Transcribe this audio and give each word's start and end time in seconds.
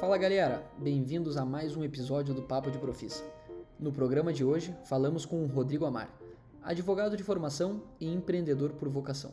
Fala 0.00 0.16
galera, 0.16 0.66
bem-vindos 0.78 1.36
a 1.36 1.44
mais 1.44 1.76
um 1.76 1.84
episódio 1.84 2.32
do 2.32 2.40
Papo 2.40 2.70
de 2.70 2.78
Profissa. 2.78 3.22
No 3.78 3.92
programa 3.92 4.32
de 4.32 4.42
hoje, 4.42 4.74
falamos 4.86 5.26
com 5.26 5.44
o 5.44 5.46
Rodrigo 5.46 5.84
Amar, 5.84 6.10
advogado 6.62 7.18
de 7.18 7.22
formação 7.22 7.82
e 8.00 8.10
empreendedor 8.10 8.72
por 8.72 8.88
vocação. 8.88 9.30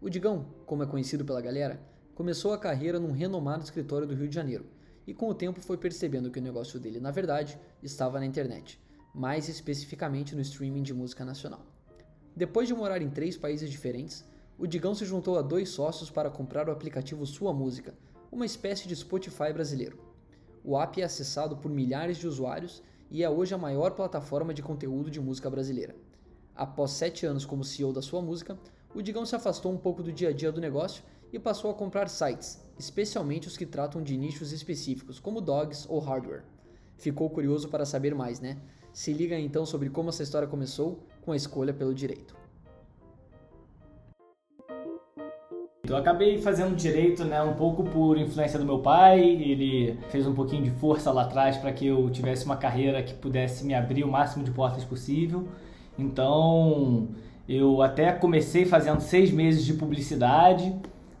O 0.00 0.08
Digão, 0.08 0.46
como 0.64 0.82
é 0.82 0.86
conhecido 0.86 1.26
pela 1.26 1.42
galera, 1.42 1.78
começou 2.14 2.54
a 2.54 2.58
carreira 2.58 2.98
num 2.98 3.12
renomado 3.12 3.64
escritório 3.64 4.06
do 4.06 4.14
Rio 4.14 4.30
de 4.30 4.34
Janeiro 4.34 4.64
e 5.06 5.12
com 5.12 5.28
o 5.28 5.34
tempo 5.34 5.60
foi 5.60 5.76
percebendo 5.76 6.30
que 6.30 6.38
o 6.38 6.42
negócio 6.42 6.80
dele, 6.80 7.00
na 7.00 7.10
verdade, 7.10 7.60
estava 7.82 8.18
na 8.18 8.24
internet, 8.24 8.80
mais 9.14 9.46
especificamente 9.46 10.34
no 10.34 10.40
streaming 10.40 10.84
de 10.84 10.94
música 10.94 11.22
nacional. 11.22 11.66
Depois 12.34 12.66
de 12.66 12.72
morar 12.72 13.02
em 13.02 13.10
três 13.10 13.36
países 13.36 13.70
diferentes, 13.70 14.24
o 14.56 14.66
Digão 14.66 14.94
se 14.94 15.04
juntou 15.04 15.38
a 15.38 15.42
dois 15.42 15.68
sócios 15.68 16.08
para 16.08 16.30
comprar 16.30 16.66
o 16.66 16.72
aplicativo 16.72 17.26
Sua 17.26 17.52
Música, 17.52 17.94
uma 18.30 18.44
espécie 18.44 18.86
de 18.86 18.94
Spotify 18.94 19.52
brasileiro. 19.52 19.98
O 20.62 20.78
app 20.78 21.00
é 21.00 21.04
acessado 21.04 21.56
por 21.56 21.70
milhares 21.70 22.18
de 22.18 22.26
usuários 22.26 22.82
e 23.10 23.22
é 23.24 23.30
hoje 23.30 23.54
a 23.54 23.58
maior 23.58 23.92
plataforma 23.92 24.52
de 24.52 24.62
conteúdo 24.62 25.10
de 25.10 25.20
música 25.20 25.48
brasileira. 25.48 25.96
Após 26.54 26.90
sete 26.90 27.24
anos 27.24 27.46
como 27.46 27.64
CEO 27.64 27.92
da 27.92 28.02
sua 28.02 28.20
música, 28.20 28.58
o 28.94 29.00
Digão 29.00 29.24
se 29.24 29.34
afastou 29.34 29.72
um 29.72 29.78
pouco 29.78 30.02
do 30.02 30.12
dia 30.12 30.28
a 30.28 30.32
dia 30.32 30.52
do 30.52 30.60
negócio 30.60 31.02
e 31.32 31.38
passou 31.38 31.70
a 31.70 31.74
comprar 31.74 32.08
sites, 32.08 32.60
especialmente 32.78 33.48
os 33.48 33.56
que 33.56 33.64
tratam 33.64 34.02
de 34.02 34.16
nichos 34.16 34.52
específicos, 34.52 35.18
como 35.18 35.40
dogs 35.40 35.86
ou 35.88 35.98
hardware. 35.98 36.44
Ficou 36.96 37.30
curioso 37.30 37.68
para 37.68 37.86
saber 37.86 38.14
mais, 38.14 38.40
né? 38.40 38.58
Se 38.92 39.12
liga 39.12 39.38
então 39.38 39.64
sobre 39.64 39.88
como 39.88 40.08
essa 40.08 40.22
história 40.22 40.48
começou 40.48 41.00
com 41.22 41.32
a 41.32 41.36
escolha 41.36 41.72
pelo 41.72 41.94
direito. 41.94 42.37
Eu 45.88 45.96
acabei 45.96 46.36
fazendo 46.36 46.76
direito, 46.76 47.24
né, 47.24 47.42
um 47.42 47.54
pouco 47.54 47.82
por 47.82 48.18
influência 48.18 48.58
do 48.58 48.64
meu 48.66 48.78
pai. 48.80 49.20
Ele 49.20 49.98
fez 50.10 50.26
um 50.26 50.34
pouquinho 50.34 50.62
de 50.62 50.70
força 50.72 51.10
lá 51.10 51.22
atrás 51.22 51.56
para 51.56 51.72
que 51.72 51.86
eu 51.86 52.10
tivesse 52.10 52.44
uma 52.44 52.56
carreira 52.56 53.02
que 53.02 53.14
pudesse 53.14 53.64
me 53.64 53.74
abrir 53.74 54.04
o 54.04 54.08
máximo 54.08 54.44
de 54.44 54.50
portas 54.50 54.84
possível. 54.84 55.48
Então, 55.98 57.08
eu 57.48 57.80
até 57.80 58.12
comecei 58.12 58.66
fazendo 58.66 59.00
seis 59.00 59.30
meses 59.30 59.64
de 59.64 59.72
publicidade. 59.72 60.74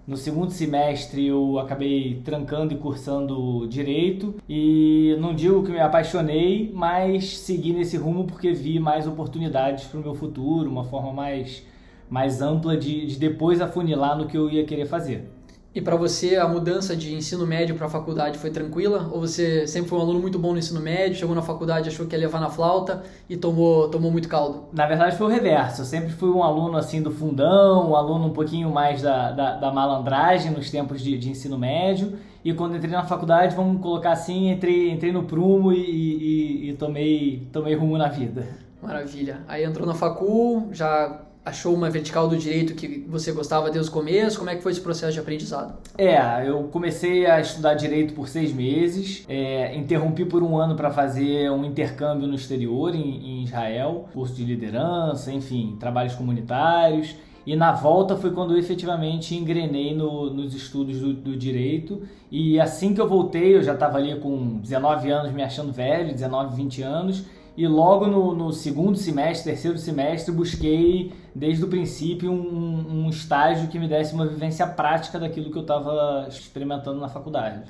No 0.06 0.18
segundo 0.18 0.50
semestre 0.50 1.26
eu 1.26 1.58
acabei 1.58 2.20
trancando 2.22 2.74
e 2.74 2.76
cursando 2.76 3.66
direito 3.68 4.34
e 4.48 5.16
não 5.18 5.34
digo 5.34 5.62
que 5.62 5.70
me 5.70 5.80
apaixonei, 5.80 6.70
mas 6.74 7.38
segui 7.38 7.72
nesse 7.72 7.96
rumo 7.96 8.24
porque 8.24 8.52
vi 8.52 8.78
mais 8.78 9.06
oportunidades 9.06 9.84
para 9.84 10.00
o 10.00 10.02
meu 10.02 10.14
futuro, 10.14 10.70
uma 10.70 10.84
forma 10.84 11.12
mais 11.12 11.62
mais 12.08 12.40
ampla 12.40 12.76
de, 12.76 13.06
de 13.06 13.16
depois 13.16 13.60
afunilar 13.60 14.16
no 14.16 14.26
que 14.26 14.36
eu 14.36 14.50
ia 14.50 14.64
querer 14.64 14.86
fazer. 14.86 15.28
E 15.74 15.80
para 15.82 15.94
você 15.94 16.36
a 16.36 16.48
mudança 16.48 16.96
de 16.96 17.14
ensino 17.14 17.46
médio 17.46 17.76
para 17.76 17.88
faculdade 17.88 18.38
foi 18.38 18.50
tranquila? 18.50 19.10
Ou 19.12 19.20
você 19.20 19.66
sempre 19.66 19.88
foi 19.88 19.98
um 19.98 20.02
aluno 20.02 20.18
muito 20.18 20.38
bom 20.38 20.52
no 20.52 20.58
ensino 20.58 20.80
médio, 20.80 21.18
chegou 21.18 21.36
na 21.36 21.42
faculdade 21.42 21.88
achou 21.88 22.06
que 22.06 22.16
ia 22.16 22.18
levar 22.18 22.40
na 22.40 22.48
flauta 22.48 23.02
e 23.28 23.36
tomou, 23.36 23.88
tomou 23.88 24.10
muito 24.10 24.28
caldo? 24.28 24.64
Na 24.72 24.86
verdade 24.86 25.16
foi 25.16 25.26
o 25.26 25.30
reverso. 25.30 25.82
Eu 25.82 25.84
sempre 25.84 26.10
fui 26.10 26.30
um 26.30 26.42
aluno 26.42 26.76
assim 26.76 27.02
do 27.02 27.12
fundão, 27.12 27.90
um 27.90 27.94
aluno 27.94 28.26
um 28.26 28.32
pouquinho 28.32 28.70
mais 28.70 29.02
da, 29.02 29.30
da, 29.30 29.56
da 29.56 29.70
malandragem 29.70 30.50
nos 30.50 30.70
tempos 30.70 31.00
de, 31.02 31.18
de, 31.18 31.30
ensino 31.30 31.58
médio. 31.58 32.18
E 32.42 32.52
quando 32.54 32.74
entrei 32.74 32.90
na 32.90 33.04
faculdade, 33.04 33.54
vamos 33.54 33.80
colocar 33.82 34.12
assim, 34.12 34.50
entrei, 34.50 34.90
entrei 34.90 35.12
no 35.12 35.24
prumo 35.24 35.72
e, 35.72 35.78
e, 35.78 36.70
e 36.70 36.72
tomei, 36.72 37.46
tomei 37.52 37.74
rumo 37.74 37.98
na 37.98 38.08
vida. 38.08 38.48
Maravilha. 38.82 39.42
Aí 39.46 39.64
entrou 39.64 39.86
na 39.86 39.94
facul, 39.94 40.70
já 40.72 41.27
achou 41.48 41.74
uma 41.74 41.90
vertical 41.90 42.28
do 42.28 42.36
direito 42.36 42.74
que 42.74 43.04
você 43.08 43.32
gostava 43.32 43.70
desde 43.70 43.90
o 43.90 43.92
começo? 43.92 44.38
Como 44.38 44.50
é 44.50 44.56
que 44.56 44.62
foi 44.62 44.72
esse 44.72 44.80
processo 44.80 45.12
de 45.14 45.20
aprendizado? 45.20 45.74
É, 45.96 46.18
eu 46.46 46.64
comecei 46.64 47.26
a 47.26 47.40
estudar 47.40 47.74
direito 47.74 48.14
por 48.14 48.28
seis 48.28 48.52
meses, 48.52 49.24
é, 49.28 49.74
interrompi 49.74 50.24
por 50.24 50.42
um 50.42 50.56
ano 50.56 50.76
para 50.76 50.90
fazer 50.90 51.50
um 51.50 51.64
intercâmbio 51.64 52.26
no 52.26 52.34
exterior, 52.34 52.94
em, 52.94 53.40
em 53.40 53.42
Israel, 53.44 54.08
curso 54.12 54.34
de 54.34 54.44
liderança, 54.44 55.32
enfim, 55.32 55.76
trabalhos 55.80 56.14
comunitários. 56.14 57.16
E 57.46 57.56
na 57.56 57.72
volta 57.72 58.14
foi 58.14 58.30
quando 58.30 58.52
eu 58.52 58.58
efetivamente 58.58 59.34
engrenei 59.34 59.94
no, 59.94 60.28
nos 60.28 60.54
estudos 60.54 61.00
do, 61.00 61.14
do, 61.14 61.34
direito. 61.34 62.02
E 62.30 62.60
assim 62.60 62.92
que 62.92 63.00
eu 63.00 63.08
voltei, 63.08 63.56
eu 63.56 63.62
já 63.62 63.72
estava 63.72 63.96
ali 63.96 64.14
com 64.20 64.58
19 64.58 65.10
anos, 65.10 65.32
me 65.32 65.42
achando 65.42 65.72
velho, 65.72 66.12
19, 66.12 66.54
20 66.54 66.82
anos 66.82 67.24
e 67.58 67.66
logo 67.66 68.06
no, 68.06 68.36
no, 68.36 68.52
segundo 68.52 68.96
semestre, 68.96 69.50
terceiro 69.50 69.76
semestre, 69.78 70.32
busquei 70.32 71.12
desde 71.34 71.64
o 71.64 71.66
princípio 71.66 72.30
um, 72.30 73.06
um, 73.06 73.10
estágio 73.10 73.66
que 73.66 73.80
me 73.80 73.88
desse 73.88 74.14
uma 74.14 74.28
vivência 74.28 74.64
prática 74.64 75.18
daquilo 75.18 75.50
que 75.50 75.58
eu 75.58 75.62
estava 75.62 76.28
experimentando 76.28 77.00
na 77.00 77.08
faculdade. 77.08 77.62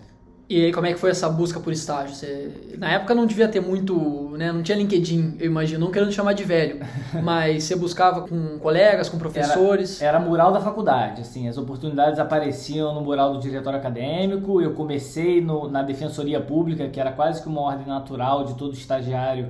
E 0.46 0.62
aí, 0.62 0.72
como 0.74 0.86
é 0.86 0.92
que 0.92 0.98
foi 0.98 1.10
essa 1.10 1.26
busca 1.30 1.58
por 1.58 1.72
estágio? 1.72 2.14
Você, 2.14 2.76
na 2.76 2.90
época 2.90 3.14
não 3.14 3.24
devia 3.24 3.48
ter 3.48 3.60
muito, 3.60 4.30
né? 4.36 4.52
Não 4.52 4.62
tinha 4.62 4.76
LinkedIn, 4.76 5.36
eu 5.40 5.46
imagino, 5.46 5.86
não 5.86 5.90
querendo 5.90 6.12
chamar 6.12 6.34
de 6.34 6.44
velho, 6.44 6.80
mas 7.24 7.64
você 7.64 7.74
buscava 7.74 8.28
com 8.28 8.58
colegas, 8.58 9.08
com 9.08 9.16
professores? 9.16 10.02
Era, 10.02 10.18
era 10.18 10.26
mural 10.26 10.52
da 10.52 10.60
faculdade, 10.60 11.22
assim, 11.22 11.48
as 11.48 11.56
oportunidades 11.56 12.18
apareciam 12.18 12.94
no 12.94 13.00
mural 13.00 13.32
do 13.32 13.40
diretório 13.40 13.78
acadêmico. 13.78 14.60
Eu 14.60 14.74
comecei 14.74 15.40
no, 15.40 15.66
na 15.70 15.82
defensoria 15.82 16.42
pública, 16.42 16.88
que 16.88 17.00
era 17.00 17.10
quase 17.10 17.40
que 17.40 17.48
uma 17.48 17.62
ordem 17.62 17.86
natural 17.86 18.44
de 18.44 18.52
todo 18.52 18.74
estagiário 18.74 19.48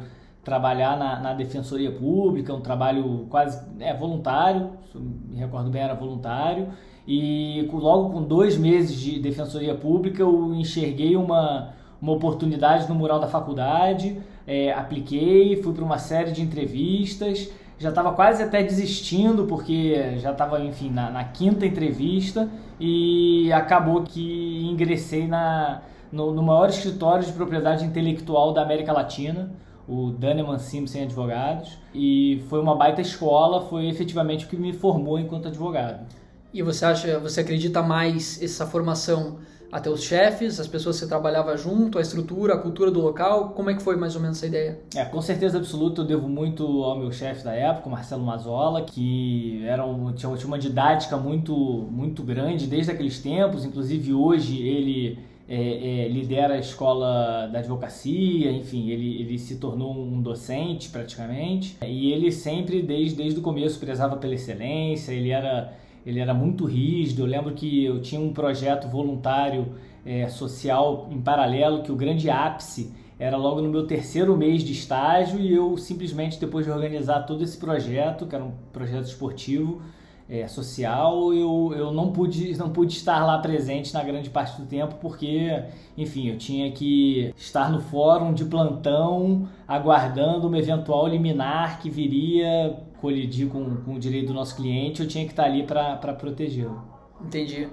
trabalhar 0.48 0.98
na, 0.98 1.20
na 1.20 1.34
defensoria 1.34 1.92
pública, 1.92 2.54
um 2.54 2.60
trabalho 2.60 3.26
quase 3.28 3.62
é, 3.78 3.94
voluntário, 3.94 4.70
me 4.94 5.36
recordo 5.36 5.70
bem, 5.70 5.82
era 5.82 5.94
voluntário. 5.94 6.68
E 7.06 7.68
logo 7.72 8.10
com 8.10 8.22
dois 8.22 8.56
meses 8.56 8.98
de 8.98 9.20
defensoria 9.20 9.74
pública, 9.74 10.22
eu 10.22 10.54
enxerguei 10.54 11.16
uma, 11.16 11.74
uma 12.00 12.12
oportunidade 12.12 12.88
no 12.88 12.94
mural 12.94 13.20
da 13.20 13.26
faculdade, 13.26 14.18
é, 14.46 14.72
apliquei, 14.72 15.62
fui 15.62 15.74
para 15.74 15.84
uma 15.84 15.98
série 15.98 16.32
de 16.32 16.42
entrevistas, 16.42 17.50
já 17.78 17.90
estava 17.90 18.12
quase 18.12 18.42
até 18.42 18.62
desistindo, 18.62 19.44
porque 19.44 20.18
já 20.18 20.32
estava, 20.32 20.60
enfim, 20.60 20.90
na, 20.90 21.10
na, 21.10 21.24
quinta 21.24 21.64
entrevista 21.64 22.48
e 22.80 23.52
acabou 23.52 24.02
que 24.02 24.66
ingressei 24.68 25.26
na, 25.26 25.82
no, 26.10 26.32
no 26.32 26.42
maior 26.42 26.68
escritório 26.68 27.24
de 27.24 27.32
propriedade 27.32 27.84
intelectual 27.84 28.52
da 28.52 28.62
América 28.62 28.92
Latina, 28.92 29.50
o 29.88 30.10
Daneman 30.10 30.58
Simpson 30.58 31.02
Advogados, 31.02 31.78
e 31.94 32.44
foi 32.48 32.60
uma 32.60 32.76
baita 32.76 33.00
escola, 33.00 33.62
foi 33.62 33.88
efetivamente 33.88 34.44
o 34.44 34.48
que 34.48 34.56
me 34.56 34.72
formou 34.72 35.18
enquanto 35.18 35.48
advogado. 35.48 36.06
E 36.52 36.62
você 36.62 36.84
acha, 36.84 37.18
você 37.18 37.40
acredita 37.40 37.82
mais 37.82 38.42
essa 38.42 38.66
formação 38.66 39.38
até 39.70 39.90
os 39.90 40.02
chefes, 40.02 40.58
as 40.58 40.66
pessoas 40.66 40.96
que 40.96 41.00
você 41.00 41.08
trabalhava 41.08 41.56
junto, 41.56 41.98
a 41.98 42.00
estrutura, 42.00 42.54
a 42.54 42.58
cultura 42.58 42.90
do 42.90 43.00
local? 43.00 43.50
Como 43.50 43.68
é 43.68 43.74
que 43.74 43.82
foi 43.82 43.96
mais 43.96 44.16
ou 44.16 44.22
menos 44.22 44.38
essa 44.38 44.46
ideia? 44.46 44.80
É, 44.94 45.04
com 45.04 45.20
certeza 45.20 45.58
absoluta 45.58 46.00
eu 46.00 46.06
devo 46.06 46.28
muito 46.28 46.64
ao 46.84 46.98
meu 46.98 47.12
chefe 47.12 47.44
da 47.44 47.52
época, 47.52 47.90
Marcelo 47.90 48.24
Mazola, 48.24 48.82
que 48.82 49.62
era 49.66 49.84
um, 49.84 50.12
tinha 50.12 50.30
uma 50.30 50.58
didática 50.58 51.16
muito, 51.16 51.54
muito 51.54 52.22
grande 52.22 52.66
desde 52.66 52.90
aqueles 52.90 53.20
tempos, 53.20 53.64
inclusive 53.64 54.14
hoje 54.14 54.62
ele 54.66 55.18
é, 55.48 56.04
é, 56.04 56.08
lidera 56.08 56.54
a 56.54 56.58
escola 56.58 57.46
da 57.46 57.60
advocacia, 57.60 58.52
enfim, 58.52 58.90
ele, 58.90 59.22
ele 59.22 59.38
se 59.38 59.56
tornou 59.56 59.96
um 59.96 60.20
docente 60.20 60.90
praticamente. 60.90 61.78
E 61.82 62.12
ele 62.12 62.30
sempre, 62.30 62.82
desde, 62.82 63.16
desde 63.16 63.40
o 63.40 63.42
começo, 63.42 63.80
prezava 63.80 64.16
pela 64.16 64.34
excelência, 64.34 65.10
ele 65.10 65.30
era, 65.30 65.72
ele 66.04 66.20
era 66.20 66.34
muito 66.34 66.66
rígido. 66.66 67.22
Eu 67.22 67.26
lembro 67.26 67.54
que 67.54 67.82
eu 67.82 68.02
tinha 68.02 68.20
um 68.20 68.32
projeto 68.32 68.88
voluntário 68.88 69.74
é, 70.04 70.28
social 70.28 71.08
em 71.10 71.20
paralelo, 71.20 71.82
que 71.82 71.90
o 71.90 71.96
grande 71.96 72.28
ápice 72.28 72.92
era 73.18 73.36
logo 73.36 73.62
no 73.62 73.70
meu 73.70 73.86
terceiro 73.86 74.36
mês 74.36 74.62
de 74.62 74.72
estágio, 74.72 75.40
e 75.40 75.52
eu 75.52 75.76
simplesmente, 75.78 76.38
depois 76.38 76.66
de 76.66 76.70
organizar 76.70 77.22
todo 77.22 77.42
esse 77.42 77.56
projeto, 77.56 78.26
que 78.26 78.34
era 78.34 78.44
um 78.44 78.52
projeto 78.70 79.06
esportivo, 79.06 79.80
é, 80.28 80.46
social, 80.46 81.32
eu, 81.32 81.72
eu 81.74 81.92
não, 81.92 82.12
pude, 82.12 82.56
não 82.58 82.68
pude 82.70 82.92
estar 82.92 83.24
lá 83.24 83.38
presente 83.38 83.94
na 83.94 84.04
grande 84.04 84.28
parte 84.28 84.60
do 84.60 84.66
tempo, 84.66 84.96
porque, 85.00 85.62
enfim, 85.96 86.28
eu 86.28 86.36
tinha 86.36 86.70
que 86.70 87.32
estar 87.36 87.70
no 87.70 87.80
fórum 87.80 88.34
de 88.34 88.44
plantão, 88.44 89.48
aguardando 89.66 90.46
uma 90.46 90.58
eventual 90.58 91.06
liminar 91.08 91.80
que 91.80 91.88
viria 91.88 92.76
colidir 93.00 93.48
com, 93.48 93.76
com 93.76 93.94
o 93.94 93.98
direito 93.98 94.28
do 94.28 94.34
nosso 94.34 94.56
cliente, 94.56 95.00
eu 95.00 95.08
tinha 95.08 95.24
que 95.24 95.30
estar 95.30 95.44
ali 95.44 95.62
para 95.62 95.96
protegê-lo. 96.14 96.82
Entendi. 97.24 97.68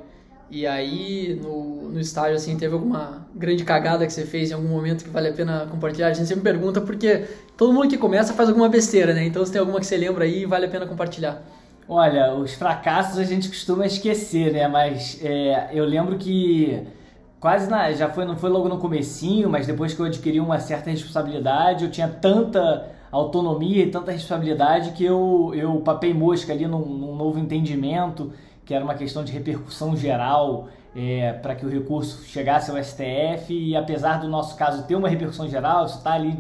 E 0.50 0.65
aí, 0.68 1.39
no, 1.41 1.89
no 1.89 2.00
estágio, 2.00 2.35
assim, 2.35 2.56
teve 2.56 2.74
alguma 2.74 3.27
grande 3.33 3.63
cagada 3.63 4.06
que 4.06 4.13
você 4.13 4.25
fez 4.25 4.51
em 4.51 4.53
algum 4.53 4.68
momento 4.68 5.03
que 5.03 5.09
vale 5.09 5.30
a 5.30 5.33
pena 5.33 5.68
compartilhar? 5.69 6.07
A 6.07 6.13
gente 6.13 6.27
sempre 6.27 6.44
pergunta 6.44 6.80
porque 6.80 7.25
todo 7.57 7.74
mundo 7.74 7.89
que 7.89 7.97
começa 7.97 8.33
faz 8.33 8.47
alguma 8.47 8.69
besteira, 8.69 9.13
né? 9.13 9.25
Então, 9.25 9.44
se 9.44 9.51
tem 9.51 9.59
alguma 9.59 9.80
que 9.80 9.88
você 9.88 9.97
lembra 9.97 10.24
aí, 10.24 10.45
vale 10.45 10.68
a 10.68 10.69
pena 10.69 10.85
compartilhar. 10.85 11.44
Olha, 11.87 12.33
os 12.33 12.53
fracassos 12.55 13.19
a 13.19 13.23
gente 13.23 13.47
costuma 13.47 13.85
esquecer, 13.85 14.51
né? 14.51 14.67
Mas 14.67 15.19
é, 15.23 15.69
eu 15.71 15.85
lembro 15.85 16.17
que 16.17 16.81
quase 17.39 17.69
na, 17.69 17.91
já 17.91 18.09
foi 18.09 18.25
não 18.25 18.35
foi 18.35 18.49
logo 18.49 18.67
no 18.67 18.79
comecinho, 18.79 19.49
mas 19.49 19.67
depois 19.67 19.93
que 19.93 19.99
eu 19.99 20.05
adquiri 20.07 20.39
uma 20.39 20.59
certa 20.59 20.89
responsabilidade, 20.89 21.85
eu 21.85 21.91
tinha 21.91 22.07
tanta 22.07 22.87
autonomia 23.11 23.83
e 23.83 23.91
tanta 23.91 24.11
responsabilidade 24.11 24.91
que 24.91 25.05
eu 25.05 25.51
eu 25.55 25.79
papei 25.81 26.13
mosca 26.13 26.51
ali 26.53 26.65
num, 26.67 26.85
num 26.85 27.15
novo 27.15 27.37
entendimento 27.39 28.33
que 28.65 28.73
era 28.73 28.83
uma 28.83 28.95
questão 28.95 29.23
de 29.23 29.31
repercussão 29.31 29.95
geral 29.95 30.67
é, 30.95 31.33
para 31.33 31.53
que 31.55 31.65
o 31.65 31.69
recurso 31.69 32.25
chegasse 32.25 32.71
ao 32.71 32.83
STF 32.83 33.53
e 33.53 33.75
apesar 33.75 34.19
do 34.19 34.27
nosso 34.27 34.55
caso 34.57 34.87
ter 34.87 34.95
uma 34.95 35.07
repercussão 35.07 35.47
geral, 35.47 35.85
isso 35.85 35.97
está 35.99 36.13
ali 36.13 36.31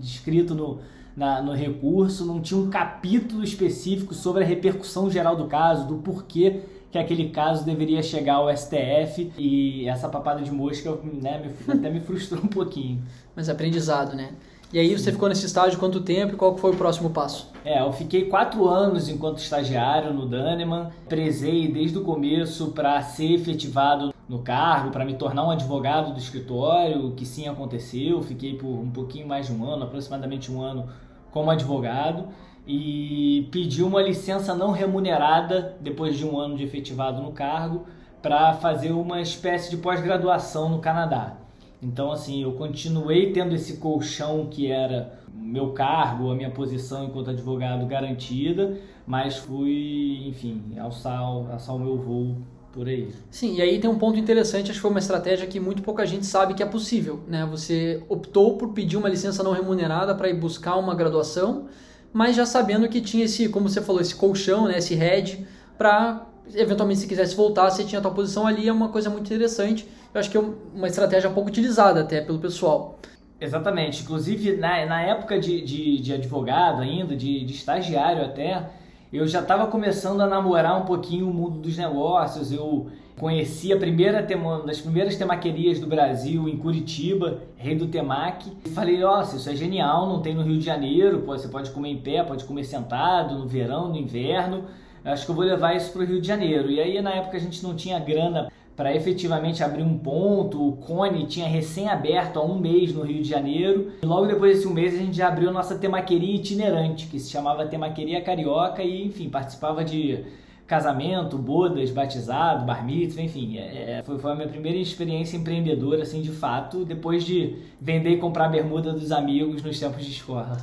descrito 0.00 0.54
no, 0.54 0.80
na, 1.16 1.40
no 1.40 1.52
recurso, 1.52 2.24
não 2.24 2.40
tinha 2.40 2.58
um 2.58 2.68
capítulo 2.68 3.42
específico 3.42 4.14
sobre 4.14 4.44
a 4.44 4.46
repercussão 4.46 5.10
geral 5.10 5.36
do 5.36 5.46
caso, 5.46 5.86
do 5.86 5.96
porquê 5.96 6.62
que 6.90 6.98
aquele 6.98 7.30
caso 7.30 7.64
deveria 7.64 8.00
chegar 8.04 8.34
ao 8.34 8.56
STF 8.56 9.32
e 9.36 9.88
essa 9.88 10.08
papada 10.08 10.42
de 10.42 10.52
mosca 10.52 10.96
né, 11.20 11.52
até 11.68 11.90
me 11.90 11.98
frustrou 12.00 12.40
um 12.42 12.46
pouquinho. 12.46 13.02
Mas 13.34 13.48
aprendizado, 13.48 14.14
né? 14.14 14.30
E 14.72 14.78
aí 14.78 14.96
você 14.96 15.12
ficou 15.12 15.28
nesse 15.28 15.46
estágio 15.46 15.78
quanto 15.78 16.00
tempo 16.00 16.34
e 16.34 16.36
qual 16.36 16.56
foi 16.56 16.72
o 16.72 16.76
próximo 16.76 17.10
passo? 17.10 17.50
É, 17.64 17.80
eu 17.80 17.92
fiquei 17.92 18.26
quatro 18.26 18.68
anos 18.68 19.08
enquanto 19.08 19.38
estagiário 19.38 20.12
no 20.12 20.26
Daneman, 20.26 20.90
prezei 21.08 21.66
desde 21.66 21.98
o 21.98 22.02
começo 22.02 22.68
para 22.72 23.00
ser 23.02 23.32
efetivado 23.32 24.12
no 24.28 24.40
cargo, 24.40 24.90
para 24.90 25.04
me 25.04 25.14
tornar 25.14 25.46
um 25.46 25.50
advogado 25.50 26.12
do 26.12 26.18
escritório, 26.18 27.12
que 27.12 27.26
sim 27.26 27.46
aconteceu, 27.46 28.22
fiquei 28.22 28.56
por 28.56 28.68
um 28.68 28.90
pouquinho 28.90 29.28
mais 29.28 29.46
de 29.46 29.52
um 29.52 29.64
ano, 29.64 29.84
aproximadamente 29.84 30.50
um 30.50 30.60
ano 30.60 30.88
como 31.34 31.50
advogado 31.50 32.28
e 32.64 33.48
pedi 33.50 33.82
uma 33.82 34.00
licença 34.00 34.54
não 34.54 34.70
remunerada 34.70 35.76
depois 35.80 36.16
de 36.16 36.24
um 36.24 36.38
ano 36.38 36.56
de 36.56 36.62
efetivado 36.62 37.20
no 37.20 37.32
cargo 37.32 37.84
para 38.22 38.54
fazer 38.54 38.92
uma 38.92 39.20
espécie 39.20 39.68
de 39.68 39.76
pós-graduação 39.76 40.68
no 40.68 40.78
Canadá. 40.78 41.36
Então, 41.82 42.12
assim, 42.12 42.42
eu 42.42 42.52
continuei 42.52 43.32
tendo 43.32 43.52
esse 43.54 43.78
colchão 43.78 44.46
que 44.46 44.70
era 44.70 45.18
meu 45.34 45.72
cargo, 45.72 46.30
a 46.30 46.34
minha 46.36 46.50
posição 46.50 47.04
enquanto 47.04 47.30
advogado 47.30 47.84
garantida, 47.84 48.78
mas 49.04 49.36
fui, 49.36 50.24
enfim, 50.28 50.62
alçar, 50.78 51.20
alçar 51.20 51.74
o 51.74 51.78
meu 51.80 51.98
voo 51.98 52.36
por 52.74 52.88
aí. 52.88 53.08
Sim, 53.30 53.56
e 53.56 53.62
aí 53.62 53.78
tem 53.78 53.88
um 53.88 53.96
ponto 53.96 54.18
interessante, 54.18 54.70
acho 54.70 54.78
que 54.78 54.82
foi 54.82 54.90
uma 54.90 54.98
estratégia 54.98 55.46
que 55.46 55.60
muito 55.60 55.82
pouca 55.82 56.04
gente 56.04 56.26
sabe 56.26 56.54
que 56.54 56.62
é 56.62 56.66
possível, 56.66 57.20
né? 57.28 57.46
Você 57.50 58.02
optou 58.08 58.58
por 58.58 58.72
pedir 58.72 58.96
uma 58.96 59.08
licença 59.08 59.42
não 59.42 59.52
remunerada 59.52 60.14
para 60.14 60.28
ir 60.28 60.34
buscar 60.34 60.76
uma 60.76 60.94
graduação, 60.94 61.68
mas 62.12 62.36
já 62.36 62.44
sabendo 62.44 62.88
que 62.88 63.00
tinha 63.00 63.24
esse, 63.24 63.48
como 63.48 63.68
você 63.68 63.80
falou, 63.80 64.00
esse 64.00 64.14
colchão, 64.14 64.66
né, 64.66 64.78
esse 64.78 64.94
head 64.94 65.46
para 65.78 66.26
eventualmente 66.54 67.00
se 67.00 67.06
quisesse 67.06 67.34
voltar, 67.34 67.70
você 67.70 67.84
tinha 67.84 67.98
a 67.98 68.02
tua 68.02 68.10
posição 68.10 68.46
ali, 68.46 68.68
é 68.68 68.72
uma 68.72 68.90
coisa 68.90 69.08
muito 69.08 69.24
interessante 69.24 69.88
eu 70.14 70.20
acho 70.20 70.30
que 70.30 70.36
é 70.36 70.40
uma 70.40 70.86
estratégia 70.86 71.28
pouco 71.28 71.50
utilizada 71.50 72.00
até 72.00 72.20
pelo 72.20 72.38
pessoal. 72.38 73.00
Exatamente. 73.40 74.04
Inclusive, 74.04 74.56
na, 74.56 74.86
na 74.86 75.02
época 75.02 75.40
de, 75.40 75.60
de, 75.60 76.00
de 76.00 76.12
advogado 76.12 76.80
ainda, 76.80 77.16
de, 77.16 77.44
de 77.44 77.52
estagiário 77.52 78.24
até, 78.24 78.70
eu 79.16 79.28
já 79.28 79.40
estava 79.40 79.68
começando 79.68 80.20
a 80.20 80.26
namorar 80.26 80.76
um 80.82 80.84
pouquinho 80.84 81.30
o 81.30 81.32
mundo 81.32 81.60
dos 81.60 81.76
negócios. 81.76 82.50
Eu 82.50 82.88
conheci 83.16 83.72
a 83.72 83.76
primeira 83.76 84.20
das 84.66 84.80
primeiras 84.80 85.16
temaquerias 85.16 85.78
do 85.78 85.86
Brasil 85.86 86.48
em 86.48 86.56
Curitiba, 86.56 87.38
Rei 87.56 87.76
do 87.76 87.86
Temac. 87.86 88.50
Falei, 88.74 88.98
nossa, 88.98 89.36
isso 89.36 89.48
é 89.48 89.54
genial, 89.54 90.08
não 90.08 90.20
tem 90.20 90.34
no 90.34 90.42
Rio 90.42 90.58
de 90.58 90.64
Janeiro, 90.64 91.22
você 91.24 91.46
pode 91.46 91.70
comer 91.70 91.90
em 91.90 91.98
pé, 91.98 92.24
pode 92.24 92.44
comer 92.44 92.64
sentado, 92.64 93.38
no 93.38 93.46
verão, 93.46 93.88
no 93.88 93.96
inverno. 93.96 94.64
Acho 95.04 95.26
que 95.26 95.30
eu 95.30 95.36
vou 95.36 95.44
levar 95.44 95.76
isso 95.76 95.92
para 95.92 96.02
o 96.02 96.04
Rio 96.04 96.20
de 96.20 96.26
Janeiro. 96.26 96.68
E 96.68 96.80
aí, 96.80 97.00
na 97.00 97.12
época, 97.12 97.36
a 97.36 97.40
gente 97.40 97.62
não 97.62 97.76
tinha 97.76 98.00
grana 98.00 98.50
para 98.76 98.94
efetivamente 98.94 99.62
abrir 99.62 99.82
um 99.82 99.96
ponto. 99.96 100.68
O 100.68 100.72
Cone 100.76 101.26
tinha 101.26 101.46
recém-aberto 101.46 102.38
há 102.38 102.44
um 102.44 102.58
mês 102.58 102.92
no 102.92 103.02
Rio 103.02 103.22
de 103.22 103.28
Janeiro. 103.28 103.92
E 104.02 104.06
logo 104.06 104.26
depois 104.26 104.56
desse 104.56 104.68
um 104.68 104.72
mês 104.72 104.94
a 104.94 104.98
gente 104.98 105.16
já 105.16 105.28
abriu 105.28 105.52
nossa 105.52 105.76
temaqueria 105.76 106.34
itinerante, 106.34 107.06
que 107.06 107.18
se 107.18 107.30
chamava 107.30 107.66
Temaqueria 107.66 108.20
Carioca 108.20 108.82
e, 108.82 109.06
enfim, 109.06 109.28
participava 109.28 109.84
de 109.84 110.24
casamento, 110.66 111.36
bodas, 111.36 111.90
batizado, 111.90 112.64
bar 112.64 112.84
mitzvah, 112.84 113.22
enfim, 113.22 113.58
é, 113.58 113.98
é, 113.98 114.02
foi, 114.02 114.18
foi 114.18 114.32
a 114.32 114.34
minha 114.34 114.48
primeira 114.48 114.78
experiência 114.78 115.36
empreendedora, 115.36 116.02
assim, 116.02 116.22
de 116.22 116.30
fato, 116.30 116.84
depois 116.84 117.22
de 117.22 117.56
vender 117.80 118.10
e 118.10 118.16
comprar 118.16 118.48
bermuda 118.48 118.92
dos 118.92 119.12
amigos 119.12 119.62
nos 119.62 119.78
tempos 119.78 120.04
de 120.04 120.10
escola. 120.10 120.56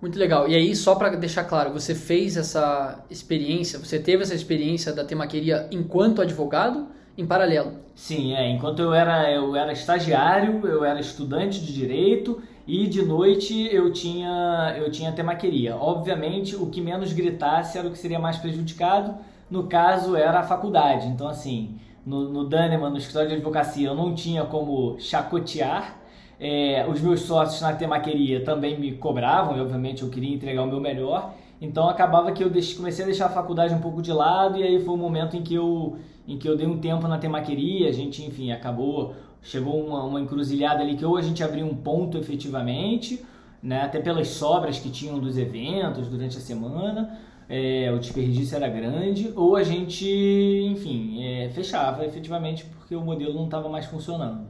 Muito 0.00 0.16
legal. 0.16 0.48
E 0.48 0.54
aí, 0.54 0.76
só 0.76 0.94
para 0.94 1.16
deixar 1.16 1.42
claro, 1.42 1.72
você 1.72 1.92
fez 1.92 2.36
essa 2.36 3.04
experiência, 3.10 3.80
você 3.80 3.98
teve 3.98 4.22
essa 4.22 4.34
experiência 4.34 4.92
da 4.92 5.04
temaqueria 5.04 5.68
enquanto 5.72 6.22
advogado 6.22 6.86
em 7.18 7.26
paralelo. 7.26 7.72
Sim, 7.96 8.32
é. 8.32 8.48
Enquanto 8.48 8.78
eu 8.78 8.94
era, 8.94 9.28
eu 9.30 9.56
era 9.56 9.72
estagiário, 9.72 10.64
eu 10.64 10.84
era 10.84 11.00
estudante 11.00 11.60
de 11.60 11.74
direito 11.74 12.40
e 12.64 12.86
de 12.86 13.02
noite 13.02 13.68
eu 13.74 13.92
tinha, 13.92 14.76
eu 14.78 14.88
tinha 14.88 15.10
temaqueria. 15.10 15.76
Obviamente, 15.76 16.54
o 16.54 16.66
que 16.66 16.80
menos 16.80 17.12
gritasse 17.12 17.76
era 17.76 17.88
o 17.88 17.90
que 17.90 17.98
seria 17.98 18.20
mais 18.20 18.36
prejudicado. 18.36 19.16
No 19.50 19.64
caso, 19.64 20.14
era 20.14 20.38
a 20.38 20.42
faculdade. 20.44 21.08
Então, 21.08 21.26
assim, 21.26 21.76
no, 22.06 22.28
no 22.28 22.44
Daneman, 22.44 22.90
no 22.90 22.98
escritório 22.98 23.28
de 23.28 23.34
advocacia, 23.34 23.88
eu 23.88 23.94
não 23.96 24.14
tinha 24.14 24.44
como 24.44 24.96
chacotear. 25.00 25.96
É, 26.40 26.86
os 26.88 27.00
meus 27.00 27.22
sócios 27.22 27.60
na 27.60 27.72
temaqueria 27.72 28.44
também 28.44 28.78
me 28.78 28.92
cobravam, 28.92 29.56
e 29.56 29.60
obviamente 29.60 30.04
eu 30.04 30.08
queria 30.08 30.32
entregar 30.32 30.62
o 30.62 30.66
meu 30.66 30.80
melhor. 30.80 31.34
Então 31.60 31.88
acabava 31.88 32.30
que 32.30 32.44
eu 32.44 32.50
comecei 32.76 33.02
a 33.02 33.06
deixar 33.06 33.26
a 33.26 33.30
faculdade 33.30 33.74
um 33.74 33.80
pouco 33.80 34.00
de 34.00 34.12
lado 34.12 34.56
e 34.56 34.62
aí 34.62 34.78
foi 34.78 34.94
o 34.94 34.96
um 34.96 35.00
momento 35.00 35.36
em 35.36 35.42
que 35.42 35.54
eu 35.54 35.98
em 36.28 36.36
que 36.36 36.46
eu 36.46 36.54
dei 36.54 36.66
um 36.66 36.78
tempo 36.78 37.08
na 37.08 37.16
temaqueria, 37.16 37.88
a 37.88 37.92
gente, 37.92 38.22
enfim, 38.22 38.52
acabou, 38.52 39.14
chegou 39.42 39.82
uma, 39.84 40.04
uma 40.04 40.20
encruzilhada 40.20 40.82
ali 40.82 40.94
que 40.94 41.04
ou 41.04 41.16
a 41.16 41.22
gente 41.22 41.42
abriu 41.42 41.64
um 41.64 41.74
ponto 41.74 42.18
efetivamente, 42.18 43.24
né, 43.62 43.80
até 43.80 43.98
pelas 43.98 44.28
sobras 44.28 44.78
que 44.78 44.90
tinham 44.90 45.18
dos 45.18 45.38
eventos 45.38 46.06
durante 46.06 46.36
a 46.36 46.40
semana, 46.40 47.18
é, 47.48 47.90
o 47.90 47.98
desperdício 47.98 48.54
era 48.54 48.68
grande, 48.68 49.32
ou 49.34 49.56
a 49.56 49.62
gente, 49.62 50.06
enfim, 50.70 51.24
é, 51.24 51.48
fechava 51.48 52.04
efetivamente 52.04 52.66
porque 52.66 52.94
o 52.94 53.00
modelo 53.00 53.32
não 53.32 53.46
estava 53.46 53.70
mais 53.70 53.86
funcionando. 53.86 54.46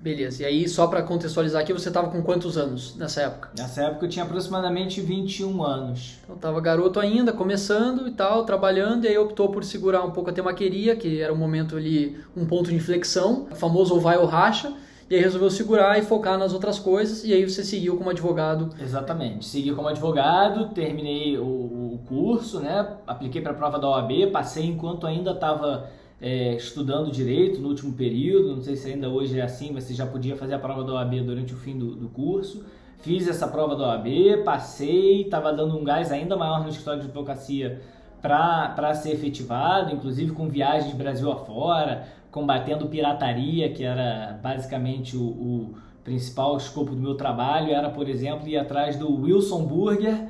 Beleza. 0.00 0.42
E 0.42 0.46
aí, 0.46 0.66
só 0.66 0.86
para 0.86 1.02
contextualizar 1.02 1.60
aqui, 1.60 1.74
você 1.74 1.88
estava 1.88 2.08
com 2.08 2.22
quantos 2.22 2.56
anos 2.56 2.96
nessa 2.96 3.20
época? 3.20 3.50
Nessa 3.56 3.82
época 3.82 4.06
eu 4.06 4.08
tinha 4.08 4.24
aproximadamente 4.24 4.98
21 5.02 5.62
anos. 5.62 6.18
Então 6.24 6.36
estava 6.36 6.58
garoto 6.58 6.98
ainda, 6.98 7.34
começando 7.34 8.08
e 8.08 8.10
tal, 8.12 8.46
trabalhando, 8.46 9.04
e 9.04 9.08
aí 9.08 9.18
optou 9.18 9.50
por 9.50 9.62
segurar 9.62 10.02
um 10.02 10.10
pouco 10.10 10.30
a 10.30 10.32
temaqueria, 10.32 10.96
que 10.96 11.20
era 11.20 11.30
um 11.30 11.36
momento 11.36 11.76
ali, 11.76 12.18
um 12.34 12.46
ponto 12.46 12.70
de 12.70 12.76
inflexão, 12.76 13.46
o 13.50 13.54
famoso 13.54 13.92
ou 13.92 14.00
vai 14.00 14.16
ou 14.16 14.24
racha, 14.24 14.72
e 15.10 15.14
aí 15.16 15.20
resolveu 15.20 15.50
segurar 15.50 15.98
e 15.98 16.02
focar 16.02 16.38
nas 16.38 16.54
outras 16.54 16.78
coisas, 16.78 17.22
e 17.22 17.34
aí 17.34 17.46
você 17.46 17.62
seguiu 17.62 17.98
como 17.98 18.08
advogado. 18.08 18.70
Exatamente. 18.80 19.44
Segui 19.44 19.74
como 19.74 19.88
advogado, 19.88 20.70
terminei 20.70 21.36
o, 21.36 21.42
o 21.44 22.00
curso, 22.06 22.58
né? 22.58 22.96
Apliquei 23.06 23.42
para 23.42 23.52
a 23.52 23.54
prova 23.54 23.78
da 23.78 23.86
OAB, 23.86 24.30
passei 24.32 24.64
enquanto 24.64 25.06
ainda 25.06 25.32
estava 25.32 25.90
é, 26.20 26.54
estudando 26.54 27.10
direito 27.10 27.60
no 27.60 27.68
último 27.68 27.94
período, 27.94 28.56
não 28.56 28.62
sei 28.62 28.76
se 28.76 28.88
ainda 28.88 29.08
hoje 29.08 29.38
é 29.38 29.42
assim, 29.42 29.70
mas 29.72 29.84
você 29.84 29.94
já 29.94 30.06
podia 30.06 30.36
fazer 30.36 30.54
a 30.54 30.58
prova 30.58 30.84
da 30.84 30.92
OAB 30.94 31.22
durante 31.22 31.54
o 31.54 31.56
fim 31.56 31.78
do, 31.78 31.94
do 31.94 32.08
curso. 32.08 32.64
Fiz 32.98 33.26
essa 33.26 33.48
prova 33.48 33.74
da 33.74 33.88
OAB, 33.88 34.44
passei, 34.44 35.22
estava 35.22 35.52
dando 35.52 35.78
um 35.78 35.82
gás 35.82 36.12
ainda 36.12 36.36
maior 36.36 36.62
no 36.62 36.68
escritório 36.68 37.00
de 37.00 37.06
advocacia 37.06 37.80
para 38.20 38.94
ser 38.94 39.12
efetivado, 39.12 39.94
inclusive 39.94 40.32
com 40.32 40.46
viagens 40.48 40.92
Brasil 40.92 41.32
afora, 41.32 42.06
combatendo 42.30 42.86
pirataria, 42.86 43.72
que 43.72 43.82
era 43.82 44.38
basicamente 44.42 45.16
o, 45.16 45.22
o 45.22 45.74
principal 46.04 46.58
escopo 46.58 46.94
do 46.94 47.00
meu 47.00 47.14
trabalho, 47.14 47.72
era, 47.72 47.88
por 47.88 48.06
exemplo, 48.06 48.46
ir 48.46 48.58
atrás 48.58 48.96
do 48.96 49.22
Wilson 49.22 49.64
Burger, 49.64 50.28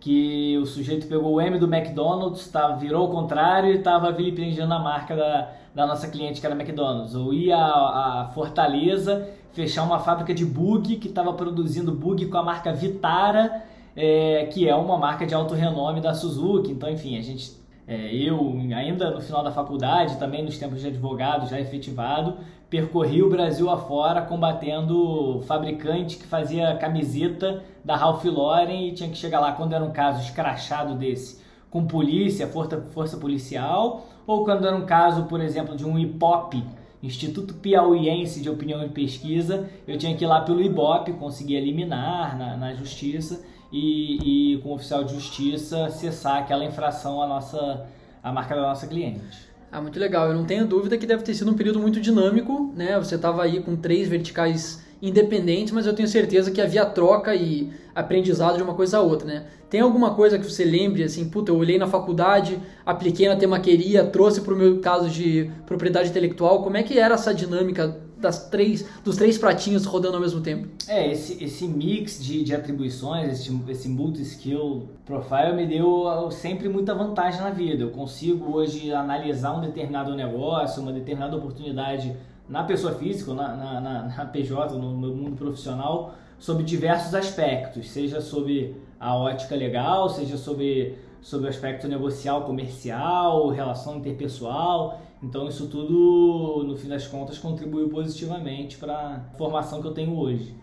que 0.00 0.56
o 0.58 0.64
sujeito 0.64 1.06
pegou 1.06 1.34
o 1.34 1.40
M 1.40 1.58
do 1.58 1.72
McDonald's, 1.72 2.48
tá, 2.48 2.68
virou 2.68 3.02
ao 3.02 3.10
contrário 3.10 3.70
e 3.70 3.76
estava 3.76 4.10
vilipendiando 4.10 4.72
a 4.72 4.78
marca 4.78 5.14
da, 5.14 5.52
da 5.74 5.86
nossa 5.86 6.08
cliente, 6.08 6.40
que 6.40 6.46
era 6.46 6.54
McDonald's. 6.54 7.14
Ou 7.14 7.34
ia 7.34 7.56
a, 7.56 8.22
a 8.22 8.28
Fortaleza 8.28 9.28
fechar 9.52 9.82
uma 9.82 9.98
fábrica 9.98 10.32
de 10.32 10.44
bug 10.44 10.96
que 10.96 11.08
estava 11.08 11.32
produzindo 11.34 11.92
bug 11.92 12.26
com 12.26 12.38
a 12.38 12.42
marca 12.42 12.72
Vitara, 12.72 13.62
é, 13.94 14.46
que 14.46 14.66
é 14.66 14.74
uma 14.74 14.96
marca 14.96 15.26
de 15.26 15.34
alto 15.34 15.54
renome 15.54 16.00
da 16.00 16.14
Suzuki. 16.14 16.72
Então, 16.72 16.88
enfim, 16.88 17.18
a 17.18 17.22
gente 17.22 17.60
é, 17.90 18.14
eu, 18.14 18.56
ainda 18.74 19.10
no 19.10 19.20
final 19.20 19.42
da 19.42 19.50
faculdade, 19.50 20.16
também 20.16 20.44
nos 20.44 20.56
tempos 20.56 20.80
de 20.80 20.86
advogado 20.86 21.48
já 21.48 21.60
efetivado, 21.60 22.36
percorri 22.70 23.20
o 23.22 23.28
Brasil 23.28 23.68
afora 23.68 24.22
combatendo 24.22 25.42
fabricante 25.42 26.16
que 26.16 26.26
fazia 26.26 26.76
camiseta 26.76 27.64
da 27.84 27.96
Ralph 27.96 28.24
Lauren 28.24 28.88
e 28.88 28.92
tinha 28.92 29.10
que 29.10 29.18
chegar 29.18 29.40
lá 29.40 29.52
quando 29.52 29.74
era 29.74 29.84
um 29.84 29.90
caso 29.90 30.22
escrachado 30.22 30.94
desse 30.94 31.40
com 31.68 31.86
polícia, 31.86 32.48
força, 32.48 32.80
força 32.92 33.16
policial, 33.16 34.06
ou 34.26 34.44
quando 34.44 34.66
era 34.66 34.76
um 34.76 34.84
caso, 34.84 35.24
por 35.24 35.40
exemplo, 35.40 35.76
de 35.76 35.84
um 35.84 35.98
IPOP, 35.98 36.62
Instituto 37.02 37.54
Piauiense 37.54 38.40
de 38.40 38.50
Opinião 38.50 38.84
e 38.84 38.88
Pesquisa, 38.88 39.70
eu 39.86 39.96
tinha 39.96 40.14
que 40.16 40.24
ir 40.24 40.26
lá 40.26 40.40
pelo 40.40 40.60
IBOP, 40.60 41.12
conseguir 41.12 41.54
eliminar 41.54 42.36
na, 42.36 42.56
na 42.56 42.74
justiça 42.74 43.40
e, 43.72 44.54
e 44.54 44.58
com 44.58 44.70
o 44.70 44.74
oficial 44.74 45.04
de 45.04 45.14
justiça 45.14 45.88
cessar 45.90 46.38
aquela 46.38 46.64
infração 46.64 47.22
à 47.22 47.26
nossa 47.26 47.86
à 48.22 48.30
marca 48.30 48.54
da 48.54 48.62
nossa 48.62 48.86
cliente. 48.86 49.49
Ah, 49.72 49.80
muito 49.80 49.98
legal. 50.00 50.28
Eu 50.28 50.34
não 50.34 50.44
tenho 50.44 50.66
dúvida 50.66 50.98
que 50.98 51.06
deve 51.06 51.22
ter 51.22 51.34
sido 51.34 51.50
um 51.50 51.54
período 51.54 51.78
muito 51.78 52.00
dinâmico, 52.00 52.72
né? 52.76 52.98
Você 52.98 53.14
estava 53.14 53.42
aí 53.42 53.60
com 53.60 53.76
três 53.76 54.08
verticais 54.08 54.82
independentes, 55.00 55.72
mas 55.72 55.86
eu 55.86 55.94
tenho 55.94 56.08
certeza 56.08 56.50
que 56.50 56.60
havia 56.60 56.84
troca 56.84 57.34
e 57.34 57.70
aprendizado 57.94 58.56
de 58.56 58.62
uma 58.62 58.74
coisa 58.74 58.98
a 58.98 59.00
outra, 59.00 59.26
né? 59.26 59.44
Tem 59.70 59.80
alguma 59.80 60.14
coisa 60.14 60.38
que 60.38 60.44
você 60.44 60.64
lembre, 60.64 61.04
assim, 61.04 61.30
puta, 61.30 61.52
eu 61.52 61.56
olhei 61.56 61.78
na 61.78 61.86
faculdade, 61.86 62.58
apliquei 62.84 63.28
na 63.28 63.36
temaqueria, 63.36 64.04
trouxe 64.04 64.40
para 64.40 64.52
o 64.52 64.56
meu 64.56 64.80
caso 64.80 65.08
de 65.08 65.50
propriedade 65.64 66.10
intelectual, 66.10 66.62
como 66.62 66.76
é 66.76 66.82
que 66.82 66.98
era 66.98 67.14
essa 67.14 67.32
dinâmica 67.32 67.96
das 68.20 68.48
três, 68.48 68.86
dos 69.04 69.16
três 69.16 69.38
pratinhos 69.38 69.84
rodando 69.84 70.16
ao 70.16 70.20
mesmo 70.20 70.40
tempo? 70.40 70.68
É, 70.86 71.10
esse, 71.10 71.42
esse 71.42 71.66
mix 71.66 72.22
de, 72.22 72.44
de 72.44 72.54
atribuições, 72.54 73.32
esse, 73.32 73.62
esse 73.68 73.88
multi-skill 73.88 74.88
profile 75.04 75.54
me 75.54 75.66
deu 75.66 76.30
sempre 76.30 76.68
muita 76.68 76.94
vantagem 76.94 77.40
na 77.40 77.50
vida. 77.50 77.82
Eu 77.84 77.90
consigo 77.90 78.56
hoje 78.56 78.92
analisar 78.92 79.56
um 79.56 79.60
determinado 79.60 80.14
negócio, 80.14 80.82
uma 80.82 80.92
determinada 80.92 81.36
oportunidade 81.36 82.14
na 82.48 82.64
pessoa 82.64 82.94
física, 82.94 83.32
na, 83.32 83.56
na, 83.56 83.80
na, 83.80 84.02
na 84.16 84.24
PJ, 84.26 84.74
no 84.76 84.96
meu 84.96 85.14
mundo 85.14 85.36
profissional, 85.36 86.14
sobre 86.38 86.64
diversos 86.64 87.14
aspectos, 87.14 87.90
seja 87.90 88.20
sobre 88.20 88.76
a 88.98 89.14
ótica 89.14 89.54
legal, 89.54 90.08
seja 90.08 90.36
sobre, 90.36 90.98
sobre 91.22 91.46
o 91.46 91.50
aspecto 91.50 91.86
negocial, 91.86 92.42
comercial, 92.42 93.48
relação 93.48 93.96
interpessoal. 93.96 95.00
Então 95.22 95.46
isso 95.48 95.66
tudo, 95.66 96.64
no 96.66 96.76
fim 96.76 96.88
das 96.88 97.06
contas, 97.06 97.38
contribuiu 97.38 97.88
positivamente 97.88 98.78
para 98.78 98.94
a 98.94 99.20
formação 99.36 99.80
que 99.80 99.88
eu 99.88 99.92
tenho 99.92 100.16
hoje. 100.16 100.54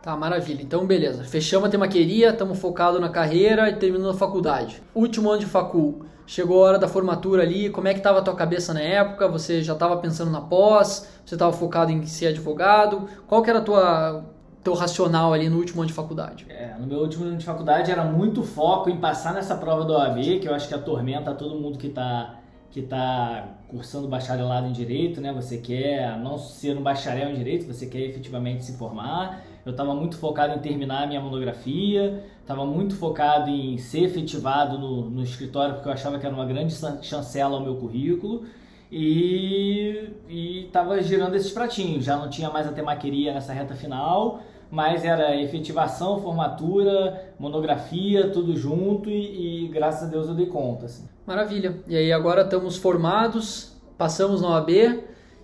Tá, 0.00 0.16
maravilha. 0.16 0.62
Então, 0.62 0.86
beleza. 0.86 1.24
Fechamos 1.24 1.66
a 1.66 1.70
temaqueria, 1.70 2.30
estamos 2.30 2.60
focados 2.60 3.00
na 3.00 3.08
carreira 3.08 3.68
e 3.68 3.74
terminando 3.74 4.10
a 4.10 4.14
faculdade. 4.14 4.80
Último 4.94 5.28
ano 5.30 5.40
de 5.40 5.46
facul. 5.46 6.06
Chegou 6.24 6.62
a 6.62 6.68
hora 6.68 6.78
da 6.78 6.86
formatura 6.86 7.42
ali, 7.42 7.70
como 7.70 7.88
é 7.88 7.92
que 7.92 7.98
estava 7.98 8.20
a 8.20 8.22
tua 8.22 8.36
cabeça 8.36 8.72
na 8.72 8.80
época? 8.80 9.26
Você 9.26 9.62
já 9.62 9.72
estava 9.72 9.96
pensando 9.96 10.30
na 10.30 10.40
pós? 10.40 11.08
Você 11.24 11.34
estava 11.34 11.52
focado 11.52 11.90
em 11.90 12.06
ser 12.06 12.28
advogado? 12.28 13.08
Qual 13.26 13.42
que 13.42 13.50
era 13.50 13.58
a 13.58 13.62
tua 13.62 14.24
teu 14.62 14.74
racional 14.74 15.32
ali 15.32 15.48
no 15.48 15.58
último 15.58 15.82
ano 15.82 15.88
de 15.88 15.92
faculdade? 15.92 16.46
É, 16.48 16.74
no 16.78 16.86
meu 16.86 16.98
último 16.98 17.24
ano 17.24 17.36
de 17.36 17.44
faculdade 17.44 17.90
era 17.90 18.04
muito 18.04 18.42
foco 18.42 18.90
em 18.90 18.98
passar 18.98 19.34
nessa 19.34 19.56
prova 19.56 19.84
do 19.84 19.92
OAB, 19.92 20.40
que 20.40 20.48
eu 20.48 20.54
acho 20.54 20.66
que 20.66 20.74
atormenta 20.74 21.32
todo 21.34 21.56
mundo 21.56 21.78
que 21.78 21.88
está 21.88 22.36
que 22.70 22.82
tá 22.82 23.55
cursando 23.68 24.08
bacharelado 24.08 24.68
em 24.68 24.72
Direito, 24.72 25.20
né? 25.20 25.32
Você 25.32 25.58
quer 25.58 26.18
não 26.18 26.38
ser 26.38 26.76
um 26.76 26.82
bacharel 26.82 27.30
em 27.30 27.34
Direito, 27.34 27.66
você 27.66 27.86
quer 27.86 28.00
efetivamente 28.00 28.64
se 28.64 28.76
formar. 28.76 29.42
Eu 29.64 29.72
estava 29.72 29.94
muito 29.94 30.16
focado 30.16 30.54
em 30.54 30.58
terminar 30.60 31.02
a 31.02 31.06
minha 31.06 31.20
monografia, 31.20 32.22
estava 32.40 32.64
muito 32.64 32.94
focado 32.94 33.50
em 33.50 33.76
ser 33.78 34.04
efetivado 34.04 34.78
no, 34.78 35.10
no 35.10 35.22
escritório, 35.22 35.74
porque 35.74 35.88
eu 35.88 35.92
achava 35.92 36.18
que 36.18 36.26
era 36.26 36.34
uma 36.34 36.44
grande 36.44 36.72
chancela 37.02 37.56
ao 37.56 37.62
meu 37.62 37.74
currículo 37.76 38.44
e 38.90 40.64
estava 40.66 41.02
girando 41.02 41.34
esses 41.34 41.50
pratinhos. 41.50 42.04
Já 42.04 42.16
não 42.16 42.30
tinha 42.30 42.48
mais 42.50 42.68
a 42.68 42.72
temaqueria 42.72 43.34
nessa 43.34 43.52
reta 43.52 43.74
final, 43.74 44.40
mas 44.70 45.04
era 45.04 45.34
efetivação, 45.40 46.20
formatura, 46.20 47.32
monografia, 47.38 48.30
tudo 48.30 48.56
junto 48.56 49.10
e, 49.10 49.64
e 49.64 49.68
graças 49.68 50.04
a 50.04 50.10
Deus 50.10 50.28
eu 50.28 50.34
dei 50.34 50.46
conta. 50.46 50.86
Assim. 50.86 51.15
Maravilha. 51.26 51.80
E 51.88 51.96
aí 51.96 52.12
agora 52.12 52.42
estamos 52.42 52.76
formados, 52.76 53.76
passamos 53.98 54.40
na 54.40 54.50
OAB 54.50 54.70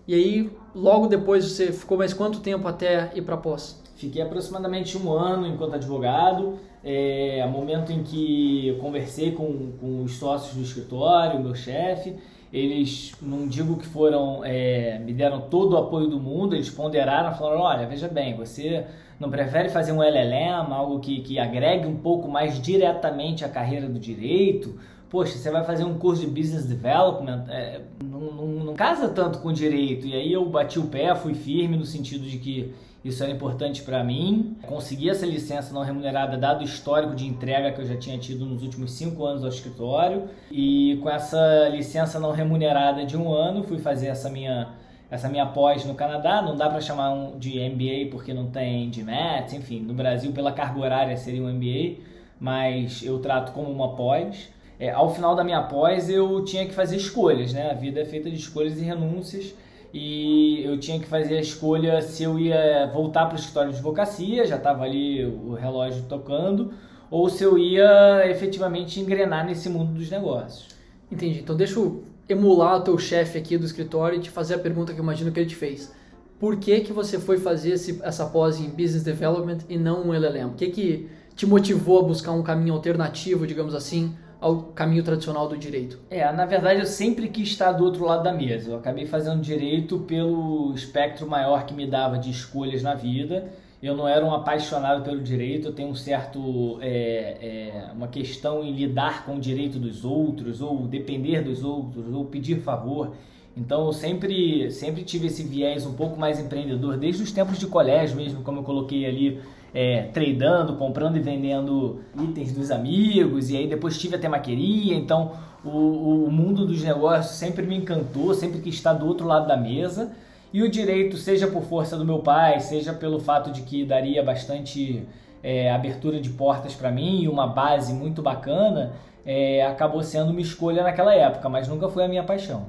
e 0.06 0.14
aí 0.14 0.50
logo 0.72 1.08
depois 1.08 1.44
você 1.44 1.72
ficou 1.72 1.98
mais 1.98 2.14
quanto 2.14 2.38
tempo 2.38 2.68
até 2.68 3.10
ir 3.16 3.22
para 3.22 3.36
pós? 3.36 3.82
Fiquei 3.96 4.22
aproximadamente 4.22 4.96
um 4.96 5.10
ano 5.12 5.44
enquanto 5.44 5.74
advogado. 5.74 6.58
É, 6.84 7.44
momento 7.48 7.90
em 7.90 8.04
que 8.04 8.68
eu 8.68 8.78
conversei 8.78 9.32
com, 9.32 9.72
com 9.80 10.04
os 10.04 10.14
sócios 10.18 10.54
do 10.54 10.62
escritório, 10.62 11.40
meu 11.40 11.54
chefe, 11.54 12.16
eles 12.52 13.14
não 13.20 13.48
digo 13.48 13.76
que 13.76 13.86
foram 13.86 14.44
é, 14.44 15.00
me 15.00 15.12
deram 15.12 15.42
todo 15.42 15.72
o 15.72 15.76
apoio 15.78 16.06
do 16.06 16.20
mundo, 16.20 16.54
eles 16.54 16.70
ponderaram, 16.70 17.34
falaram, 17.34 17.60
olha, 17.60 17.86
veja 17.86 18.06
bem, 18.06 18.36
você 18.36 18.84
não 19.18 19.30
prefere 19.30 19.68
fazer 19.68 19.92
um 19.92 20.02
LLM, 20.02 20.72
algo 20.72 21.00
que, 21.00 21.20
que 21.22 21.38
agregue 21.38 21.86
um 21.86 21.96
pouco 21.96 22.28
mais 22.28 22.60
diretamente 22.60 23.44
a 23.44 23.48
carreira 23.48 23.88
do 23.88 23.98
direito? 23.98 24.78
Poxa, 25.12 25.36
você 25.36 25.50
vai 25.50 25.62
fazer 25.62 25.84
um 25.84 25.98
curso 25.98 26.22
de 26.22 26.26
Business 26.26 26.64
Development, 26.64 27.44
é, 27.50 27.82
não, 28.02 28.18
não, 28.18 28.46
não 28.46 28.72
casa 28.72 29.10
tanto 29.10 29.40
com 29.40 29.52
direito. 29.52 30.06
E 30.06 30.14
aí 30.14 30.32
eu 30.32 30.42
bati 30.46 30.78
o 30.78 30.86
pé, 30.86 31.14
fui 31.14 31.34
firme 31.34 31.76
no 31.76 31.84
sentido 31.84 32.24
de 32.24 32.38
que 32.38 32.72
isso 33.04 33.22
era 33.22 33.30
importante 33.30 33.82
para 33.82 34.02
mim. 34.02 34.56
Consegui 34.62 35.10
essa 35.10 35.26
licença 35.26 35.74
não 35.74 35.82
remunerada, 35.82 36.38
dado 36.38 36.62
o 36.62 36.64
histórico 36.64 37.14
de 37.14 37.26
entrega 37.26 37.72
que 37.72 37.82
eu 37.82 37.84
já 37.84 37.94
tinha 37.94 38.16
tido 38.16 38.46
nos 38.46 38.62
últimos 38.62 38.92
cinco 38.92 39.26
anos 39.26 39.42
ao 39.42 39.50
escritório. 39.50 40.30
E 40.50 40.98
com 41.02 41.10
essa 41.10 41.68
licença 41.68 42.18
não 42.18 42.32
remunerada 42.32 43.04
de 43.04 43.14
um 43.14 43.30
ano, 43.30 43.64
fui 43.64 43.76
fazer 43.76 44.06
essa 44.06 44.30
minha, 44.30 44.70
essa 45.10 45.28
minha 45.28 45.44
pós 45.44 45.84
no 45.84 45.94
Canadá. 45.94 46.40
Não 46.40 46.56
dá 46.56 46.70
para 46.70 46.80
chamar 46.80 47.32
de 47.38 47.60
MBA 47.68 48.10
porque 48.10 48.32
não 48.32 48.46
tem 48.46 48.88
DMAT, 48.88 49.56
enfim, 49.56 49.80
no 49.80 49.92
Brasil, 49.92 50.32
pela 50.32 50.52
carga 50.52 50.80
horária, 50.80 51.14
seria 51.18 51.42
um 51.42 51.52
MBA, 51.52 52.02
mas 52.40 53.02
eu 53.04 53.18
trato 53.18 53.52
como 53.52 53.70
uma 53.70 53.94
pós. 53.94 54.50
É, 54.82 54.90
ao 54.90 55.14
final 55.14 55.36
da 55.36 55.44
minha 55.44 55.62
pós, 55.62 56.10
eu 56.10 56.44
tinha 56.44 56.66
que 56.66 56.74
fazer 56.74 56.96
escolhas, 56.96 57.52
né? 57.52 57.70
A 57.70 57.72
vida 57.72 58.00
é 58.00 58.04
feita 58.04 58.28
de 58.28 58.34
escolhas 58.34 58.76
e 58.78 58.80
renúncias 58.80 59.54
e 59.94 60.60
eu 60.64 60.76
tinha 60.80 60.98
que 60.98 61.06
fazer 61.06 61.36
a 61.36 61.40
escolha 61.40 62.02
se 62.02 62.24
eu 62.24 62.36
ia 62.36 62.90
voltar 62.92 63.26
para 63.26 63.36
o 63.36 63.38
escritório 63.38 63.70
de 63.70 63.76
advocacia, 63.76 64.44
já 64.44 64.56
estava 64.56 64.82
ali 64.82 65.24
o 65.24 65.54
relógio 65.54 66.02
tocando, 66.08 66.72
ou 67.08 67.30
se 67.30 67.44
eu 67.44 67.56
ia 67.56 68.28
efetivamente 68.28 68.98
engrenar 68.98 69.46
nesse 69.46 69.68
mundo 69.68 69.92
dos 69.92 70.10
negócios. 70.10 70.70
Entendi. 71.08 71.38
Então 71.38 71.56
deixa 71.56 71.78
eu 71.78 72.02
emular 72.28 72.78
o 72.78 72.80
teu 72.80 72.98
chefe 72.98 73.38
aqui 73.38 73.56
do 73.56 73.64
escritório 73.64 74.18
e 74.18 74.20
te 74.20 74.30
fazer 74.30 74.54
a 74.54 74.58
pergunta 74.58 74.92
que 74.92 74.98
eu 74.98 75.04
imagino 75.04 75.30
que 75.30 75.38
ele 75.38 75.48
te 75.48 75.54
fez. 75.54 75.94
Por 76.40 76.56
que, 76.56 76.80
que 76.80 76.92
você 76.92 77.20
foi 77.20 77.38
fazer 77.38 77.74
esse, 77.74 78.00
essa 78.02 78.26
pós 78.26 78.58
em 78.58 78.68
Business 78.68 79.04
Development 79.04 79.58
e 79.68 79.78
não 79.78 80.08
um 80.08 80.12
LLM? 80.12 80.48
O 80.48 80.54
que, 80.54 80.70
que 80.70 81.08
te 81.36 81.46
motivou 81.46 82.00
a 82.00 82.02
buscar 82.02 82.32
um 82.32 82.42
caminho 82.42 82.74
alternativo, 82.74 83.46
digamos 83.46 83.76
assim, 83.76 84.16
ao 84.42 84.56
caminho 84.74 85.04
tradicional 85.04 85.48
do 85.48 85.56
direito? 85.56 85.98
É, 86.10 86.30
na 86.32 86.44
verdade 86.44 86.80
eu 86.80 86.86
sempre 86.86 87.28
quis 87.28 87.48
estar 87.48 87.72
do 87.72 87.84
outro 87.84 88.04
lado 88.04 88.24
da 88.24 88.32
mesa. 88.32 88.72
Eu 88.72 88.76
acabei 88.76 89.06
fazendo 89.06 89.40
direito 89.40 90.00
pelo 90.00 90.74
espectro 90.74 91.26
maior 91.26 91.64
que 91.64 91.72
me 91.72 91.86
dava 91.86 92.18
de 92.18 92.30
escolhas 92.30 92.82
na 92.82 92.94
vida. 92.94 93.52
Eu 93.80 93.96
não 93.96 94.06
era 94.06 94.24
um 94.24 94.32
apaixonado 94.32 95.02
pelo 95.02 95.20
direito, 95.20 95.68
eu 95.68 95.72
tenho 95.72 95.88
um 95.88 95.94
certo 95.94 96.78
é, 96.80 97.88
é, 97.88 97.92
uma 97.92 98.06
questão 98.08 98.62
em 98.62 98.72
lidar 98.72 99.24
com 99.24 99.36
o 99.36 99.40
direito 99.40 99.78
dos 99.78 100.04
outros, 100.04 100.60
ou 100.60 100.86
depender 100.86 101.42
dos 101.42 101.64
outros, 101.64 102.12
ou 102.12 102.24
pedir 102.24 102.60
favor. 102.60 103.12
Então 103.56 103.86
eu 103.86 103.92
sempre, 103.92 104.70
sempre 104.70 105.02
tive 105.02 105.26
esse 105.26 105.42
viés 105.42 105.84
um 105.84 105.94
pouco 105.94 106.18
mais 106.18 106.38
empreendedor, 106.38 106.96
desde 106.96 107.22
os 107.22 107.32
tempos 107.32 107.58
de 107.58 107.66
colégio 107.66 108.16
mesmo, 108.16 108.42
como 108.42 108.60
eu 108.60 108.62
coloquei 108.62 109.04
ali 109.04 109.40
é, 109.74 110.02
tradando, 110.12 110.76
comprando 110.76 111.16
e 111.16 111.20
vendendo 111.20 112.00
itens 112.20 112.52
dos 112.52 112.70
amigos, 112.70 113.50
e 113.50 113.56
aí 113.56 113.66
depois 113.66 113.98
tive 113.98 114.16
a 114.16 114.18
temaqueria, 114.18 114.94
então 114.94 115.32
o, 115.64 116.24
o 116.26 116.30
mundo 116.30 116.66
dos 116.66 116.82
negócios 116.82 117.36
sempre 117.36 117.64
me 117.64 117.76
encantou, 117.76 118.34
sempre 118.34 118.60
que 118.60 118.68
está 118.68 118.92
do 118.92 119.06
outro 119.06 119.26
lado 119.26 119.46
da 119.46 119.56
mesa. 119.56 120.12
E 120.52 120.62
o 120.62 120.70
direito, 120.70 121.16
seja 121.16 121.46
por 121.46 121.62
força 121.62 121.96
do 121.96 122.04
meu 122.04 122.18
pai, 122.18 122.60
seja 122.60 122.92
pelo 122.92 123.18
fato 123.18 123.50
de 123.50 123.62
que 123.62 123.86
daria 123.86 124.22
bastante 124.22 125.06
é, 125.42 125.72
abertura 125.72 126.20
de 126.20 126.28
portas 126.28 126.74
para 126.74 126.90
mim 126.90 127.22
e 127.22 127.28
uma 127.28 127.46
base 127.46 127.94
muito 127.94 128.20
bacana, 128.20 128.92
é, 129.24 129.64
acabou 129.64 130.02
sendo 130.02 130.30
uma 130.30 130.40
escolha 130.40 130.82
naquela 130.82 131.14
época, 131.14 131.48
mas 131.48 131.68
nunca 131.68 131.88
foi 131.88 132.04
a 132.04 132.08
minha 132.08 132.22
paixão. 132.22 132.66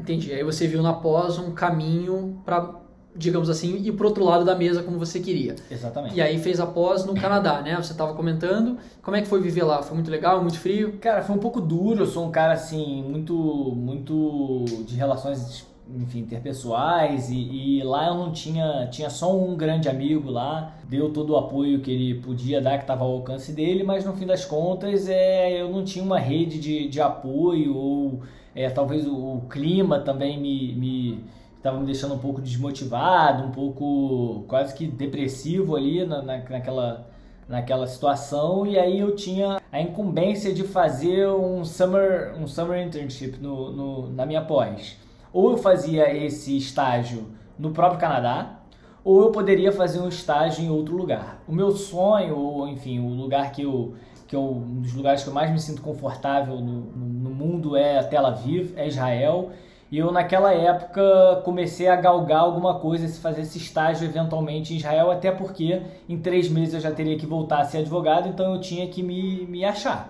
Entendi. 0.00 0.32
Aí 0.32 0.42
você 0.42 0.66
viu 0.66 0.82
na 0.82 0.94
pós 0.94 1.38
um 1.38 1.52
caminho 1.52 2.40
para 2.44 2.81
digamos 3.14 3.50
assim, 3.50 3.76
ir 3.76 3.92
pro 3.92 4.08
outro 4.08 4.24
lado 4.24 4.42
da 4.42 4.54
mesa 4.54 4.82
como 4.82 4.98
você 4.98 5.20
queria. 5.20 5.54
Exatamente. 5.70 6.14
E 6.14 6.22
aí 6.22 6.38
fez 6.38 6.58
a 6.58 6.66
pós 6.66 7.04
no 7.04 7.14
Canadá, 7.14 7.60
né? 7.60 7.76
Você 7.76 7.92
estava 7.92 8.14
comentando. 8.14 8.78
Como 9.02 9.16
é 9.16 9.20
que 9.20 9.28
foi 9.28 9.40
viver 9.40 9.64
lá? 9.64 9.82
Foi 9.82 9.94
muito 9.94 10.10
legal, 10.10 10.40
muito 10.40 10.58
frio? 10.58 10.94
Cara, 10.98 11.22
foi 11.22 11.36
um 11.36 11.38
pouco 11.38 11.60
duro. 11.60 12.00
Eu 12.00 12.06
sou 12.06 12.26
um 12.26 12.30
cara, 12.30 12.54
assim, 12.54 13.02
muito, 13.02 13.34
muito 13.76 14.64
de 14.86 14.96
relações, 14.96 15.66
enfim, 15.94 16.20
interpessoais. 16.20 17.28
E, 17.28 17.78
e 17.78 17.82
lá 17.82 18.08
eu 18.08 18.14
não 18.14 18.32
tinha... 18.32 18.88
Tinha 18.90 19.10
só 19.10 19.36
um 19.36 19.56
grande 19.56 19.90
amigo 19.90 20.30
lá. 20.30 20.74
Deu 20.88 21.12
todo 21.12 21.34
o 21.34 21.36
apoio 21.36 21.80
que 21.80 21.90
ele 21.90 22.14
podia 22.14 22.62
dar, 22.62 22.78
que 22.78 22.84
estava 22.84 23.04
ao 23.04 23.12
alcance 23.12 23.52
dele. 23.52 23.84
Mas, 23.84 24.06
no 24.06 24.14
fim 24.14 24.24
das 24.24 24.46
contas, 24.46 25.06
é, 25.06 25.60
eu 25.60 25.70
não 25.70 25.84
tinha 25.84 26.02
uma 26.02 26.18
rede 26.18 26.58
de, 26.58 26.88
de 26.88 26.98
apoio. 26.98 27.76
Ou 27.76 28.20
é, 28.54 28.70
talvez 28.70 29.06
o, 29.06 29.12
o 29.12 29.42
clima 29.50 30.00
também 30.00 30.40
me... 30.40 30.74
me 30.74 31.41
estava 31.62 31.78
me 31.78 31.86
deixando 31.86 32.14
um 32.14 32.18
pouco 32.18 32.40
desmotivado, 32.40 33.44
um 33.44 33.52
pouco 33.52 34.44
quase 34.48 34.74
que 34.74 34.84
depressivo 34.84 35.76
ali 35.76 36.04
na, 36.04 36.20
na, 36.20 36.38
naquela, 36.38 37.06
naquela 37.48 37.86
situação. 37.86 38.66
E 38.66 38.76
aí 38.76 38.98
eu 38.98 39.14
tinha 39.14 39.60
a 39.70 39.80
incumbência 39.80 40.52
de 40.52 40.64
fazer 40.64 41.28
um 41.28 41.64
summer, 41.64 42.34
um 42.36 42.48
summer 42.48 42.84
internship 42.84 43.38
no, 43.40 43.70
no, 43.70 44.10
na 44.10 44.26
minha 44.26 44.42
pós. 44.42 44.98
Ou 45.32 45.52
eu 45.52 45.56
fazia 45.56 46.12
esse 46.12 46.56
estágio 46.56 47.28
no 47.56 47.70
próprio 47.70 48.00
Canadá, 48.00 48.58
ou 49.04 49.22
eu 49.22 49.30
poderia 49.30 49.70
fazer 49.70 50.00
um 50.00 50.08
estágio 50.08 50.64
em 50.64 50.70
outro 50.70 50.96
lugar. 50.96 51.44
O 51.46 51.52
meu 51.52 51.70
sonho, 51.70 52.36
ou 52.36 52.66
enfim, 52.66 52.98
o 52.98 53.08
lugar 53.08 53.52
que 53.52 53.62
eu 53.62 53.94
que 54.26 54.36
eu, 54.36 54.42
um 54.42 54.80
dos 54.80 54.94
lugares 54.94 55.22
que 55.22 55.28
eu 55.28 55.34
mais 55.34 55.50
me 55.50 55.60
sinto 55.60 55.82
confortável 55.82 56.56
no, 56.56 56.80
no, 56.86 57.30
mundo 57.30 57.76
é 57.76 58.02
Tel 58.04 58.24
Aviv, 58.24 58.72
é 58.78 58.88
Israel. 58.88 59.50
E 59.92 59.98
eu, 59.98 60.10
naquela 60.10 60.54
época, 60.54 61.42
comecei 61.44 61.86
a 61.86 61.94
galgar 61.94 62.40
alguma 62.40 62.78
coisa, 62.78 63.06
se 63.06 63.20
fazer 63.20 63.42
esse 63.42 63.58
estágio 63.58 64.06
eventualmente 64.06 64.72
em 64.72 64.78
Israel, 64.78 65.10
até 65.10 65.30
porque 65.30 65.82
em 66.08 66.16
três 66.16 66.48
meses 66.48 66.72
eu 66.72 66.80
já 66.80 66.90
teria 66.90 67.18
que 67.18 67.26
voltar 67.26 67.60
a 67.60 67.64
ser 67.66 67.78
advogado, 67.78 68.26
então 68.26 68.54
eu 68.54 68.58
tinha 68.58 68.88
que 68.88 69.02
me, 69.02 69.44
me 69.44 69.66
achar. 69.66 70.08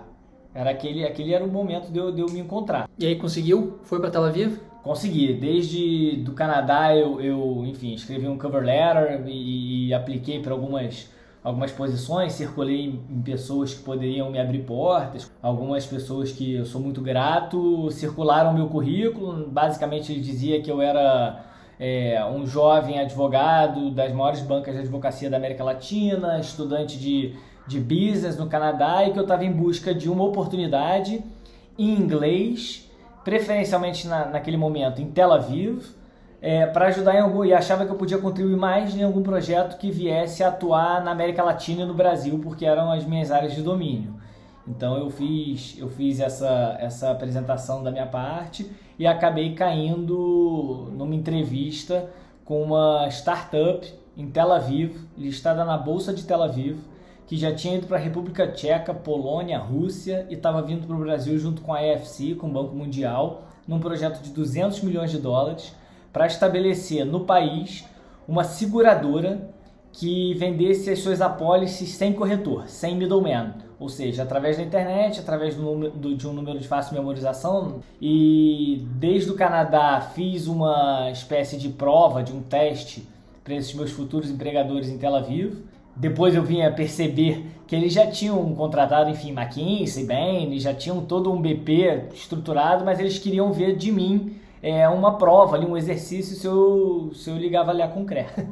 Era 0.54 0.70
aquele, 0.70 1.04
aquele 1.04 1.34
era 1.34 1.44
o 1.44 1.48
momento 1.48 1.90
de 1.90 1.98
eu, 1.98 2.12
de 2.12 2.20
eu 2.20 2.28
me 2.28 2.38
encontrar. 2.38 2.88
E 2.96 3.04
aí 3.04 3.16
conseguiu? 3.16 3.80
Foi 3.82 3.98
para 3.98 4.08
Tel 4.08 4.22
Aviv? 4.22 4.60
Consegui. 4.84 5.32
Desde 5.32 6.18
do 6.18 6.30
Canadá 6.30 6.94
eu, 6.94 7.20
eu 7.20 7.64
enfim, 7.66 7.92
escrevi 7.92 8.28
um 8.28 8.38
cover 8.38 8.62
letter 8.62 9.24
e, 9.26 9.88
e 9.88 9.94
apliquei 9.94 10.40
para 10.40 10.52
algumas 10.52 11.10
algumas 11.42 11.72
posições, 11.72 12.34
circulei 12.34 13.00
em 13.10 13.22
pessoas 13.22 13.74
que 13.74 13.82
poderiam 13.82 14.30
me 14.30 14.38
abrir 14.38 14.60
portas, 14.60 15.30
algumas 15.42 15.84
pessoas 15.84 16.30
que 16.30 16.54
eu 16.54 16.64
sou 16.64 16.80
muito 16.80 17.00
grato 17.00 17.90
circularam 17.90 18.52
meu 18.52 18.68
currículo, 18.68 19.48
basicamente 19.48 20.12
ele 20.12 20.20
dizia 20.20 20.62
que 20.62 20.70
eu 20.70 20.80
era 20.80 21.44
é, 21.80 22.24
um 22.24 22.46
jovem 22.46 23.00
advogado 23.00 23.90
das 23.90 24.12
maiores 24.12 24.40
bancas 24.40 24.74
de 24.74 24.80
advocacia 24.82 25.28
da 25.28 25.36
América 25.36 25.64
Latina, 25.64 26.38
estudante 26.38 26.96
de, 26.96 27.34
de 27.66 27.80
business 27.80 28.38
no 28.38 28.46
Canadá 28.46 29.04
e 29.04 29.12
que 29.12 29.18
eu 29.18 29.22
estava 29.24 29.44
em 29.44 29.52
busca 29.52 29.92
de 29.92 30.08
uma 30.08 30.22
oportunidade 30.22 31.24
em 31.76 31.92
inglês, 31.92 32.88
preferencialmente 33.24 34.06
na, 34.06 34.26
naquele 34.26 34.56
momento 34.56 35.02
em 35.02 35.06
Tel 35.06 35.32
Aviv, 35.32 35.82
é, 36.42 36.66
para 36.66 36.88
ajudar 36.88 37.14
em 37.14 37.20
algum 37.20 37.44
e 37.44 37.54
achava 37.54 37.86
que 37.86 37.92
eu 37.92 37.96
podia 37.96 38.18
contribuir 38.18 38.56
mais 38.56 38.96
em 38.96 39.04
algum 39.04 39.22
projeto 39.22 39.78
que 39.78 39.92
viesse 39.92 40.42
atuar 40.42 41.02
na 41.04 41.12
América 41.12 41.40
Latina 41.44 41.82
e 41.82 41.84
no 41.84 41.94
Brasil, 41.94 42.36
porque 42.42 42.66
eram 42.66 42.90
as 42.90 43.06
minhas 43.06 43.30
áreas 43.30 43.54
de 43.54 43.62
domínio. 43.62 44.16
Então 44.66 44.96
eu 44.98 45.08
fiz 45.08 45.76
eu 45.78 45.88
fiz 45.88 46.18
essa 46.18 46.76
essa 46.80 47.10
apresentação 47.12 47.82
da 47.82 47.92
minha 47.92 48.06
parte 48.06 48.68
e 48.98 49.06
acabei 49.06 49.54
caindo 49.54 50.90
numa 50.92 51.14
entrevista 51.14 52.10
com 52.44 52.60
uma 52.62 53.06
startup 53.08 53.86
em 54.16 54.28
Tel 54.28 54.52
Aviv, 54.52 54.96
listada 55.16 55.64
na 55.64 55.78
bolsa 55.78 56.12
de 56.12 56.24
Tel 56.24 56.42
Aviv, 56.42 56.78
que 57.26 57.36
já 57.36 57.54
tinha 57.54 57.76
ido 57.76 57.86
para 57.86 57.98
a 57.98 58.00
República 58.00 58.48
Tcheca, 58.48 58.92
Polônia, 58.92 59.58
Rússia 59.58 60.26
e 60.28 60.34
estava 60.34 60.60
vindo 60.60 60.88
para 60.88 60.96
o 60.96 60.98
Brasil 60.98 61.38
junto 61.38 61.62
com 61.62 61.72
a 61.72 61.82
EFC, 61.84 62.34
com 62.34 62.48
o 62.48 62.52
Banco 62.52 62.74
Mundial, 62.74 63.44
num 63.66 63.78
projeto 63.78 64.20
de 64.20 64.30
200 64.30 64.80
milhões 64.82 65.10
de 65.12 65.18
dólares 65.18 65.72
para 66.12 66.26
estabelecer 66.26 67.04
no 67.04 67.20
país 67.20 67.84
uma 68.28 68.44
seguradora 68.44 69.48
que 69.92 70.34
vendesse 70.34 70.90
as 70.90 71.00
suas 71.00 71.20
apólices 71.20 71.90
sem 71.90 72.12
corretor, 72.12 72.66
sem 72.66 72.96
middleman, 72.96 73.52
ou 73.78 73.88
seja, 73.88 74.22
através 74.22 74.56
da 74.56 74.62
internet, 74.62 75.20
através 75.20 75.54
do 75.54 75.90
do, 75.90 76.14
de 76.14 76.26
um 76.26 76.32
número 76.32 76.58
de 76.58 76.66
fácil 76.66 76.94
memorização. 76.94 77.80
E 78.00 78.86
desde 78.94 79.30
o 79.30 79.34
Canadá 79.34 80.00
fiz 80.14 80.46
uma 80.46 81.10
espécie 81.10 81.58
de 81.58 81.68
prova, 81.68 82.22
de 82.22 82.32
um 82.32 82.40
teste 82.40 83.06
para 83.44 83.54
esses 83.54 83.74
meus 83.74 83.90
futuros 83.90 84.30
empregadores 84.30 84.88
em 84.88 84.96
Tel 84.96 85.14
Aviv. 85.14 85.64
Depois 85.94 86.34
eu 86.34 86.42
vinha 86.42 86.72
perceber 86.72 87.44
que 87.66 87.76
eles 87.76 87.92
já 87.92 88.06
tinham 88.06 88.54
contratado, 88.54 89.10
enfim, 89.10 89.30
McKinsey, 89.30 90.06
Bain, 90.06 90.58
já 90.58 90.72
tinham 90.72 91.02
todo 91.02 91.30
um 91.30 91.40
BP 91.42 92.04
estruturado, 92.14 92.82
mas 92.82 92.98
eles 92.98 93.18
queriam 93.18 93.52
ver 93.52 93.76
de 93.76 93.92
mim 93.92 94.36
é, 94.62 94.88
uma 94.88 95.18
prova 95.18 95.56
ali, 95.56 95.66
um 95.66 95.76
exercício 95.76 96.36
se 96.36 96.46
eu, 96.46 97.10
se 97.14 97.28
eu 97.28 97.36
ligar 97.36 97.62
avaliar 97.62 97.90
com 97.90 98.04
CRE. 98.06 98.26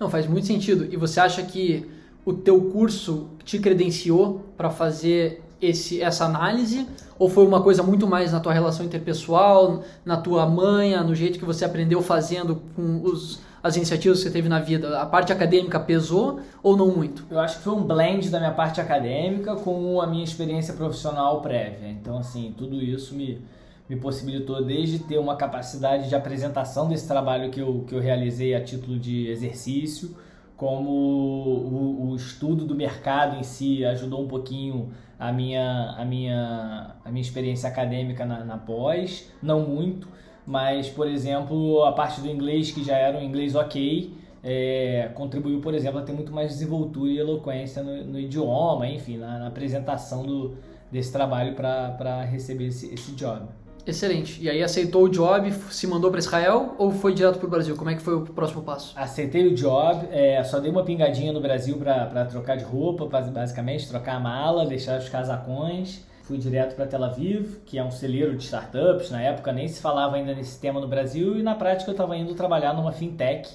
Não, 0.00 0.08
faz 0.08 0.26
muito 0.26 0.46
sentido. 0.46 0.88
E 0.90 0.96
você 0.96 1.20
acha 1.20 1.42
que 1.42 1.86
o 2.24 2.32
teu 2.32 2.70
curso 2.70 3.28
te 3.44 3.58
credenciou 3.58 4.40
para 4.56 4.70
fazer 4.70 5.42
esse, 5.60 6.00
essa 6.00 6.24
análise? 6.24 6.86
Ou 7.18 7.28
foi 7.28 7.46
uma 7.46 7.62
coisa 7.62 7.82
muito 7.82 8.06
mais 8.06 8.32
na 8.32 8.40
tua 8.40 8.54
relação 8.54 8.86
interpessoal, 8.86 9.82
na 10.02 10.16
tua 10.16 10.46
manha, 10.46 11.02
no 11.02 11.14
jeito 11.14 11.38
que 11.38 11.44
você 11.44 11.66
aprendeu 11.66 12.00
fazendo 12.00 12.62
com 12.74 13.02
os, 13.02 13.40
as 13.62 13.76
iniciativas 13.76 14.18
que 14.18 14.24
você 14.24 14.30
teve 14.30 14.48
na 14.48 14.58
vida? 14.58 14.98
A 14.98 15.04
parte 15.04 15.30
acadêmica 15.30 15.78
pesou 15.78 16.40
ou 16.62 16.78
não 16.78 16.88
muito? 16.88 17.26
Eu 17.30 17.38
acho 17.38 17.58
que 17.58 17.64
foi 17.64 17.74
um 17.74 17.82
blend 17.82 18.30
da 18.30 18.38
minha 18.38 18.52
parte 18.52 18.80
acadêmica 18.80 19.54
com 19.56 20.00
a 20.00 20.06
minha 20.06 20.24
experiência 20.24 20.72
profissional 20.72 21.42
prévia. 21.42 21.90
Então, 21.90 22.16
assim, 22.16 22.54
tudo 22.56 22.76
isso 22.76 23.14
me, 23.14 23.42
me 23.90 23.96
possibilitou 23.96 24.64
desde 24.64 25.00
ter 25.00 25.18
uma 25.18 25.34
capacidade 25.34 26.08
de 26.08 26.14
apresentação 26.14 26.88
desse 26.88 27.08
trabalho 27.08 27.50
que 27.50 27.58
eu, 27.58 27.84
que 27.88 27.92
eu 27.92 27.98
realizei 27.98 28.54
a 28.54 28.62
título 28.62 28.96
de 28.96 29.26
exercício, 29.26 30.16
como 30.56 30.88
o, 30.88 32.10
o 32.10 32.14
estudo 32.14 32.64
do 32.64 32.72
mercado 32.72 33.36
em 33.36 33.42
si 33.42 33.84
ajudou 33.84 34.22
um 34.22 34.28
pouquinho 34.28 34.92
a 35.18 35.32
minha, 35.32 35.96
a 35.98 36.04
minha, 36.04 36.94
a 37.04 37.10
minha 37.10 37.20
experiência 37.20 37.68
acadêmica 37.68 38.24
na, 38.24 38.44
na 38.44 38.56
pós, 38.56 39.28
não 39.42 39.66
muito, 39.66 40.06
mas, 40.46 40.88
por 40.88 41.08
exemplo, 41.08 41.82
a 41.82 41.90
parte 41.90 42.20
do 42.20 42.28
inglês, 42.28 42.70
que 42.70 42.84
já 42.84 42.96
era 42.96 43.18
um 43.18 43.22
inglês 43.22 43.56
ok, 43.56 44.14
é, 44.40 45.10
contribuiu, 45.14 45.60
por 45.60 45.74
exemplo, 45.74 45.98
a 45.98 46.02
ter 46.02 46.12
muito 46.12 46.32
mais 46.32 46.52
desenvoltura 46.52 47.10
e 47.10 47.18
eloquência 47.18 47.82
no, 47.82 48.04
no 48.04 48.20
idioma, 48.20 48.86
enfim, 48.86 49.16
na, 49.16 49.40
na 49.40 49.46
apresentação 49.48 50.22
do, 50.22 50.56
desse 50.92 51.10
trabalho 51.10 51.56
para 51.56 52.22
receber 52.22 52.68
esse, 52.68 52.94
esse 52.94 53.16
job. 53.16 53.48
Excelente. 53.86 54.42
E 54.42 54.48
aí 54.48 54.62
aceitou 54.62 55.04
o 55.04 55.08
job, 55.08 55.52
se 55.70 55.86
mandou 55.86 56.10
para 56.10 56.20
Israel 56.20 56.74
ou 56.78 56.90
foi 56.90 57.14
direto 57.14 57.38
para 57.38 57.46
o 57.46 57.50
Brasil? 57.50 57.76
Como 57.76 57.90
é 57.90 57.94
que 57.94 58.02
foi 58.02 58.14
o 58.14 58.22
próximo 58.22 58.62
passo? 58.62 58.92
Aceitei 58.96 59.46
o 59.46 59.54
job, 59.54 60.06
é, 60.10 60.42
só 60.44 60.58
dei 60.58 60.70
uma 60.70 60.84
pingadinha 60.84 61.32
no 61.32 61.40
Brasil 61.40 61.76
para 61.76 62.24
trocar 62.26 62.56
de 62.56 62.64
roupa, 62.64 63.06
basicamente, 63.06 63.88
trocar 63.88 64.16
a 64.16 64.20
mala, 64.20 64.66
deixar 64.66 64.98
os 64.98 65.08
casacões. 65.08 66.04
Fui 66.22 66.38
direto 66.38 66.76
para 66.76 66.86
Tel 66.86 67.02
Aviv, 67.02 67.58
que 67.66 67.76
é 67.76 67.82
um 67.82 67.90
celeiro 67.90 68.36
de 68.36 68.44
startups. 68.44 69.10
Na 69.10 69.20
época 69.20 69.52
nem 69.52 69.66
se 69.66 69.80
falava 69.80 70.16
ainda 70.16 70.34
nesse 70.34 70.60
tema 70.60 70.80
no 70.80 70.86
Brasil 70.86 71.36
e 71.36 71.42
na 71.42 71.54
prática 71.54 71.90
eu 71.90 71.92
estava 71.92 72.16
indo 72.16 72.34
trabalhar 72.34 72.72
numa 72.72 72.92
fintech 72.92 73.48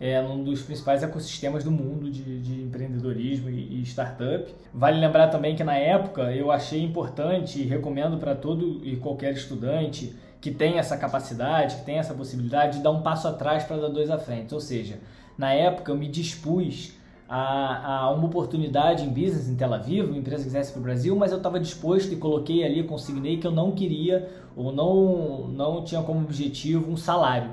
é 0.00 0.20
um 0.20 0.42
dos 0.42 0.62
principais 0.62 1.02
ecossistemas 1.02 1.62
do 1.62 1.70
mundo 1.70 2.10
de, 2.10 2.40
de 2.40 2.63
empreendedorismo 3.04 3.50
e, 3.50 3.82
startup. 3.82 4.52
Vale 4.72 4.98
lembrar 4.98 5.28
também 5.28 5.54
que 5.54 5.62
na 5.62 5.76
época 5.76 6.32
eu 6.32 6.50
achei 6.50 6.82
importante 6.82 7.60
e 7.60 7.64
recomendo 7.64 8.16
para 8.16 8.34
todo 8.34 8.80
e 8.84 8.96
qualquer 8.96 9.32
estudante 9.34 10.14
que 10.40 10.50
tem 10.50 10.78
essa 10.78 10.96
capacidade, 10.96 11.76
que 11.76 11.84
tem 11.84 11.98
essa 11.98 12.14
possibilidade 12.14 12.78
de 12.78 12.82
dar 12.82 12.90
um 12.90 13.02
passo 13.02 13.28
atrás 13.28 13.64
para 13.64 13.76
dar 13.76 13.88
dois 13.88 14.10
à 14.10 14.18
frente. 14.18 14.52
Ou 14.54 14.60
seja, 14.60 14.98
na 15.38 15.52
época 15.52 15.90
eu 15.90 15.96
me 15.96 16.08
dispus 16.08 16.92
a, 17.28 17.96
a, 17.96 18.10
uma 18.10 18.26
oportunidade 18.26 19.04
em 19.04 19.08
business 19.08 19.48
em 19.48 19.56
Tel 19.56 19.72
Aviv, 19.72 20.08
uma 20.08 20.18
empresa 20.18 20.42
que 20.42 20.48
quisesse 20.48 20.72
para 20.72 20.80
o 20.80 20.82
Brasil, 20.82 21.16
mas 21.16 21.32
eu 21.32 21.38
estava 21.38 21.58
disposto 21.58 22.12
e 22.12 22.16
coloquei 22.16 22.62
ali, 22.62 22.82
consignei 22.82 23.38
que 23.38 23.46
eu 23.46 23.50
não 23.50 23.72
queria 23.72 24.28
ou 24.54 24.70
não, 24.70 25.48
não 25.48 25.82
tinha 25.82 26.02
como 26.02 26.20
objetivo 26.20 26.90
um 26.90 26.96
salário. 26.96 27.50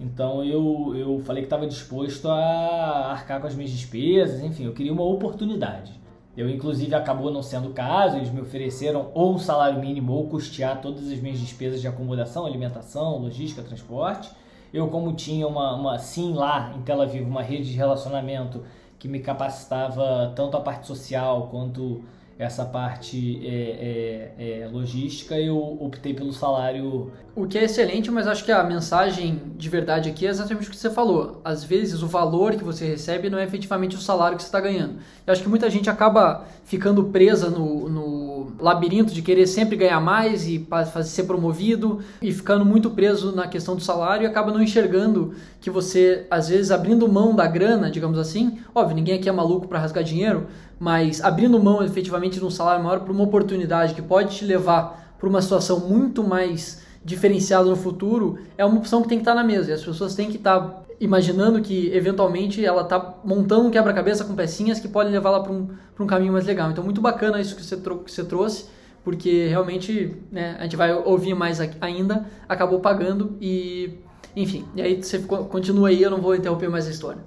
Então 0.00 0.44
eu, 0.44 0.94
eu 0.96 1.20
falei 1.20 1.42
que 1.42 1.46
estava 1.46 1.66
disposto 1.66 2.28
a 2.28 3.10
arcar 3.10 3.40
com 3.40 3.46
as 3.46 3.54
minhas 3.54 3.70
despesas, 3.70 4.42
enfim, 4.42 4.64
eu 4.64 4.72
queria 4.72 4.92
uma 4.92 5.02
oportunidade. 5.02 5.98
Eu, 6.36 6.48
inclusive, 6.48 6.94
acabou 6.94 7.32
não 7.32 7.42
sendo 7.42 7.70
o 7.70 7.72
caso, 7.72 8.16
eles 8.16 8.30
me 8.30 8.40
ofereceram 8.40 9.10
ou 9.12 9.34
um 9.34 9.38
salário 9.38 9.80
mínimo 9.80 10.12
ou 10.12 10.28
custear 10.28 10.80
todas 10.80 11.10
as 11.10 11.18
minhas 11.18 11.40
despesas 11.40 11.80
de 11.80 11.88
acomodação, 11.88 12.46
alimentação, 12.46 13.18
logística, 13.18 13.60
transporte. 13.60 14.30
Eu, 14.72 14.86
como 14.86 15.12
tinha 15.14 15.48
uma, 15.48 15.74
uma 15.74 15.98
sim 15.98 16.34
lá 16.34 16.72
em 16.76 16.82
Tel 16.82 17.02
Aviv, 17.02 17.26
uma 17.26 17.42
rede 17.42 17.72
de 17.72 17.76
relacionamento 17.76 18.62
que 19.00 19.08
me 19.08 19.18
capacitava 19.18 20.32
tanto 20.36 20.56
a 20.56 20.60
parte 20.60 20.86
social 20.86 21.48
quanto 21.50 22.04
essa 22.38 22.64
parte 22.64 23.44
é, 23.44 24.32
é, 24.38 24.60
é, 24.60 24.68
logística, 24.68 25.34
eu 25.34 25.58
optei 25.58 26.14
pelo 26.14 26.32
salário. 26.32 27.10
O 27.34 27.48
que 27.48 27.58
é 27.58 27.64
excelente, 27.64 28.12
mas 28.12 28.28
acho 28.28 28.44
que 28.44 28.52
a 28.52 28.62
mensagem 28.62 29.42
de 29.56 29.68
verdade 29.68 30.08
aqui 30.08 30.24
é 30.24 30.30
exatamente 30.30 30.68
o 30.68 30.70
que 30.70 30.76
você 30.76 30.88
falou. 30.88 31.40
Às 31.44 31.64
vezes 31.64 32.00
o 32.00 32.06
valor 32.06 32.54
que 32.54 32.62
você 32.62 32.86
recebe 32.86 33.28
não 33.28 33.38
é 33.38 33.44
efetivamente 33.44 33.96
o 33.96 34.00
salário 34.00 34.36
que 34.36 34.42
você 34.44 34.48
está 34.48 34.60
ganhando. 34.60 34.98
Eu 35.26 35.32
acho 35.32 35.42
que 35.42 35.48
muita 35.48 35.68
gente 35.68 35.90
acaba 35.90 36.44
ficando 36.64 37.04
presa 37.04 37.50
no, 37.50 37.88
no 37.88 38.17
labirinto 38.58 39.12
de 39.12 39.22
querer 39.22 39.46
sempre 39.46 39.76
ganhar 39.76 40.00
mais 40.00 40.46
e 40.46 40.66
fazer 40.92 41.08
ser 41.08 41.24
promovido 41.24 42.00
e 42.20 42.32
ficando 42.32 42.64
muito 42.64 42.90
preso 42.90 43.34
na 43.34 43.46
questão 43.46 43.76
do 43.76 43.82
salário 43.82 44.24
e 44.24 44.26
acaba 44.26 44.52
não 44.52 44.62
enxergando 44.62 45.34
que 45.60 45.70
você, 45.70 46.26
às 46.30 46.48
vezes, 46.48 46.70
abrindo 46.70 47.06
mão 47.08 47.34
da 47.34 47.46
grana, 47.46 47.90
digamos 47.90 48.18
assim, 48.18 48.58
óbvio, 48.74 48.96
ninguém 48.96 49.14
aqui 49.14 49.28
é 49.28 49.32
maluco 49.32 49.68
para 49.68 49.78
rasgar 49.78 50.02
dinheiro, 50.02 50.46
mas 50.78 51.22
abrindo 51.22 51.58
mão 51.62 51.82
efetivamente 51.84 52.38
de 52.38 52.44
um 52.44 52.50
salário 52.50 52.82
maior 52.82 53.00
para 53.00 53.12
uma 53.12 53.24
oportunidade 53.24 53.94
que 53.94 54.02
pode 54.02 54.36
te 54.36 54.44
levar 54.44 55.14
para 55.18 55.28
uma 55.28 55.42
situação 55.42 55.80
muito 55.80 56.22
mais 56.22 56.86
diferenciada 57.08 57.64
no 57.64 57.74
futuro, 57.74 58.38
é 58.56 58.64
uma 58.64 58.78
opção 58.78 59.02
que 59.02 59.08
tem 59.08 59.18
que 59.18 59.22
estar 59.22 59.34
tá 59.34 59.42
na 59.42 59.44
mesa. 59.44 59.70
E 59.70 59.74
as 59.74 59.82
pessoas 59.82 60.14
têm 60.14 60.30
que 60.30 60.36
estar 60.36 60.60
tá 60.60 60.82
imaginando 61.00 61.60
que 61.60 61.90
eventualmente 61.94 62.64
ela 62.64 62.82
está 62.82 63.14
montando 63.24 63.66
um 63.66 63.70
quebra-cabeça 63.70 64.24
com 64.24 64.34
pecinhas 64.34 64.78
que 64.78 64.88
podem 64.88 65.12
levá-la 65.12 65.40
para 65.40 65.52
um, 65.52 65.68
um 65.98 66.06
caminho 66.06 66.32
mais 66.32 66.44
legal. 66.44 66.70
Então, 66.70 66.84
muito 66.84 67.00
bacana 67.00 67.40
isso 67.40 67.56
que 67.56 67.62
você, 67.62 67.76
que 67.76 68.12
você 68.12 68.24
trouxe, 68.24 68.66
porque 69.02 69.46
realmente 69.48 70.16
né, 70.30 70.56
a 70.58 70.64
gente 70.64 70.76
vai 70.76 70.92
ouvir 70.92 71.34
mais 71.34 71.60
ainda, 71.80 72.26
acabou 72.48 72.80
pagando 72.80 73.36
e, 73.40 73.98
enfim, 74.36 74.66
e 74.74 74.82
aí 74.82 75.02
você 75.02 75.20
continua 75.20 75.88
aí, 75.88 76.02
eu 76.02 76.10
não 76.10 76.20
vou 76.20 76.34
interromper 76.34 76.68
mais 76.68 76.86
a 76.86 76.90
história. 76.90 77.22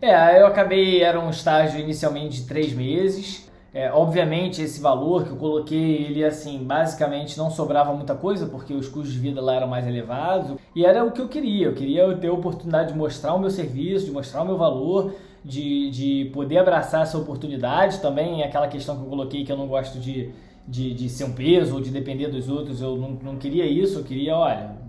É, 0.00 0.40
eu 0.40 0.46
acabei, 0.46 1.02
era 1.02 1.18
um 1.18 1.30
estágio 1.30 1.80
inicialmente 1.80 2.42
de 2.42 2.46
três 2.46 2.72
meses. 2.72 3.43
É, 3.74 3.90
obviamente 3.90 4.62
esse 4.62 4.80
valor 4.80 5.24
que 5.24 5.30
eu 5.30 5.36
coloquei, 5.36 6.04
ele 6.04 6.24
assim, 6.24 6.62
basicamente 6.62 7.36
não 7.36 7.50
sobrava 7.50 7.92
muita 7.92 8.14
coisa, 8.14 8.46
porque 8.46 8.72
os 8.72 8.88
custos 8.88 9.12
de 9.12 9.18
vida 9.18 9.40
lá 9.40 9.56
eram 9.56 9.66
mais 9.66 9.84
elevados. 9.84 10.56
E 10.76 10.86
era 10.86 11.04
o 11.04 11.10
que 11.10 11.20
eu 11.20 11.28
queria, 11.28 11.66
eu 11.66 11.74
queria 11.74 12.16
ter 12.16 12.28
a 12.28 12.32
oportunidade 12.32 12.92
de 12.92 12.98
mostrar 12.98 13.34
o 13.34 13.40
meu 13.40 13.50
serviço, 13.50 14.06
de 14.06 14.12
mostrar 14.12 14.42
o 14.42 14.46
meu 14.46 14.56
valor, 14.56 15.12
de, 15.44 15.90
de 15.90 16.30
poder 16.32 16.58
abraçar 16.58 17.02
essa 17.02 17.18
oportunidade. 17.18 17.98
Também 17.98 18.44
aquela 18.44 18.68
questão 18.68 18.96
que 18.96 19.02
eu 19.02 19.08
coloquei 19.08 19.44
que 19.44 19.50
eu 19.50 19.56
não 19.56 19.66
gosto 19.66 19.98
de, 19.98 20.30
de, 20.68 20.94
de 20.94 21.08
ser 21.08 21.24
um 21.24 21.32
peso 21.32 21.74
ou 21.74 21.80
de 21.80 21.90
depender 21.90 22.28
dos 22.28 22.48
outros, 22.48 22.80
eu 22.80 22.96
não, 22.96 23.18
não 23.20 23.36
queria 23.36 23.66
isso, 23.66 23.98
eu 23.98 24.04
queria, 24.04 24.36
olha, 24.36 24.83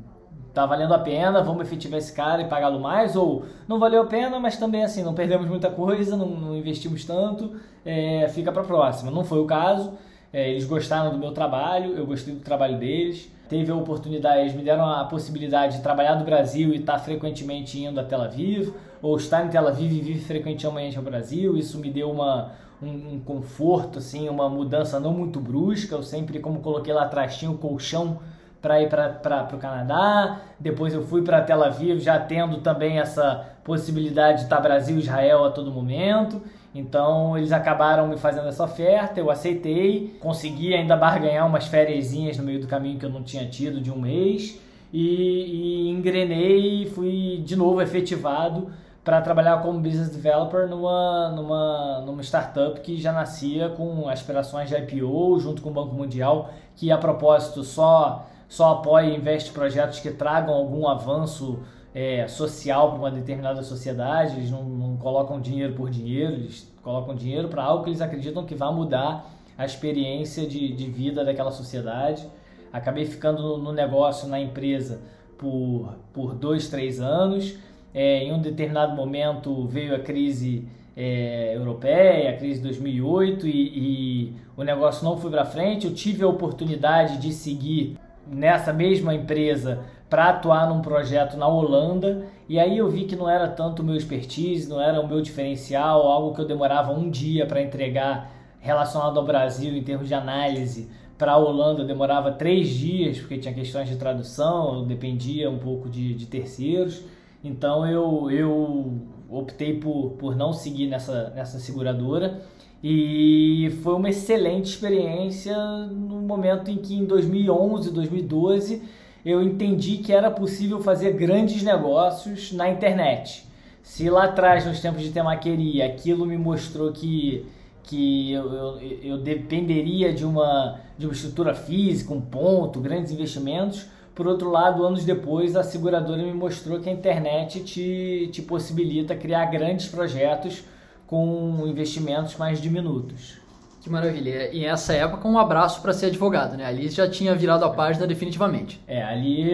tá 0.56 0.66
valendo 0.66 0.94
a 0.94 0.98
pena, 0.98 1.44
vamos 1.44 1.64
efetivar 1.64 2.00
esse 2.00 2.14
cara 2.14 2.42
e 2.42 2.48
pagá-lo 2.48 2.80
mais, 2.80 3.14
ou 3.14 3.44
não 3.68 3.78
valeu 3.78 4.04
a 4.04 4.06
pena, 4.06 4.40
mas 4.40 4.56
também 4.56 4.86
assim, 4.86 5.04
não 5.04 5.14
perdemos 5.14 5.48
muita 5.50 5.70
coisa, 5.70 6.16
não, 6.16 6.28
não 6.30 6.56
investimos 6.56 7.04
tanto, 7.04 7.58
é, 7.86 8.30
fica 8.30 8.54
para 8.54 8.64
próxima. 8.64 9.12
Não 9.12 9.26
foi 9.26 9.40
o 9.40 9.46
caso, 9.46 9.94
é, 10.32 10.50
eles 10.50 10.64
gostaram 10.64 11.12
do 11.12 11.18
meu 11.18 11.34
trabalho, 11.34 11.98
eu 11.98 12.06
gostei 12.06 12.34
do 12.34 12.40
trabalho 12.40 12.78
deles, 12.78 13.30
teve 13.50 13.70
a 13.70 13.76
oportunidade, 13.76 14.40
eles 14.40 14.56
me 14.56 14.64
deram 14.64 14.90
a 14.90 15.04
possibilidade 15.04 15.76
de 15.76 15.84
trabalhar 15.84 16.16
no 16.16 16.24
Brasil 16.24 16.74
e 16.74 16.78
estar 16.78 16.94
tá 16.94 17.00
frequentemente 17.00 17.78
indo 17.84 18.00
a 18.00 18.04
Tel 18.06 18.22
Aviv, 18.22 18.74
ou 19.02 19.18
estar 19.18 19.46
em 19.46 19.50
Tel 19.50 19.68
Aviv 19.68 19.92
e 19.92 20.00
vir 20.00 20.20
frequentemente 20.20 20.98
ao 20.98 21.04
Brasil, 21.04 21.58
isso 21.58 21.78
me 21.80 21.90
deu 21.90 22.10
uma, 22.10 22.54
um, 22.82 23.16
um 23.16 23.20
conforto, 23.20 24.00
assim, 24.00 24.30
uma 24.30 24.48
mudança 24.48 25.02
não 25.02 25.14
muito 25.14 25.42
brusca, 25.42 25.96
eu 25.96 26.04
sempre, 26.04 26.40
como 26.40 26.62
coloquei 26.62 26.94
lá 26.94 27.04
atrás, 27.04 27.36
tinha 27.36 27.52
o 27.52 27.58
colchão 27.58 28.20
para 28.66 28.82
ir 28.82 28.90
para 28.90 29.48
o 29.54 29.58
Canadá. 29.60 30.42
Depois 30.60 30.92
eu 30.92 31.06
fui 31.06 31.22
para 31.22 31.40
Tel 31.42 31.64
Aviv, 31.64 32.00
já 32.00 32.18
tendo 32.18 32.58
também 32.62 32.98
essa 32.98 33.46
possibilidade 33.64 34.40
de 34.40 34.44
estar 34.46 34.60
Brasil 34.60 34.96
e 34.96 35.02
Israel 35.02 35.46
a 35.46 35.52
todo 35.52 35.72
momento. 35.72 36.42
Então 36.74 37.38
eles 37.38 37.52
acabaram 37.52 38.08
me 38.08 38.18
fazendo 38.18 38.48
essa 38.48 38.64
oferta, 38.64 39.20
eu 39.20 39.30
aceitei, 39.30 40.18
consegui 40.20 40.74
ainda 40.74 40.98
barganhar 40.98 41.48
umas 41.48 41.68
férias 41.68 42.12
no 42.38 42.44
meio 42.44 42.60
do 42.60 42.68
caminho 42.68 42.98
que 42.98 43.06
eu 43.06 43.10
não 43.10 43.22
tinha 43.22 43.46
tido 43.46 43.80
de 43.80 43.92
um 43.92 43.98
mês 43.98 44.60
e, 44.92 45.88
e 45.88 45.90
engrenei 45.90 46.84
e 46.84 46.90
fui 46.90 47.42
de 47.46 47.56
novo 47.56 47.82
efetivado 47.82 48.72
para 49.06 49.22
trabalhar 49.22 49.62
como 49.62 49.80
business 49.80 50.10
developer 50.10 50.68
numa, 50.68 51.30
numa, 51.30 52.02
numa 52.02 52.24
startup 52.24 52.82
que 52.82 53.00
já 53.00 53.14
nascia 53.14 53.70
com 53.70 54.10
aspirações 54.10 54.68
de 54.68 54.76
IPO 54.76 55.40
junto 55.40 55.62
com 55.62 55.70
o 55.70 55.74
Banco 55.74 55.94
Mundial, 55.94 56.50
que 56.76 56.92
a 56.92 56.98
propósito 56.98 57.64
só 57.64 58.26
só 58.56 58.72
apoia 58.72 59.08
e 59.08 59.18
investe 59.18 59.52
projetos 59.52 60.00
que 60.00 60.10
tragam 60.12 60.54
algum 60.54 60.88
avanço 60.88 61.60
é, 61.94 62.26
social 62.26 62.92
para 62.92 63.00
uma 63.00 63.12
determinada 63.12 63.62
sociedade, 63.62 64.38
eles 64.38 64.50
não, 64.50 64.64
não, 64.64 64.96
colocam 64.96 65.42
dinheiro 65.42 65.74
por 65.74 65.90
dinheiro, 65.90 66.36
eles 66.36 66.66
colocam 66.82 67.14
dinheiro 67.14 67.50
para 67.50 67.62
algo 67.64 67.84
que 67.84 67.90
eles 67.90 68.00
acreditam 68.00 68.46
que 68.46 68.56
vai 68.56 68.74
mudar 68.74 69.30
a 69.58 69.66
experiência 69.66 70.48
de, 70.48 70.72
de 70.72 70.88
vida 70.88 71.26
daquela 71.26 71.52
sociedade. 71.52 72.26
Acabei 72.72 73.06
ficando 73.06 73.58
no, 73.58 73.74
negócio, 73.74 74.26
na 74.30 74.40
empresa, 74.40 75.02
por, 75.38 75.94
por 76.14 76.34
dois, 76.34 76.70
três 76.70 77.02
anos. 77.02 77.58
É, 77.94 78.24
em 78.24 78.32
um 78.32 78.42
determinado 78.42 78.96
momento 78.96 79.66
veio 79.68 79.96
a 79.96 80.00
crise 80.00 80.66
é, 80.96 81.54
europeia, 81.56 82.30
a 82.30 82.38
crise 82.38 82.62
de 82.62 82.68
2008, 82.68 83.48
e, 83.48 83.52
e 83.52 84.34
o 84.56 84.64
negócio 84.64 85.04
não 85.04 85.18
foi 85.18 85.30
para 85.30 85.44
frente. 85.44 85.88
Eu 85.88 85.94
tive 85.94 86.24
a 86.24 86.28
oportunidade 86.28 87.18
de 87.18 87.34
seguir 87.34 87.98
nessa 88.28 88.74
mesma 88.74 89.14
empresa 89.14 89.80
para 90.10 90.30
atuar 90.30 90.70
num 90.70 90.82
projeto 90.82 91.36
na 91.36 91.48
Holanda 91.48 92.26
e 92.48 92.60
aí 92.60 92.78
eu 92.78 92.90
vi 92.90 93.06
que 93.06 93.16
não 93.16 93.30
era 93.30 93.48
tanto 93.48 93.82
o 93.82 93.86
meu 93.86 93.96
expertise, 93.96 94.70
não 94.70 94.80
era 94.80 95.02
o 95.02 95.08
meu 95.08 95.20
diferencial, 95.22 96.04
algo 96.04 96.34
que 96.34 96.42
eu 96.42 96.46
demorava 96.46 96.92
um 96.92 97.10
dia 97.10 97.46
para 97.46 97.62
entregar 97.62 98.32
relacionado 98.60 99.20
ao 99.20 99.26
Brasil 99.26 99.76
em 99.76 99.84
termos 99.84 100.08
de 100.08 100.14
análise. 100.14 100.90
Para 101.18 101.32
a 101.34 101.38
Holanda 101.38 101.84
demorava 101.84 102.32
três 102.32 102.70
dias 102.70 103.20
porque 103.20 103.38
tinha 103.38 103.54
questões 103.54 103.90
de 103.90 103.96
tradução, 103.96 104.86
dependia 104.86 105.50
um 105.50 105.58
pouco 105.58 105.90
de, 105.90 106.14
de 106.14 106.28
terceiros. 106.28 107.04
Então 107.44 107.88
eu, 107.88 108.30
eu 108.30 109.02
optei 109.30 109.80
por, 109.80 110.12
por 110.12 110.36
não 110.36 110.54
seguir 110.54 110.88
nessa, 110.88 111.32
nessa 111.32 111.58
seguradora 111.58 112.42
e 112.88 113.72
foi 113.82 113.96
uma 113.96 114.10
excelente 114.10 114.66
experiência 114.66 115.58
no 115.58 116.22
momento 116.22 116.70
em 116.70 116.78
que, 116.78 116.94
em 116.94 117.04
2011, 117.04 117.90
2012, 117.90 118.84
eu 119.26 119.42
entendi 119.42 119.98
que 119.98 120.14
era 120.14 120.30
possível 120.30 120.80
fazer 120.80 121.14
grandes 121.14 121.64
negócios 121.64 122.52
na 122.52 122.70
internet. 122.70 123.44
Se 123.82 124.08
lá 124.08 124.26
atrás, 124.26 124.68
nos 124.68 124.80
tempos 124.82 125.02
de 125.02 125.10
temaqueria, 125.10 125.88
aquilo 125.88 126.28
me 126.28 126.38
mostrou 126.38 126.92
que, 126.92 127.48
que 127.82 128.32
eu, 128.32 128.54
eu, 128.54 128.80
eu 129.02 129.18
dependeria 129.18 130.14
de 130.14 130.24
uma, 130.24 130.80
de 130.96 131.08
uma 131.08 131.14
estrutura 131.14 131.56
física, 131.56 132.14
um 132.14 132.22
ponto, 132.22 132.80
grandes 132.80 133.12
investimentos, 133.12 133.88
por 134.14 134.28
outro 134.28 134.52
lado, 134.52 134.86
anos 134.86 135.04
depois, 135.04 135.56
a 135.56 135.64
seguradora 135.64 136.22
me 136.22 136.34
mostrou 136.34 136.80
que 136.80 136.88
a 136.88 136.94
internet 136.94 137.62
te, 137.62 138.30
te 138.32 138.44
possibilita 138.44 139.16
criar 139.16 139.46
grandes 139.46 139.88
projetos 139.88 140.64
com 141.08 141.66
investimentos 141.68 142.36
mais 142.36 142.62
diminutos. 142.62 143.38
Que 143.86 143.90
maravilha. 143.92 144.52
E 144.52 144.62
nessa 144.62 144.94
época, 144.94 145.28
um 145.28 145.38
abraço 145.38 145.80
para 145.80 145.94
ser 145.94 146.08
advogado, 146.08 146.58
né? 146.58 146.66
Ali 146.66 146.90
já 146.90 147.08
tinha 147.08 147.36
virado 147.36 147.64
a 147.64 147.70
página 147.70 148.08
definitivamente. 148.08 148.82
É, 148.88 149.04
ali 149.04 149.46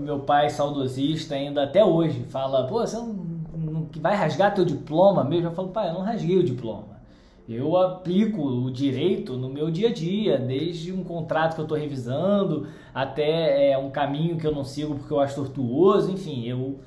meu 0.00 0.18
pai 0.18 0.50
saudosista 0.50 1.36
ainda 1.36 1.62
até 1.62 1.84
hoje 1.84 2.24
fala, 2.24 2.66
pô, 2.66 2.80
você 2.80 2.96
não, 2.96 3.14
não 3.56 3.88
vai 4.00 4.16
rasgar 4.16 4.52
teu 4.52 4.64
diploma 4.64 5.22
mesmo? 5.22 5.46
Eu 5.46 5.52
falo, 5.52 5.68
pai, 5.68 5.88
eu 5.88 5.94
não 5.94 6.00
rasguei 6.00 6.36
o 6.36 6.42
diploma. 6.42 6.96
Eu 7.48 7.76
aplico 7.76 8.42
o 8.42 8.72
direito 8.72 9.34
no 9.36 9.48
meu 9.48 9.70
dia 9.70 9.90
a 9.90 9.92
dia, 9.92 10.36
desde 10.36 10.90
um 10.90 11.04
contrato 11.04 11.54
que 11.54 11.60
eu 11.60 11.64
estou 11.64 11.78
revisando 11.78 12.66
até 12.92 13.70
é, 13.70 13.78
um 13.78 13.88
caminho 13.88 14.36
que 14.36 14.44
eu 14.44 14.52
não 14.52 14.64
sigo 14.64 14.96
porque 14.96 15.12
eu 15.12 15.20
acho 15.20 15.36
tortuoso, 15.36 16.10
enfim, 16.10 16.44
eu 16.44 16.80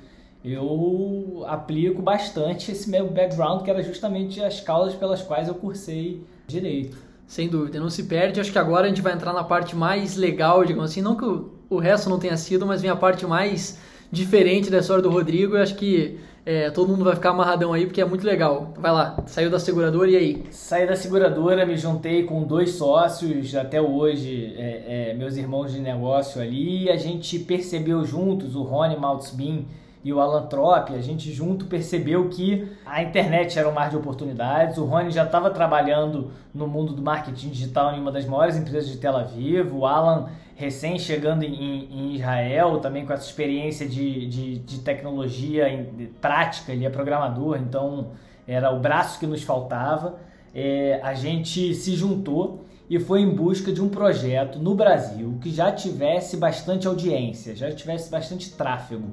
eu 0.44 1.44
aplico 1.46 2.00
bastante 2.00 2.72
esse 2.72 2.88
meu 2.88 3.08
background, 3.08 3.62
que 3.62 3.70
era 3.70 3.82
justamente 3.82 4.42
as 4.42 4.60
causas 4.60 4.94
pelas 4.94 5.22
quais 5.22 5.48
eu 5.48 5.54
cursei 5.54 6.22
direito. 6.46 6.96
Sem 7.26 7.48
dúvida, 7.48 7.78
não 7.78 7.90
se 7.90 8.04
perde. 8.04 8.40
Acho 8.40 8.50
que 8.50 8.58
agora 8.58 8.86
a 8.86 8.88
gente 8.88 9.02
vai 9.02 9.12
entrar 9.12 9.32
na 9.32 9.44
parte 9.44 9.76
mais 9.76 10.16
legal, 10.16 10.64
digamos 10.64 10.90
assim, 10.90 11.02
não 11.02 11.14
que 11.14 11.24
o, 11.24 11.50
o 11.68 11.78
resto 11.78 12.10
não 12.10 12.18
tenha 12.18 12.36
sido, 12.36 12.66
mas 12.66 12.82
vem 12.82 12.90
a 12.90 12.96
parte 12.96 13.24
mais 13.26 13.78
diferente 14.10 14.70
da 14.70 14.78
história 14.78 15.02
do 15.02 15.10
Rodrigo. 15.10 15.56
Eu 15.56 15.62
acho 15.62 15.76
que 15.76 16.18
é, 16.44 16.70
todo 16.70 16.88
mundo 16.88 17.04
vai 17.04 17.14
ficar 17.14 17.30
amarradão 17.30 17.72
aí 17.72 17.86
porque 17.86 18.00
é 18.00 18.04
muito 18.04 18.26
legal. 18.26 18.72
Vai 18.78 18.90
lá, 18.90 19.22
saiu 19.26 19.50
da 19.50 19.60
seguradora 19.60 20.10
e 20.10 20.16
aí? 20.16 20.44
Saí 20.50 20.86
da 20.86 20.96
seguradora, 20.96 21.66
me 21.66 21.76
juntei 21.76 22.24
com 22.24 22.42
dois 22.42 22.70
sócios, 22.70 23.54
até 23.54 23.80
hoje, 23.80 24.54
é, 24.56 25.10
é, 25.10 25.14
meus 25.14 25.36
irmãos 25.36 25.72
de 25.72 25.80
negócio 25.80 26.40
ali, 26.40 26.84
e 26.84 26.90
a 26.90 26.96
gente 26.96 27.38
percebeu 27.38 28.04
juntos, 28.04 28.56
o 28.56 28.62
Rony 28.62 28.96
Maltzbin 28.96 29.66
e 30.02 30.12
o 30.12 30.20
Alan 30.20 30.46
Trop, 30.46 30.94
a 30.94 31.00
gente 31.00 31.30
junto 31.30 31.66
percebeu 31.66 32.28
que 32.30 32.66
a 32.86 33.02
internet 33.02 33.58
era 33.58 33.68
um 33.68 33.72
mar 33.72 33.90
de 33.90 33.96
oportunidades. 33.96 34.78
O 34.78 34.86
Rony 34.86 35.10
já 35.10 35.24
estava 35.24 35.50
trabalhando 35.50 36.30
no 36.54 36.66
mundo 36.66 36.94
do 36.94 37.02
marketing 37.02 37.50
digital 37.50 37.94
em 37.94 38.00
uma 38.00 38.10
das 38.10 38.24
maiores 38.24 38.56
empresas 38.56 38.90
de 38.90 38.96
Tel 38.96 39.14
Aviv. 39.14 39.70
O 39.72 39.84
Alan, 39.84 40.30
recém 40.56 40.98
chegando 40.98 41.42
em, 41.42 41.84
em 41.84 42.14
Israel, 42.14 42.78
também 42.78 43.04
com 43.04 43.12
essa 43.12 43.26
experiência 43.26 43.86
de, 43.86 44.26
de, 44.26 44.58
de 44.60 44.78
tecnologia 44.78 45.68
de 45.94 46.06
prática, 46.06 46.72
ele 46.72 46.86
é 46.86 46.90
programador, 46.90 47.58
então 47.58 48.12
era 48.48 48.70
o 48.70 48.80
braço 48.80 49.20
que 49.20 49.26
nos 49.26 49.42
faltava. 49.42 50.18
É, 50.54 50.98
a 51.02 51.12
gente 51.12 51.74
se 51.74 51.94
juntou 51.94 52.64
e 52.88 52.98
foi 52.98 53.20
em 53.20 53.28
busca 53.28 53.70
de 53.70 53.82
um 53.82 53.88
projeto 53.90 54.58
no 54.58 54.74
Brasil 54.74 55.38
que 55.42 55.50
já 55.50 55.70
tivesse 55.70 56.38
bastante 56.38 56.86
audiência, 56.88 57.54
já 57.54 57.70
tivesse 57.70 58.10
bastante 58.10 58.50
tráfego 58.52 59.10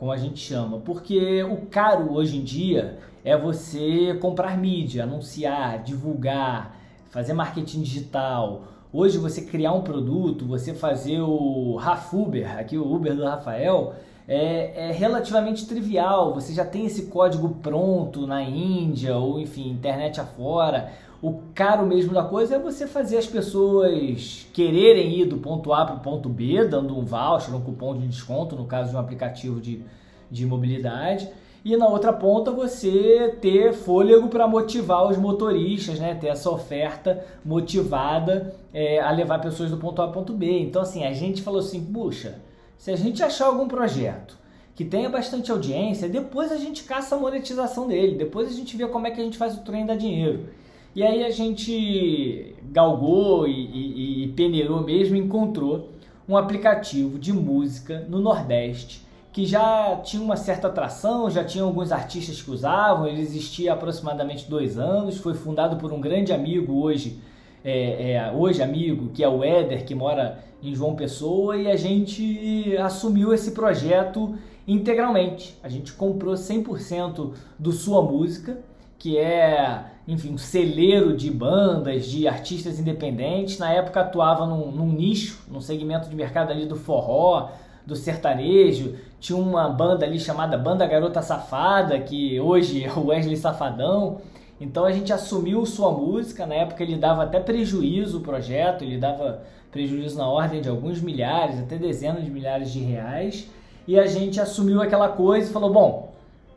como 0.00 0.12
a 0.12 0.16
gente 0.16 0.40
chama, 0.40 0.78
porque 0.78 1.42
o 1.42 1.58
caro 1.66 2.14
hoje 2.14 2.38
em 2.38 2.42
dia 2.42 2.98
é 3.22 3.36
você 3.36 4.16
comprar 4.18 4.56
mídia, 4.56 5.02
anunciar, 5.02 5.82
divulgar, 5.82 6.74
fazer 7.10 7.34
marketing 7.34 7.82
digital. 7.82 8.62
Hoje 8.90 9.18
você 9.18 9.42
criar 9.42 9.74
um 9.74 9.82
produto, 9.82 10.46
você 10.46 10.72
fazer 10.72 11.20
o 11.20 11.76
Rafuber, 11.76 12.58
aqui 12.58 12.78
o 12.78 12.94
Uber 12.94 13.14
do 13.14 13.24
Rafael, 13.24 13.92
é, 14.26 14.88
é, 14.88 14.90
relativamente 14.90 15.66
trivial. 15.66 16.32
Você 16.32 16.54
já 16.54 16.64
tem 16.64 16.86
esse 16.86 17.08
código 17.08 17.50
pronto 17.62 18.26
na 18.26 18.42
Índia 18.42 19.14
ou 19.18 19.38
enfim, 19.38 19.68
internet 19.68 20.18
afora. 20.18 20.94
O 21.22 21.42
caro 21.54 21.84
mesmo 21.84 22.14
da 22.14 22.22
coisa 22.22 22.56
é 22.56 22.58
você 22.58 22.86
fazer 22.86 23.18
as 23.18 23.26
pessoas 23.26 24.46
quererem 24.54 25.20
ir 25.20 25.26
do 25.26 25.36
ponto 25.36 25.70
A 25.72 25.84
para 25.84 25.96
o 25.96 26.00
ponto 26.00 26.30
B, 26.30 26.64
dando 26.64 26.98
um 26.98 27.04
voucher, 27.04 27.54
um 27.54 27.60
cupom 27.60 27.94
de 27.98 28.06
desconto, 28.06 28.56
no 28.56 28.64
caso 28.64 28.90
de 28.90 28.96
um 28.96 28.98
aplicativo 28.98 29.60
de, 29.60 29.82
de 30.30 30.46
mobilidade. 30.46 31.28
E 31.62 31.76
na 31.76 31.86
outra 31.86 32.10
ponta 32.10 32.50
você 32.50 33.36
ter 33.38 33.74
fôlego 33.74 34.28
para 34.28 34.48
motivar 34.48 35.06
os 35.10 35.18
motoristas, 35.18 36.00
né? 36.00 36.14
ter 36.14 36.28
essa 36.28 36.50
oferta 36.50 37.22
motivada 37.44 38.54
é, 38.72 38.98
a 38.98 39.10
levar 39.10 39.40
pessoas 39.40 39.70
do 39.70 39.76
ponto 39.76 40.00
A 40.00 40.06
ao 40.06 40.12
ponto 40.12 40.32
B. 40.32 40.60
Então 40.60 40.80
assim, 40.80 41.04
a 41.04 41.12
gente 41.12 41.42
falou 41.42 41.60
assim, 41.60 41.84
puxa, 41.84 42.38
se 42.78 42.90
a 42.90 42.96
gente 42.96 43.22
achar 43.22 43.48
algum 43.48 43.68
projeto 43.68 44.38
que 44.74 44.86
tenha 44.86 45.10
bastante 45.10 45.50
audiência, 45.50 46.08
depois 46.08 46.50
a 46.50 46.56
gente 46.56 46.84
caça 46.84 47.14
a 47.14 47.18
monetização 47.18 47.86
dele, 47.86 48.16
depois 48.16 48.48
a 48.48 48.52
gente 48.52 48.74
vê 48.74 48.86
como 48.86 49.06
é 49.06 49.10
que 49.10 49.20
a 49.20 49.24
gente 49.24 49.36
faz 49.36 49.54
o 49.54 49.60
trem 49.60 49.84
dar 49.84 49.96
dinheiro. 49.96 50.48
E 50.94 51.02
aí 51.02 51.24
a 51.24 51.30
gente 51.30 52.54
galgou 52.64 53.46
e, 53.46 53.52
e, 53.52 54.24
e 54.24 54.28
peneirou 54.28 54.82
mesmo 54.82 55.16
encontrou 55.16 55.90
um 56.28 56.36
aplicativo 56.36 57.18
de 57.18 57.32
música 57.32 58.06
no 58.08 58.20
Nordeste 58.20 59.08
que 59.32 59.46
já 59.46 59.96
tinha 59.96 60.22
uma 60.22 60.36
certa 60.36 60.66
atração, 60.68 61.30
já 61.30 61.44
tinha 61.44 61.62
alguns 61.62 61.92
artistas 61.92 62.42
que 62.42 62.50
usavam, 62.50 63.06
ele 63.06 63.20
existia 63.20 63.70
há 63.72 63.74
aproximadamente 63.74 64.48
dois 64.50 64.76
anos, 64.76 65.18
foi 65.18 65.34
fundado 65.34 65.76
por 65.76 65.92
um 65.92 66.00
grande 66.00 66.32
amigo 66.32 66.82
hoje, 66.82 67.20
é, 67.64 68.12
é, 68.12 68.32
hoje 68.32 68.62
amigo, 68.62 69.10
que 69.10 69.22
é 69.22 69.28
o 69.28 69.44
Éder, 69.44 69.84
que 69.84 69.94
mora 69.94 70.42
em 70.62 70.74
João 70.74 70.96
Pessoa, 70.96 71.56
e 71.56 71.70
a 71.70 71.76
gente 71.76 72.76
assumiu 72.78 73.32
esse 73.32 73.52
projeto 73.52 74.34
integralmente. 74.66 75.56
A 75.62 75.68
gente 75.68 75.92
comprou 75.92 76.34
100% 76.34 77.32
do 77.58 77.72
Sua 77.72 78.02
Música, 78.02 78.58
que 78.98 79.16
é, 79.16 79.84
enfim, 80.06 80.32
um 80.32 80.38
celeiro 80.38 81.16
de 81.16 81.30
bandas, 81.30 82.06
de 82.06 82.26
artistas 82.26 82.78
independentes. 82.78 83.58
Na 83.58 83.72
época 83.72 84.00
atuava 84.00 84.46
num, 84.46 84.70
num 84.70 84.92
nicho, 84.92 85.42
num 85.48 85.60
segmento 85.60 86.08
de 86.08 86.16
mercado 86.16 86.50
ali 86.50 86.66
do 86.66 86.76
forró, 86.76 87.50
do 87.86 87.94
sertanejo. 87.94 88.96
Tinha 89.18 89.38
uma 89.38 89.68
banda 89.68 90.06
ali 90.06 90.18
chamada 90.18 90.56
Banda 90.56 90.86
Garota 90.86 91.22
Safada, 91.22 91.98
que 91.98 92.40
hoje 92.40 92.84
é 92.84 92.92
o 92.92 93.06
Wesley 93.06 93.36
Safadão. 93.36 94.20
Então 94.60 94.84
a 94.84 94.92
gente 94.92 95.12
assumiu 95.12 95.64
sua 95.64 95.90
música. 95.90 96.46
Na 96.46 96.54
época 96.54 96.82
ele 96.82 96.96
dava 96.96 97.22
até 97.22 97.40
prejuízo 97.40 98.18
o 98.18 98.22
projeto, 98.22 98.82
ele 98.82 98.98
dava 98.98 99.42
prejuízo 99.70 100.18
na 100.18 100.28
ordem 100.28 100.60
de 100.60 100.68
alguns 100.68 101.00
milhares, 101.00 101.58
até 101.58 101.76
dezenas 101.76 102.24
de 102.24 102.30
milhares 102.30 102.70
de 102.70 102.80
reais. 102.80 103.48
E 103.86 103.98
a 103.98 104.06
gente 104.06 104.40
assumiu 104.40 104.82
aquela 104.82 105.08
coisa 105.08 105.48
e 105.48 105.52
falou: 105.52 105.72
bom, 105.72 106.09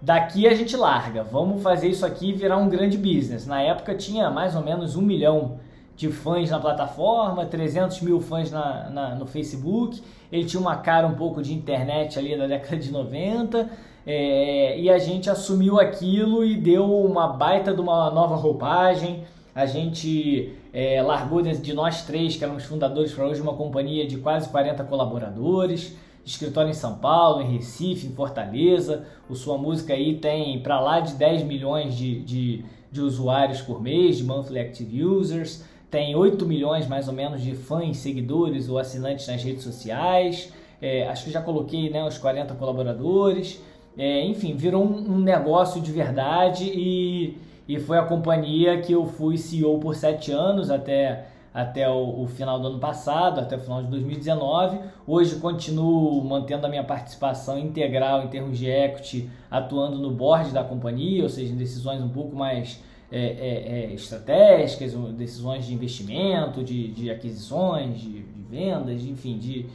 daqui 0.04 0.46
a 0.46 0.54
gente 0.54 0.76
larga, 0.76 1.24
vamos 1.24 1.64
fazer 1.64 1.88
isso 1.88 2.06
aqui 2.06 2.34
virar 2.34 2.58
um 2.58 2.68
grande 2.68 2.98
business. 2.98 3.48
Na 3.48 3.62
época 3.62 3.96
tinha 3.96 4.30
mais 4.30 4.54
ou 4.54 4.62
menos 4.62 4.98
um 4.98 5.02
milhão 5.02 5.60
de 5.96 6.10
fãs 6.12 6.50
na 6.50 6.60
plataforma, 6.60 7.46
300 7.46 8.02
mil 8.02 8.20
fãs 8.20 8.52
na, 8.52 8.90
na, 8.90 9.16
no 9.16 9.26
Facebook. 9.26 10.04
Ele 10.30 10.44
tinha 10.44 10.60
uma 10.60 10.76
cara 10.76 11.08
um 11.08 11.14
pouco 11.14 11.42
de 11.42 11.54
internet 11.54 12.20
ali 12.20 12.38
da 12.38 12.48
década 12.48 12.76
de 12.76 12.92
90. 12.92 13.70
É, 14.06 14.78
e 14.78 14.90
a 14.90 14.98
gente 14.98 15.30
assumiu 15.30 15.80
aquilo 15.80 16.44
e 16.44 16.58
deu 16.58 16.84
uma 17.06 17.30
baita 17.30 17.74
de 17.74 17.80
uma 17.80 18.12
nova 18.12 18.36
roupagem. 18.36 19.24
A 19.56 19.66
gente 19.66 20.54
é, 20.74 21.02
largou 21.02 21.42
de 21.42 21.74
nós 21.74 22.02
três, 22.02 22.36
que 22.36 22.44
éramos 22.44 22.66
fundadores, 22.66 23.14
para 23.14 23.26
hoje 23.26 23.40
uma 23.40 23.54
companhia 23.54 24.06
de 24.06 24.18
quase 24.18 24.50
40 24.50 24.84
colaboradores 24.84 25.96
escritório 26.26 26.70
em 26.70 26.74
São 26.74 26.96
Paulo, 26.96 27.42
em 27.42 27.58
Recife, 27.58 28.08
em 28.08 28.12
Fortaleza. 28.12 29.06
O 29.30 29.36
Sua 29.36 29.58
Música 29.58 29.94
aí 29.94 30.18
tem 30.18 30.62
para 30.62 30.80
lá 30.80 31.00
de 31.00 31.14
10 31.16 31.44
milhões 31.44 31.96
de, 31.96 32.22
de, 32.22 32.66
de, 32.92 33.02
usuários 33.02 33.62
por 33.62 33.82
mês, 33.82 34.18
de 34.18 34.24
monthly 34.24 34.60
active 34.60 35.04
users. 35.04 35.64
Tem 35.92 36.16
8 36.16 36.46
milhões 36.46 36.88
mais 36.88 37.08
ou 37.08 37.14
menos 37.14 37.42
de 37.42 37.54
fãs, 37.56 37.98
seguidores 37.98 38.70
ou 38.70 38.80
assinantes 38.80 39.28
nas 39.28 39.44
redes 39.44 39.64
sociais. 39.64 40.52
É, 40.82 41.08
acho 41.08 41.26
que 41.26 41.32
já 41.32 41.42
coloquei 41.42 41.90
né, 41.90 42.06
os 42.06 42.18
40 42.18 42.56
colaboradores. 42.56 43.62
É, 43.98 44.26
enfim, 44.26 44.56
virou 44.56 44.84
um, 44.84 45.16
um, 45.16 45.20
negócio 45.20 45.80
de 45.80 45.92
verdade 45.92 46.66
e, 46.66 47.38
e 47.68 47.80
foi 47.80 48.00
a 48.00 48.04
companhia 48.04 48.82
que 48.82 48.92
eu 48.92 49.06
fui 49.06 49.38
CEO 49.38 49.80
por 49.80 49.96
7 49.96 50.32
anos 50.32 50.72
até 50.72 51.28
até 51.54 51.88
o, 51.88 52.24
o, 52.24 52.28
final 52.28 52.60
do 52.60 52.68
ano 52.68 52.80
passado, 52.80 53.40
até 53.40 53.56
o 53.56 53.60
final 53.60 53.84
de 53.84 53.90
2019. 53.90 54.80
Hoje 55.06 55.36
continuo 55.36 56.24
mantendo 56.24 56.66
a 56.66 56.70
minha 56.70 56.84
participação 56.84 57.60
integral 57.60 58.24
em 58.24 58.28
termos 58.28 58.58
de 58.58 58.68
equity, 58.68 59.30
atuando 59.52 60.00
no 60.00 60.10
board 60.10 60.52
da 60.52 60.64
companhia, 60.64 61.24
ou 61.24 61.30
seja, 61.30 61.54
em 61.54 61.58
decisões 61.58 62.02
um 62.02 62.10
pouco 62.10 62.36
mais 62.36 62.82
é, 63.12 63.20
é, 63.20 63.92
é, 63.92 63.94
estratégicas, 63.94 64.94
decisões 65.16 65.68
de 65.68 65.74
investimento, 65.76 66.64
de, 66.64 66.88
de 66.88 67.12
aquisições, 67.12 68.00
de, 68.00 68.24
de 68.24 68.42
vendas, 68.50 69.06
enfim, 69.06 69.38
de, 69.38 69.68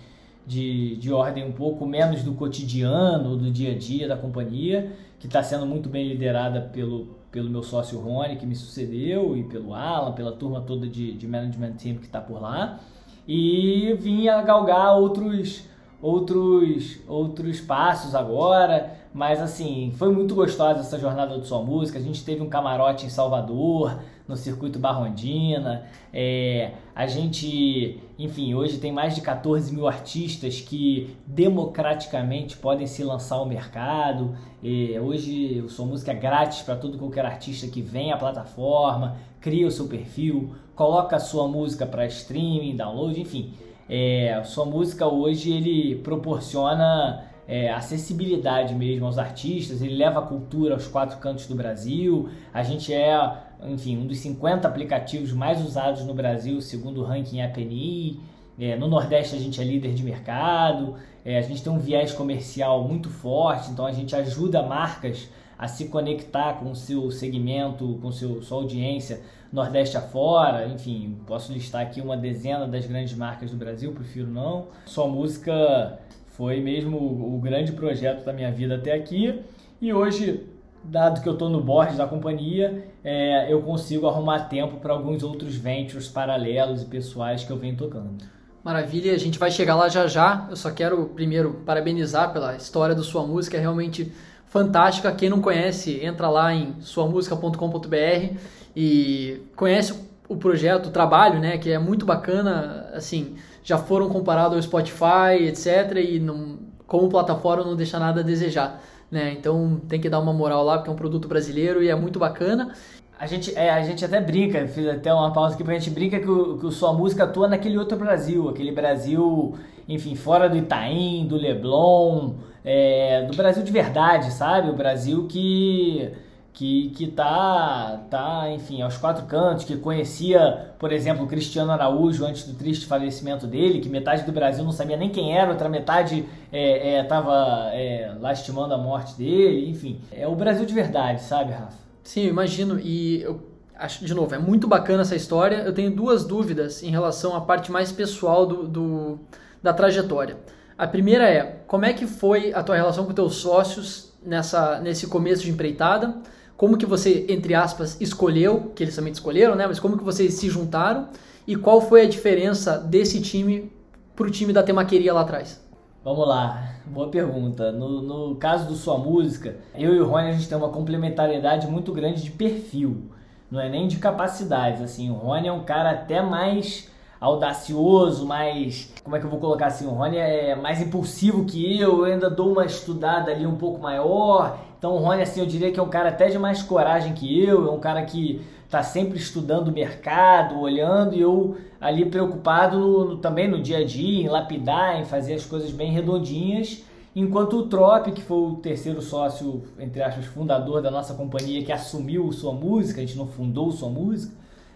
de, 0.45 0.97
de 0.97 1.13
ordem 1.13 1.45
um 1.45 1.53
pouco 1.53 1.87
menos 1.87 2.25
do 2.25 2.33
cotidiano, 2.33 3.37
do 3.37 3.51
dia 3.53 3.73
a 3.73 3.79
dia 3.79 4.09
da 4.09 4.17
companhia, 4.17 4.91
que 5.21 5.29
está 5.29 5.41
sendo 5.45 5.65
muito 5.65 5.89
bem 5.89 6.09
liderada 6.09 6.61
pelo, 6.61 7.18
pelo 7.31 7.51
meu 7.51 7.63
sócio 7.63 7.99
Rony, 7.99 8.37
que 8.37 8.47
me 8.47 8.55
sucedeu, 8.55 9.37
e 9.37 9.45
pelo 9.45 9.75
Alan, 9.75 10.13
pela 10.13 10.33
turma 10.33 10.61
toda 10.61 10.87
de, 10.87 11.13
de 11.13 11.27
management 11.27 11.73
team 11.73 11.97
que 11.97 12.07
está 12.07 12.21
por 12.21 12.41
lá. 12.41 12.81
E 13.27 13.95
vim 14.01 14.29
a 14.29 14.41
galgar 14.41 14.97
outros, 14.97 15.65
outros, 16.01 16.99
outros 17.07 17.61
passos 17.61 18.15
agora. 18.15 18.97
Mas 19.13 19.41
assim, 19.41 19.93
foi 19.97 20.11
muito 20.13 20.35
gostosa 20.35 20.81
essa 20.81 20.99
jornada 20.99 21.39
de 21.39 21.47
sua 21.47 21.63
música. 21.63 21.99
A 21.99 22.03
gente 22.03 22.25
teve 22.25 22.43
um 22.43 22.49
camarote 22.49 23.05
em 23.05 23.11
Salvador, 23.11 23.99
no 24.29 24.37
circuito 24.37 24.79
Barrondina. 24.79 25.87
É, 26.13 26.73
a 26.95 27.07
gente, 27.07 27.99
enfim, 28.19 28.55
hoje 28.55 28.79
tem 28.79 28.93
mais 28.93 29.15
de 29.15 29.23
14 29.23 29.75
mil 29.75 29.89
artistas 29.89 30.61
que 30.61 31.17
democraticamente 31.27 32.57
podem 32.59 32.87
se 32.87 33.03
lançar 33.03 33.37
ao 33.37 33.47
mercado. 33.47 34.37
É, 34.63 35.01
hoje 35.01 35.63
o 35.65 35.71
Sua 35.71 35.87
Música 35.87 36.13
é 36.13 36.15
grátis 36.15 36.61
para 36.61 36.77
todo 36.77 36.99
qualquer 36.99 37.25
artista 37.25 37.67
que 37.67 37.81
vem 37.81 38.13
à 38.13 38.19
plataforma, 38.19 39.17
cria 39.41 39.67
o 39.67 39.71
seu 39.71 39.89
perfil, 39.89 40.55
coloca 40.75 41.17
a 41.17 41.21
sua 41.21 41.49
música 41.49 41.87
para 41.87 42.07
streaming, 42.07 42.77
download, 42.77 43.19
enfim. 43.19 43.55
É, 43.89 44.43
sua 44.45 44.67
música 44.67 45.07
hoje 45.07 45.51
ele 45.51 45.95
proporciona 45.97 47.25
é, 47.49 47.73
acessibilidade 47.73 48.75
mesmo 48.75 49.07
aos 49.07 49.17
artistas, 49.17 49.81
ele 49.81 49.97
leva 49.97 50.19
a 50.19 50.23
cultura 50.23 50.75
aos 50.75 50.87
quatro 50.87 51.17
cantos 51.17 51.47
do 51.47 51.55
Brasil. 51.55 52.29
A 52.53 52.63
gente 52.63 52.93
é, 52.93 53.17
enfim, 53.65 53.99
um 53.99 54.07
dos 54.07 54.19
50 54.19 54.67
aplicativos 54.67 55.33
mais 55.33 55.65
usados 55.65 56.05
no 56.05 56.15
Brasil, 56.15 56.61
segundo 56.61 57.01
o 57.01 57.05
ranking 57.05 57.41
APNI. 57.41 58.21
É, 58.59 58.77
no 58.77 58.89
Nordeste 58.89 59.37
a 59.37 59.39
gente 59.39 59.61
é 59.61 59.65
líder 59.65 59.95
de 59.95 60.03
mercado, 60.03 60.97
é, 61.25 61.39
a 61.39 61.43
gente 61.43 61.63
tem 61.63 61.73
um 61.73 61.79
viés 61.79 62.13
comercial 62.13 62.83
muito 62.87 63.09
forte, 63.09 63.71
então 63.71 63.87
a 63.87 63.93
gente 63.93 64.17
ajuda 64.17 64.63
marcas 64.63 65.29
a 65.57 65.69
se 65.69 65.87
conectar 65.87 66.55
com 66.55 66.71
o 66.71 66.75
seu 66.75 67.11
segmento, 67.11 67.99
com 68.03 68.11
seu, 68.11 68.43
sua 68.43 68.59
audiência 68.59 69.21
Nordeste 69.53 69.97
afora, 69.97 70.67
enfim, 70.69 71.17
posso 71.27 71.53
listar 71.53 71.81
aqui 71.81 72.03
uma 72.03 72.17
dezena 72.17 72.67
das 72.67 72.85
grandes 72.85 73.15
marcas 73.15 73.51
do 73.51 73.57
Brasil, 73.57 73.93
prefiro 73.93 74.29
não. 74.29 74.67
Sua 74.85 75.09
música 75.09 75.99
foi 76.27 76.61
mesmo 76.61 76.99
o 76.99 77.41
grande 77.41 77.73
projeto 77.73 78.25
da 78.25 78.33
minha 78.33 78.53
vida 78.53 78.75
até 78.75 78.93
aqui. 78.93 79.41
E 79.81 79.91
hoje, 79.91 80.47
dado 80.85 81.21
que 81.21 81.29
eu 81.29 81.35
estou 81.35 81.49
no 81.49 81.61
board 81.63 81.97
da 81.97 82.07
companhia, 82.07 82.87
é, 83.05 83.53
eu 83.53 83.63
consigo 83.63 84.07
arrumar 84.07 84.41
tempo 84.45 84.77
para 84.79 84.93
alguns 84.93 85.23
outros 85.23 85.55
ventures 85.57 86.09
paralelos 86.09 86.83
e 86.83 86.87
pessoais 86.87 87.45
que 87.45 87.51
eu 87.51 87.57
venho 87.57 87.77
tocando. 87.77 88.17
Maravilha, 88.65 89.13
a 89.13 89.19
gente 89.19 89.39
vai 89.39 89.51
chegar 89.51 89.77
lá 89.77 89.89
já 89.89 90.07
já. 90.07 90.47
Eu 90.51 90.57
só 90.57 90.71
quero 90.71 91.07
primeiro 91.07 91.63
parabenizar 91.65 92.33
pela 92.33 92.57
história 92.57 92.95
da 92.95 93.03
sua 93.03 93.27
música, 93.27 93.57
é 93.57 93.61
realmente 93.61 94.13
fantástica. 94.47 95.13
Quem 95.13 95.31
não 95.31 95.41
conhece, 95.41 96.05
entra 96.05 96.29
lá 96.29 96.53
em 96.53 96.75
suamusica.com.br 96.81 98.37
e 98.77 99.43
conhece 99.57 99.95
o 100.29 100.37
projeto, 100.37 100.87
o 100.87 100.91
trabalho, 100.91 101.41
né, 101.41 101.57
que 101.57 101.71
é 101.71 101.79
muito 101.79 102.05
bacana, 102.05 102.91
assim, 102.93 103.37
já 103.63 103.79
foram 103.79 104.09
comparados 104.09 104.57
ao 104.57 104.63
Spotify, 104.63 105.47
etc. 105.47 105.97
E 105.97 106.21
não, 106.21 106.59
como 106.87 107.09
plataforma 107.09 107.65
não 107.65 107.75
deixa 107.75 107.99
nada 107.99 108.21
a 108.21 108.25
desejar. 108.25 108.83
Né? 109.11 109.33
Então 109.33 109.81
tem 109.89 110.01
que 110.01 110.09
dar 110.09 110.21
uma 110.21 110.33
moral 110.33 110.65
lá, 110.65 110.77
porque 110.77 110.91
é 110.91 110.93
um 110.93 110.97
produto 110.97 111.29
brasileiro 111.29 111.83
e 111.83 111.89
é 111.89 111.95
muito 111.95 112.19
bacana. 112.19 112.75
A 113.19 113.27
gente, 113.27 113.57
é, 113.57 113.71
a 113.71 113.83
gente 113.83 114.05
até 114.05 114.21
brinca, 114.21 114.67
fiz 114.69 114.87
até 114.87 115.13
uma 115.13 115.33
pausa 115.33 115.55
aqui, 115.55 115.65
porque 115.65 115.77
a 115.77 115.81
gente 115.81 115.93
brinca 115.93 116.21
que, 116.21 116.31
o, 116.31 116.59
que 116.59 116.71
sua 116.71 116.93
música 116.93 117.25
atua 117.25 117.49
naquele 117.49 117.77
outro 117.77 117.99
Brasil, 117.99 118.49
aquele 118.49 118.71
Brasil, 118.71 119.57
enfim, 119.89 120.15
fora 120.15 120.49
do 120.49 120.57
Itaim, 120.57 121.27
do 121.27 121.37
Leblon, 121.37 122.35
é, 122.65 123.27
do 123.27 123.37
Brasil 123.37 123.65
de 123.65 123.73
verdade, 123.73 124.31
sabe? 124.31 124.71
O 124.71 124.75
Brasil 124.75 125.27
que 125.27 126.13
que, 126.59 126.91
que 126.91 127.07
tá, 127.07 128.01
tá, 128.11 128.51
enfim, 128.51 128.83
aos 128.83 128.97
quatro 128.97 129.25
cantos, 129.27 129.65
que 129.65 129.77
conhecia, 129.77 130.73
por 130.77 130.91
exemplo, 130.91 131.25
o 131.25 131.29
Cristiano 131.29 131.71
Araújo 131.71 132.27
antes 132.27 132.43
do 132.43 132.55
triste 132.55 132.85
falecimento 132.85 133.47
dele, 133.47 133.79
que 133.79 133.89
metade 133.89 134.25
do 134.25 134.33
Brasil 134.33 134.65
não 134.65 134.73
sabia 134.73 134.97
nem 134.97 135.09
quem 135.09 135.39
era, 135.39 135.53
outra 135.53 135.69
metade 135.69 136.25
estava 136.53 137.71
é, 137.73 137.77
é, 137.77 138.03
é, 138.03 138.15
lastimando 138.19 138.75
a 138.75 138.77
morte 138.77 139.17
dele, 139.17 139.71
enfim. 139.71 140.01
É 140.11 140.27
o 140.27 140.35
Brasil 140.35 140.67
de 140.67 140.75
verdade, 140.75 141.23
sabe, 141.23 141.53
Rafa? 141.53 141.77
Sim, 142.03 142.23
eu 142.23 142.31
imagino. 142.31 142.81
E 142.81 143.23
eu 143.23 143.41
acho, 143.77 144.05
de 144.05 144.13
novo, 144.13 144.35
é 144.35 144.39
muito 144.39 144.67
bacana 144.67 145.03
essa 145.03 145.15
história. 145.15 145.59
Eu 145.59 145.73
tenho 145.73 145.93
duas 145.93 146.25
dúvidas 146.25 146.83
em 146.83 146.91
relação 146.91 147.37
à 147.37 147.41
parte 147.41 147.71
mais 147.71 147.93
pessoal 147.93 148.45
do, 148.45 148.67
do 148.67 149.21
da 149.63 149.73
trajetória. 149.73 150.37
A 150.77 150.89
primeira 150.89 151.31
é, 151.31 151.61
como 151.69 151.85
é 151.85 151.93
que 151.93 152.09
foi 152.09 152.53
a 152.53 152.65
tua 152.65 152.75
relação 152.75 153.05
com 153.05 153.13
teus 153.13 153.37
sócios 153.37 154.13
nessa, 154.21 154.81
nesse 154.81 155.07
começo 155.07 155.45
de 155.45 155.53
empreitada? 155.53 156.17
Como 156.59 156.77
que 156.77 156.85
você, 156.85 157.25
entre 157.29 157.55
aspas, 157.55 157.97
escolheu, 158.01 158.73
que 158.75 158.83
eles 158.83 158.97
também 158.97 159.13
escolheram, 159.13 159.55
né? 159.55 159.65
Mas 159.65 159.79
como 159.79 159.97
que 159.97 160.03
vocês 160.03 160.35
se 160.35 160.51
juntaram 160.51 161.09
e 161.47 161.55
qual 161.55 161.81
foi 161.81 162.03
a 162.03 162.09
diferença 162.09 162.77
desse 162.77 163.23
time 163.23 163.73
pro 164.17 164.29
time 164.29 164.53
da 164.53 164.61
Temaqueria 164.61 165.15
lá 165.15 165.21
atrás? 165.21 165.65
Vamos 166.03 166.27
lá, 166.27 166.75
boa 166.85 167.09
pergunta. 167.11 167.71
No, 167.71 168.03
no 168.03 168.35
caso 168.35 168.67
do 168.67 168.75
Sua 168.75 168.99
Música, 168.99 169.57
eu 169.73 169.95
e 169.95 170.01
o 170.01 170.07
Rony 170.09 170.31
a 170.31 170.33
gente 170.33 170.49
tem 170.49 170.59
uma 170.59 170.71
complementariedade 170.71 171.69
muito 171.69 171.93
grande 171.93 172.25
de 172.25 172.33
perfil. 172.33 173.05
não 173.49 173.61
é 173.61 173.69
nem 173.69 173.87
de 173.87 173.99
capacidades, 173.99 174.83
assim, 174.83 175.11
o 175.11 175.15
Rony 175.15 175.47
é 175.47 175.53
um 175.53 175.63
cara 175.63 175.93
até 175.93 176.21
mais 176.21 176.91
audacioso, 177.21 178.27
mais. 178.27 178.93
Como 179.05 179.15
é 179.15 179.21
que 179.21 179.27
eu 179.27 179.31
vou 179.31 179.39
colocar 179.39 179.67
assim? 179.67 179.87
O 179.87 179.91
Rony 179.91 180.17
é 180.17 180.57
mais 180.57 180.81
impulsivo 180.81 181.45
que 181.45 181.79
eu, 181.81 181.99
eu 181.99 182.13
ainda 182.13 182.29
dou 182.29 182.53
uma 182.53 182.65
estudada 182.65 183.31
ali 183.31 183.47
um 183.47 183.57
pouco 183.57 183.81
maior. 183.81 184.59
Então 184.79 184.95
o 184.95 184.99
Rony, 184.99 185.23
assim, 185.23 185.41
eu 185.41 185.47
diria 185.47 185.73
que 185.73 185.81
é 185.81 185.83
um 185.83 185.89
cara 185.89 186.11
até 186.11 186.29
de 186.29 186.39
mais 186.39 186.63
coragem 186.63 187.13
que 187.13 187.45
eu, 187.45 187.67
é 187.67 187.71
um 187.71 187.81
cara 187.81 188.03
que 188.05 188.41
tá 188.71 188.83
sempre 188.83 189.19
estudando 189.19 189.69
o 189.69 189.73
mercado, 189.73 190.61
olhando, 190.61 191.15
e 191.15 191.21
eu 191.21 191.57
ali 191.81 192.05
preocupado 192.05 193.17
também 193.17 193.49
no 193.49 193.61
dia 193.61 193.79
a 193.79 193.85
dia, 193.85 194.23
em 194.23 194.29
lapidar, 194.29 195.01
em 195.01 195.05
fazer 195.05 195.35
as 195.35 195.45
coisas 195.45 195.71
bem 195.71 195.91
redondinhas. 195.91 196.85
Enquanto 197.17 197.55
o 197.55 197.67
Trop, 197.67 198.13
que 198.13 198.23
foi 198.23 198.37
o 198.37 198.57
terceiro 198.57 199.03
sócio, 199.03 199.65
entre 199.81 200.01
aspas, 200.01 200.27
fundador 200.27 200.81
da 200.81 200.91
nossa 200.91 201.15
companhia, 201.15 201.65
que 201.65 201.73
assumiu 201.73 202.31
sua 202.31 202.53
música, 202.53 203.01
a 203.01 203.05
gente 203.05 203.19
não 203.19 203.27
fundou 203.27 203.73
sua 203.73 203.89
música, 203.89 204.33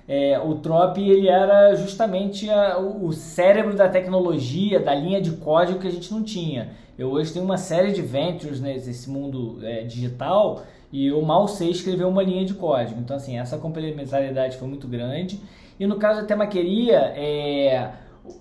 é, 0.08 0.38
o 0.40 0.56
Trop 0.56 0.98
ele 0.98 1.28
era 1.28 1.74
justamente 1.76 2.50
a, 2.50 2.78
o 2.78 3.12
cérebro 3.12 3.76
da 3.76 3.88
tecnologia, 3.88 4.80
da 4.80 4.94
linha 4.94 5.20
de 5.20 5.32
código 5.32 5.78
que 5.78 5.86
a 5.86 5.92
gente 5.92 6.12
não 6.12 6.24
tinha. 6.24 6.70
Eu 6.98 7.10
hoje 7.10 7.32
tenho 7.32 7.44
uma 7.44 7.56
série 7.56 7.92
de 7.92 8.02
ventures 8.02 8.60
nesse 8.60 9.08
mundo 9.08 9.58
é, 9.62 9.82
digital 9.82 10.62
e 10.92 11.06
eu 11.06 11.22
mal 11.22 11.48
sei 11.48 11.70
escrever 11.70 12.04
uma 12.04 12.22
linha 12.22 12.44
de 12.44 12.54
código. 12.54 13.00
Então, 13.00 13.16
assim, 13.16 13.38
essa 13.38 13.56
complementariedade 13.56 14.58
foi 14.58 14.68
muito 14.68 14.86
grande. 14.86 15.40
E 15.80 15.86
no 15.86 15.96
caso 15.96 16.20
da 16.20 16.26
temaqueria, 16.26 16.98
é, 17.16 17.90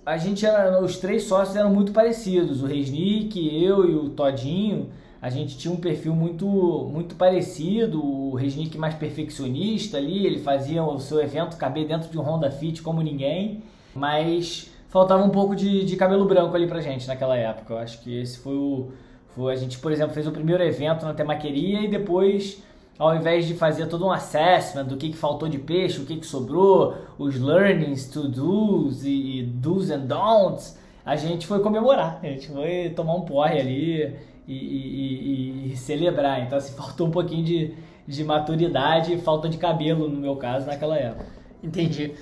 a 0.04 0.18
gente 0.18 0.44
era, 0.44 0.82
os 0.82 0.98
três 0.98 1.24
sócios 1.24 1.56
eram 1.56 1.72
muito 1.72 1.92
parecidos. 1.92 2.62
O 2.62 2.66
Resnick, 2.66 3.38
eu 3.64 3.88
e 3.88 3.94
o 3.94 4.10
Todinho, 4.10 4.90
a 5.20 5.30
gente 5.30 5.56
tinha 5.56 5.72
um 5.72 5.78
perfil 5.78 6.14
muito, 6.14 6.46
muito 6.46 7.14
parecido. 7.14 8.04
O 8.04 8.34
Resnick 8.34 8.76
mais 8.76 8.94
perfeccionista 8.94 9.96
ali, 9.96 10.26
ele 10.26 10.40
fazia 10.40 10.84
o 10.84 11.00
seu 11.00 11.22
evento 11.22 11.56
caber 11.56 11.86
dentro 11.86 12.10
de 12.10 12.18
um 12.18 12.22
Honda 12.22 12.50
Fit 12.50 12.82
como 12.82 13.00
ninguém. 13.00 13.62
Mas 13.94 14.71
faltava 14.92 15.24
um 15.24 15.30
pouco 15.30 15.56
de, 15.56 15.86
de 15.86 15.96
cabelo 15.96 16.26
branco 16.26 16.54
ali 16.54 16.66
pra 16.66 16.82
gente 16.82 17.08
naquela 17.08 17.34
época. 17.34 17.72
Eu 17.72 17.78
acho 17.78 18.00
que 18.02 18.20
esse 18.20 18.38
foi 18.38 18.54
o 18.54 18.90
foi, 19.34 19.54
a 19.54 19.56
gente, 19.56 19.78
por 19.78 19.90
exemplo, 19.90 20.12
fez 20.12 20.26
o 20.26 20.30
primeiro 20.30 20.62
evento 20.62 21.06
na 21.06 21.14
temaqueria 21.14 21.80
e 21.80 21.88
depois, 21.88 22.62
ao 22.98 23.16
invés 23.16 23.46
de 23.46 23.54
fazer 23.54 23.86
todo 23.86 24.04
um 24.04 24.12
assessment 24.12 24.84
do 24.84 24.98
que, 24.98 25.08
que 25.08 25.16
faltou 25.16 25.48
de 25.48 25.56
peixe, 25.56 25.98
o 25.98 26.04
que, 26.04 26.18
que 26.18 26.26
sobrou, 26.26 26.94
os 27.18 27.40
learnings, 27.40 28.06
to-dos 28.08 29.06
e, 29.06 29.38
e 29.38 29.42
do's 29.42 29.90
and 29.90 30.00
don'ts, 30.00 30.78
a 31.02 31.16
gente 31.16 31.46
foi 31.46 31.60
comemorar. 31.60 32.20
A 32.22 32.26
gente 32.26 32.48
foi 32.48 32.90
tomar 32.94 33.14
um 33.14 33.22
porre 33.22 33.58
ali 33.58 34.14
e, 34.46 34.54
e, 34.54 35.68
e, 35.68 35.72
e 35.72 35.76
celebrar. 35.78 36.42
Então, 36.42 36.58
assim, 36.58 36.76
faltou 36.76 37.06
um 37.06 37.10
pouquinho 37.10 37.42
de, 37.42 37.74
de 38.06 38.22
maturidade 38.22 39.14
e 39.14 39.18
falta 39.18 39.48
de 39.48 39.56
cabelo, 39.56 40.06
no 40.06 40.20
meu 40.20 40.36
caso, 40.36 40.66
naquela 40.66 40.98
época. 40.98 41.24
Entendi. 41.62 42.12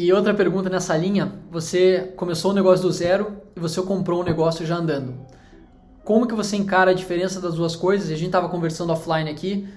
E 0.00 0.12
outra 0.12 0.32
pergunta 0.32 0.70
nessa 0.70 0.96
linha, 0.96 1.32
você 1.50 2.12
começou 2.16 2.52
o 2.52 2.54
negócio 2.54 2.86
do 2.86 2.92
zero 2.92 3.38
e 3.56 3.60
você 3.60 3.82
comprou 3.82 4.20
um 4.20 4.24
negócio 4.24 4.64
já 4.64 4.76
andando 4.76 5.14
como 6.08 6.26
que 6.26 6.34
você 6.34 6.56
encara 6.56 6.92
a 6.92 6.94
diferença 6.94 7.38
das 7.38 7.56
duas 7.56 7.76
coisas? 7.76 8.08
A 8.08 8.14
gente 8.14 8.28
estava 8.28 8.48
conversando 8.48 8.90
offline 8.90 9.28
aqui, 9.28 9.68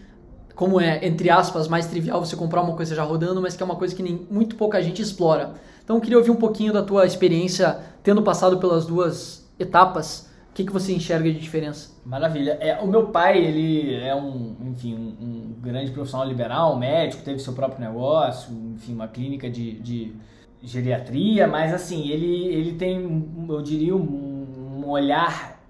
como 0.56 0.80
é, 0.80 1.06
entre 1.06 1.30
aspas, 1.30 1.68
mais 1.68 1.88
trivial 1.88 2.26
você 2.26 2.38
comprar 2.38 2.62
uma 2.62 2.74
coisa 2.74 2.96
já 2.96 3.04
rodando, 3.04 3.42
mas 3.42 3.54
que 3.54 3.62
é 3.62 3.66
uma 3.66 3.76
coisa 3.76 3.94
que 3.94 4.02
nem, 4.02 4.26
muito 4.32 4.56
pouca 4.56 4.82
gente 4.82 5.02
explora. 5.02 5.56
Então 5.84 5.98
eu 5.98 6.02
queria 6.02 6.18
ouvir 6.18 6.32
um 6.32 6.38
pouquinho 6.38 6.72
da 6.72 6.82
tua 6.82 7.06
experiência 7.06 7.80
tendo 8.02 8.22
passado 8.22 8.60
pelas 8.60 8.86
duas 8.86 9.46
etapas. 9.60 10.30
O 10.52 10.54
que, 10.54 10.66
que 10.66 10.72
você 10.72 10.94
enxerga 10.94 11.32
de 11.32 11.40
diferença? 11.40 11.92
Maravilha. 12.06 12.58
É, 12.60 12.78
o 12.82 12.86
meu 12.86 13.08
pai, 13.08 13.38
ele 13.38 13.96
é 13.96 14.14
um, 14.14 14.56
enfim, 14.66 14.94
um, 14.94 15.26
um 15.26 15.56
grande 15.62 15.92
profissional 15.92 16.28
liberal, 16.28 16.78
médico, 16.78 17.24
teve 17.24 17.40
seu 17.40 17.54
próprio 17.54 17.80
negócio, 17.80 18.54
enfim, 18.76 18.94
uma 18.94 19.08
clínica 19.08 19.50
de, 19.50 19.80
de 19.80 20.14
geriatria, 20.62 21.48
mas 21.48 21.74
assim, 21.74 22.10
ele, 22.10 22.48
ele 22.48 22.74
tem, 22.74 23.26
eu 23.48 23.62
diria, 23.62 23.96
um, 23.96 24.82
um 24.84 24.90
olhar 24.90 25.62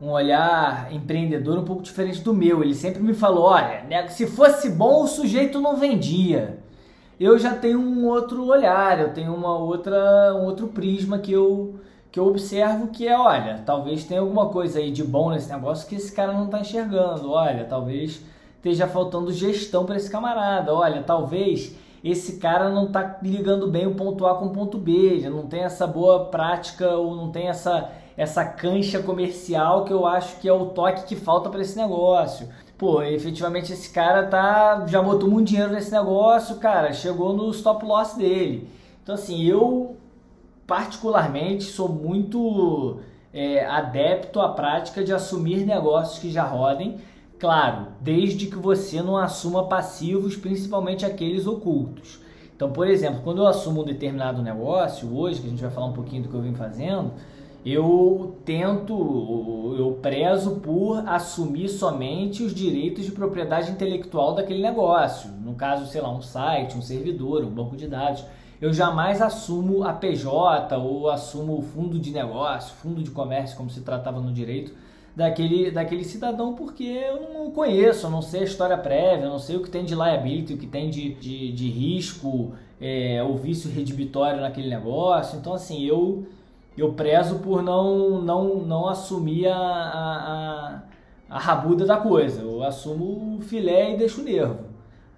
um 0.00 0.08
olhar 0.08 0.90
empreendedor 0.92 1.58
um 1.58 1.64
pouco 1.64 1.82
diferente 1.82 2.22
do 2.22 2.32
meu. 2.32 2.62
Ele 2.62 2.74
sempre 2.74 3.02
me 3.02 3.12
falou: 3.12 3.44
olha, 3.44 3.82
né, 3.82 4.08
se 4.08 4.26
fosse 4.26 4.70
bom, 4.70 5.04
o 5.04 5.06
sujeito 5.06 5.60
não 5.60 5.76
vendia. 5.76 6.58
Eu 7.18 7.38
já 7.38 7.54
tenho 7.54 7.78
um 7.78 8.06
outro 8.06 8.46
olhar, 8.46 8.98
eu 8.98 9.12
tenho 9.12 9.34
uma 9.34 9.54
outra, 9.58 10.34
um 10.34 10.46
outro 10.46 10.68
prisma 10.68 11.18
que 11.18 11.30
eu, 11.30 11.78
que 12.10 12.18
eu 12.18 12.26
observo 12.26 12.88
que 12.88 13.06
é, 13.06 13.16
olha, 13.16 13.62
talvez 13.64 14.04
tenha 14.04 14.20
alguma 14.20 14.48
coisa 14.48 14.78
aí 14.78 14.90
de 14.90 15.04
bom 15.04 15.30
nesse 15.30 15.50
negócio 15.50 15.88
que 15.88 15.94
esse 15.94 16.12
cara 16.12 16.32
não 16.32 16.46
está 16.46 16.60
enxergando. 16.60 17.30
Olha, 17.30 17.64
talvez 17.64 18.20
esteja 18.56 18.86
faltando 18.86 19.32
gestão 19.32 19.84
para 19.84 19.96
esse 19.96 20.10
camarada. 20.10 20.74
Olha, 20.74 21.02
talvez 21.02 21.76
esse 22.02 22.38
cara 22.38 22.68
não 22.70 22.86
está 22.86 23.18
ligando 23.22 23.68
bem 23.68 23.86
o 23.86 23.94
ponto 23.94 24.26
A 24.26 24.34
com 24.34 24.46
o 24.46 24.50
ponto 24.50 24.78
B, 24.78 25.28
não 25.30 25.46
tem 25.46 25.62
essa 25.62 25.86
boa 25.86 26.26
prática 26.26 26.88
ou 26.96 27.14
não 27.14 27.30
tem 27.30 27.48
essa 27.48 27.90
essa 28.16 28.44
cancha 28.44 29.02
comercial 29.02 29.84
que 29.86 29.92
eu 29.92 30.04
acho 30.04 30.40
que 30.40 30.48
é 30.48 30.52
o 30.52 30.66
toque 30.66 31.06
que 31.06 31.16
falta 31.16 31.48
para 31.48 31.62
esse 31.62 31.74
negócio. 31.78 32.48
Pô, 32.76 33.02
efetivamente 33.02 33.72
esse 33.72 33.90
cara 33.90 34.26
tá 34.26 34.84
já 34.86 35.00
botou 35.00 35.30
muito 35.30 35.48
dinheiro 35.48 35.72
nesse 35.72 35.90
negócio, 35.90 36.56
cara, 36.56 36.92
chegou 36.92 37.32
no 37.32 37.50
stop 37.50 37.84
loss 37.84 38.14
dele. 38.14 38.68
Então 39.02 39.14
assim, 39.14 39.42
eu 39.44 39.96
particularmente 40.70 41.64
sou 41.64 41.88
muito 41.88 43.00
é, 43.34 43.66
adepto 43.66 44.40
à 44.40 44.50
prática 44.50 45.02
de 45.02 45.12
assumir 45.12 45.66
negócios 45.66 46.20
que 46.20 46.30
já 46.30 46.44
rodem, 46.44 46.98
claro, 47.40 47.88
desde 48.00 48.46
que 48.46 48.54
você 48.54 49.02
não 49.02 49.16
assuma 49.16 49.66
passivos, 49.66 50.36
principalmente 50.36 51.04
aqueles 51.04 51.44
ocultos. 51.44 52.20
Então, 52.54 52.70
por 52.70 52.86
exemplo, 52.86 53.20
quando 53.24 53.38
eu 53.38 53.48
assumo 53.48 53.82
um 53.82 53.84
determinado 53.84 54.42
negócio, 54.42 55.12
hoje, 55.12 55.40
que 55.40 55.48
a 55.48 55.50
gente 55.50 55.60
vai 55.60 55.72
falar 55.72 55.86
um 55.86 55.92
pouquinho 55.92 56.22
do 56.22 56.28
que 56.28 56.34
eu 56.36 56.42
vim 56.42 56.54
fazendo, 56.54 57.14
eu 57.66 58.36
tento, 58.44 59.74
eu 59.76 59.98
prezo 60.00 60.60
por 60.60 61.02
assumir 61.08 61.68
somente 61.68 62.44
os 62.44 62.54
direitos 62.54 63.04
de 63.04 63.10
propriedade 63.10 63.72
intelectual 63.72 64.36
daquele 64.36 64.62
negócio. 64.62 65.30
No 65.42 65.54
caso, 65.54 65.90
sei 65.90 66.00
lá, 66.00 66.12
um 66.12 66.22
site, 66.22 66.78
um 66.78 66.82
servidor, 66.82 67.44
um 67.44 67.50
banco 67.50 67.76
de 67.76 67.88
dados. 67.88 68.24
Eu 68.60 68.72
jamais 68.72 69.22
assumo 69.22 69.84
a 69.84 69.92
PJ 69.92 70.76
ou 70.76 71.08
assumo 71.08 71.58
o 71.58 71.62
fundo 71.62 71.98
de 71.98 72.10
negócio, 72.10 72.74
fundo 72.76 73.02
de 73.02 73.10
comércio, 73.10 73.56
como 73.56 73.70
se 73.70 73.80
tratava 73.80 74.20
no 74.20 74.32
direito, 74.32 74.72
daquele, 75.16 75.70
daquele 75.70 76.04
cidadão, 76.04 76.54
porque 76.54 76.84
eu 76.84 77.32
não 77.32 77.50
conheço, 77.50 78.06
eu 78.06 78.10
não 78.10 78.20
sei 78.20 78.40
a 78.40 78.44
história 78.44 78.76
prévia, 78.76 79.24
eu 79.24 79.30
não 79.30 79.38
sei 79.38 79.56
o 79.56 79.62
que 79.62 79.70
tem 79.70 79.84
de 79.84 79.94
liability, 79.94 80.54
o 80.54 80.58
que 80.58 80.66
tem 80.66 80.90
de, 80.90 81.14
de, 81.14 81.52
de 81.52 81.70
risco, 81.70 82.52
é, 82.80 83.22
ou 83.22 83.36
vício 83.36 83.70
redibitório 83.70 84.40
naquele 84.40 84.68
negócio. 84.68 85.38
Então, 85.38 85.54
assim, 85.54 85.82
eu 85.84 86.26
eu 86.76 86.92
prezo 86.92 87.40
por 87.40 87.62
não, 87.62 88.22
não, 88.22 88.56
não 88.60 88.88
assumir 88.88 89.46
a, 89.48 89.56
a, 89.56 90.82
a, 91.28 91.38
rabuda 91.38 91.84
da 91.84 91.96
coisa. 91.96 92.42
Eu 92.42 92.62
assumo 92.62 93.38
o 93.38 93.42
filé 93.42 93.92
e 93.92 93.96
deixo 93.96 94.20
o 94.22 94.24
nervo. 94.24 94.69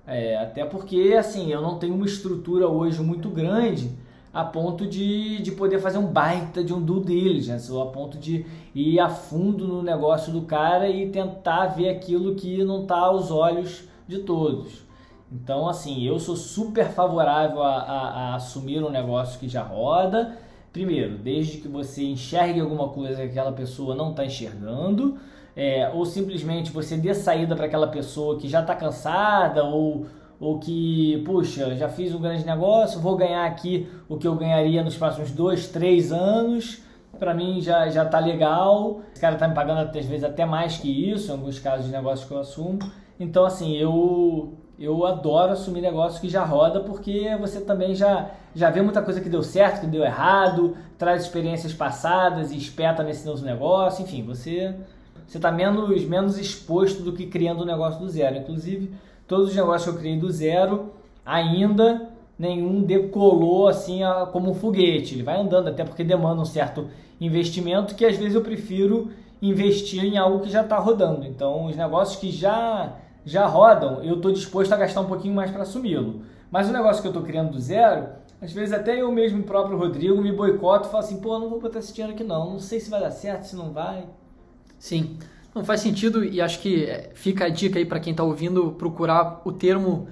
É, 0.06 0.36
até 0.36 0.64
porque, 0.64 1.14
assim, 1.18 1.52
eu 1.52 1.60
não 1.60 1.78
tenho 1.78 1.94
uma 1.94 2.06
estrutura 2.06 2.68
hoje 2.68 3.00
muito 3.00 3.28
grande 3.28 3.90
a 4.32 4.44
ponto 4.44 4.86
de, 4.86 5.42
de 5.42 5.52
poder 5.52 5.78
fazer 5.78 5.98
um 5.98 6.06
baita 6.06 6.64
de 6.64 6.72
um 6.72 6.80
due 6.80 7.04
diligence, 7.04 7.70
ou 7.70 7.82
a 7.82 7.86
ponto 7.86 8.16
de 8.18 8.46
ir 8.74 8.98
a 8.98 9.08
fundo 9.08 9.68
no 9.68 9.82
negócio 9.82 10.32
do 10.32 10.42
cara 10.42 10.88
e 10.88 11.10
tentar 11.10 11.66
ver 11.66 11.90
aquilo 11.90 12.34
que 12.34 12.64
não 12.64 12.82
está 12.82 12.96
aos 12.96 13.30
olhos 13.30 13.84
de 14.08 14.20
todos. 14.20 14.84
Então, 15.30 15.68
assim, 15.68 16.02
eu 16.02 16.18
sou 16.18 16.34
super 16.34 16.90
favorável 16.90 17.62
a, 17.62 17.76
a, 17.76 18.08
a 18.08 18.34
assumir 18.34 18.82
um 18.82 18.90
negócio 18.90 19.38
que 19.38 19.48
já 19.48 19.62
roda, 19.62 20.36
Primeiro, 20.72 21.18
desde 21.18 21.58
que 21.58 21.68
você 21.68 22.02
enxergue 22.02 22.58
alguma 22.58 22.88
coisa 22.88 23.16
que 23.16 23.22
aquela 23.22 23.52
pessoa 23.52 23.94
não 23.94 24.10
está 24.10 24.24
enxergando, 24.24 25.18
é, 25.56 25.90
ou 25.92 26.04
simplesmente 26.04 26.70
você 26.70 26.96
dê 26.96 27.14
saída 27.14 27.54
para 27.54 27.66
aquela 27.66 27.86
pessoa 27.86 28.38
que 28.38 28.48
já 28.48 28.60
está 28.60 28.74
cansada 28.74 29.64
ou, 29.64 30.06
ou 30.40 30.58
que, 30.58 31.22
puxa, 31.24 31.74
já 31.76 31.88
fiz 31.88 32.14
um 32.14 32.20
grande 32.20 32.44
negócio, 32.44 33.00
vou 33.00 33.16
ganhar 33.16 33.46
aqui 33.46 33.88
o 34.08 34.16
que 34.16 34.26
eu 34.26 34.34
ganharia 34.34 34.82
nos 34.82 34.96
próximos 34.96 35.30
dois, 35.30 35.68
três 35.68 36.12
anos, 36.12 36.82
para 37.18 37.34
mim 37.34 37.60
já, 37.60 37.88
já 37.88 38.04
tá 38.04 38.18
legal. 38.18 39.00
Esse 39.12 39.20
cara 39.20 39.34
está 39.34 39.46
me 39.46 39.54
pagando 39.54 39.86
às 39.86 40.06
vezes 40.06 40.24
até 40.24 40.44
mais 40.44 40.78
que 40.78 41.10
isso, 41.10 41.28
em 41.30 41.32
alguns 41.32 41.58
casos 41.58 41.86
de 41.86 41.92
negócios 41.92 42.26
que 42.26 42.34
eu 42.34 42.38
assumo. 42.38 42.78
Então, 43.20 43.44
assim, 43.44 43.76
eu 43.76 44.54
eu 44.78 45.06
adoro 45.06 45.52
assumir 45.52 45.80
negócio 45.80 46.20
que 46.20 46.28
já 46.28 46.44
roda 46.44 46.80
porque 46.80 47.36
você 47.36 47.60
também 47.60 47.94
já, 47.94 48.30
já 48.52 48.68
vê 48.68 48.82
muita 48.82 49.00
coisa 49.00 49.20
que 49.20 49.28
deu 49.28 49.42
certo, 49.42 49.82
que 49.82 49.86
deu 49.86 50.02
errado, 50.02 50.76
traz 50.98 51.22
experiências 51.22 51.72
passadas 51.72 52.50
e 52.50 52.56
espeta 52.56 53.04
nesse 53.04 53.24
novo 53.24 53.44
negócio, 53.44 54.02
enfim, 54.02 54.24
você 54.24 54.74
você 55.32 55.38
está 55.38 55.50
menos, 55.50 56.04
menos 56.04 56.36
exposto 56.36 57.02
do 57.02 57.10
que 57.10 57.24
criando 57.24 57.62
um 57.62 57.64
negócio 57.64 57.98
do 57.98 58.06
zero. 58.06 58.36
Inclusive, 58.36 58.92
todos 59.26 59.48
os 59.48 59.56
negócios 59.56 59.84
que 59.84 59.96
eu 59.96 59.98
criei 59.98 60.18
do 60.18 60.30
zero, 60.30 60.92
ainda 61.24 62.10
nenhum 62.38 62.82
decolou 62.82 63.66
assim 63.66 64.00
como 64.30 64.50
um 64.50 64.54
foguete. 64.54 65.14
Ele 65.14 65.22
vai 65.22 65.40
andando, 65.40 65.68
até 65.68 65.84
porque 65.84 66.04
demanda 66.04 66.42
um 66.42 66.44
certo 66.44 66.86
investimento 67.18 67.94
que 67.94 68.04
às 68.04 68.14
vezes 68.18 68.34
eu 68.34 68.42
prefiro 68.42 69.10
investir 69.40 70.04
em 70.04 70.18
algo 70.18 70.40
que 70.40 70.50
já 70.50 70.60
está 70.60 70.78
rodando. 70.78 71.24
Então, 71.24 71.64
os 71.64 71.76
negócios 71.76 72.20
que 72.20 72.30
já 72.30 72.94
já 73.24 73.46
rodam, 73.46 74.02
eu 74.02 74.16
estou 74.16 74.32
disposto 74.32 74.72
a 74.72 74.76
gastar 74.76 75.00
um 75.00 75.06
pouquinho 75.06 75.34
mais 75.34 75.50
para 75.50 75.62
assumi-lo. 75.62 76.26
Mas 76.50 76.68
o 76.68 76.72
negócio 76.72 77.00
que 77.00 77.08
eu 77.08 77.12
estou 77.12 77.24
criando 77.24 77.52
do 77.52 77.58
zero, 77.58 78.06
às 78.38 78.52
vezes 78.52 78.74
até 78.74 79.00
eu 79.00 79.10
mesmo, 79.10 79.44
próprio 79.44 79.78
Rodrigo, 79.78 80.20
me 80.20 80.30
boicoto 80.30 80.88
e 80.88 80.90
falo 80.90 81.04
assim, 81.04 81.22
pô, 81.22 81.38
não 81.38 81.48
vou 81.48 81.58
botar 81.58 81.78
esse 81.78 81.94
dinheiro 81.94 82.12
aqui 82.12 82.22
não, 82.22 82.50
não 82.50 82.58
sei 82.58 82.80
se 82.80 82.90
vai 82.90 83.00
dar 83.00 83.10
certo, 83.10 83.44
se 83.44 83.56
não 83.56 83.72
vai. 83.72 84.04
Sim, 84.82 85.16
não 85.54 85.64
faz 85.64 85.80
sentido 85.80 86.24
e 86.24 86.40
acho 86.40 86.58
que 86.58 86.86
é, 86.86 87.12
fica 87.14 87.44
a 87.44 87.48
dica 87.48 87.78
aí 87.78 87.84
para 87.84 88.00
quem 88.00 88.10
está 88.10 88.24
ouvindo 88.24 88.72
procurar 88.72 89.40
o 89.44 89.52
termo 89.52 90.08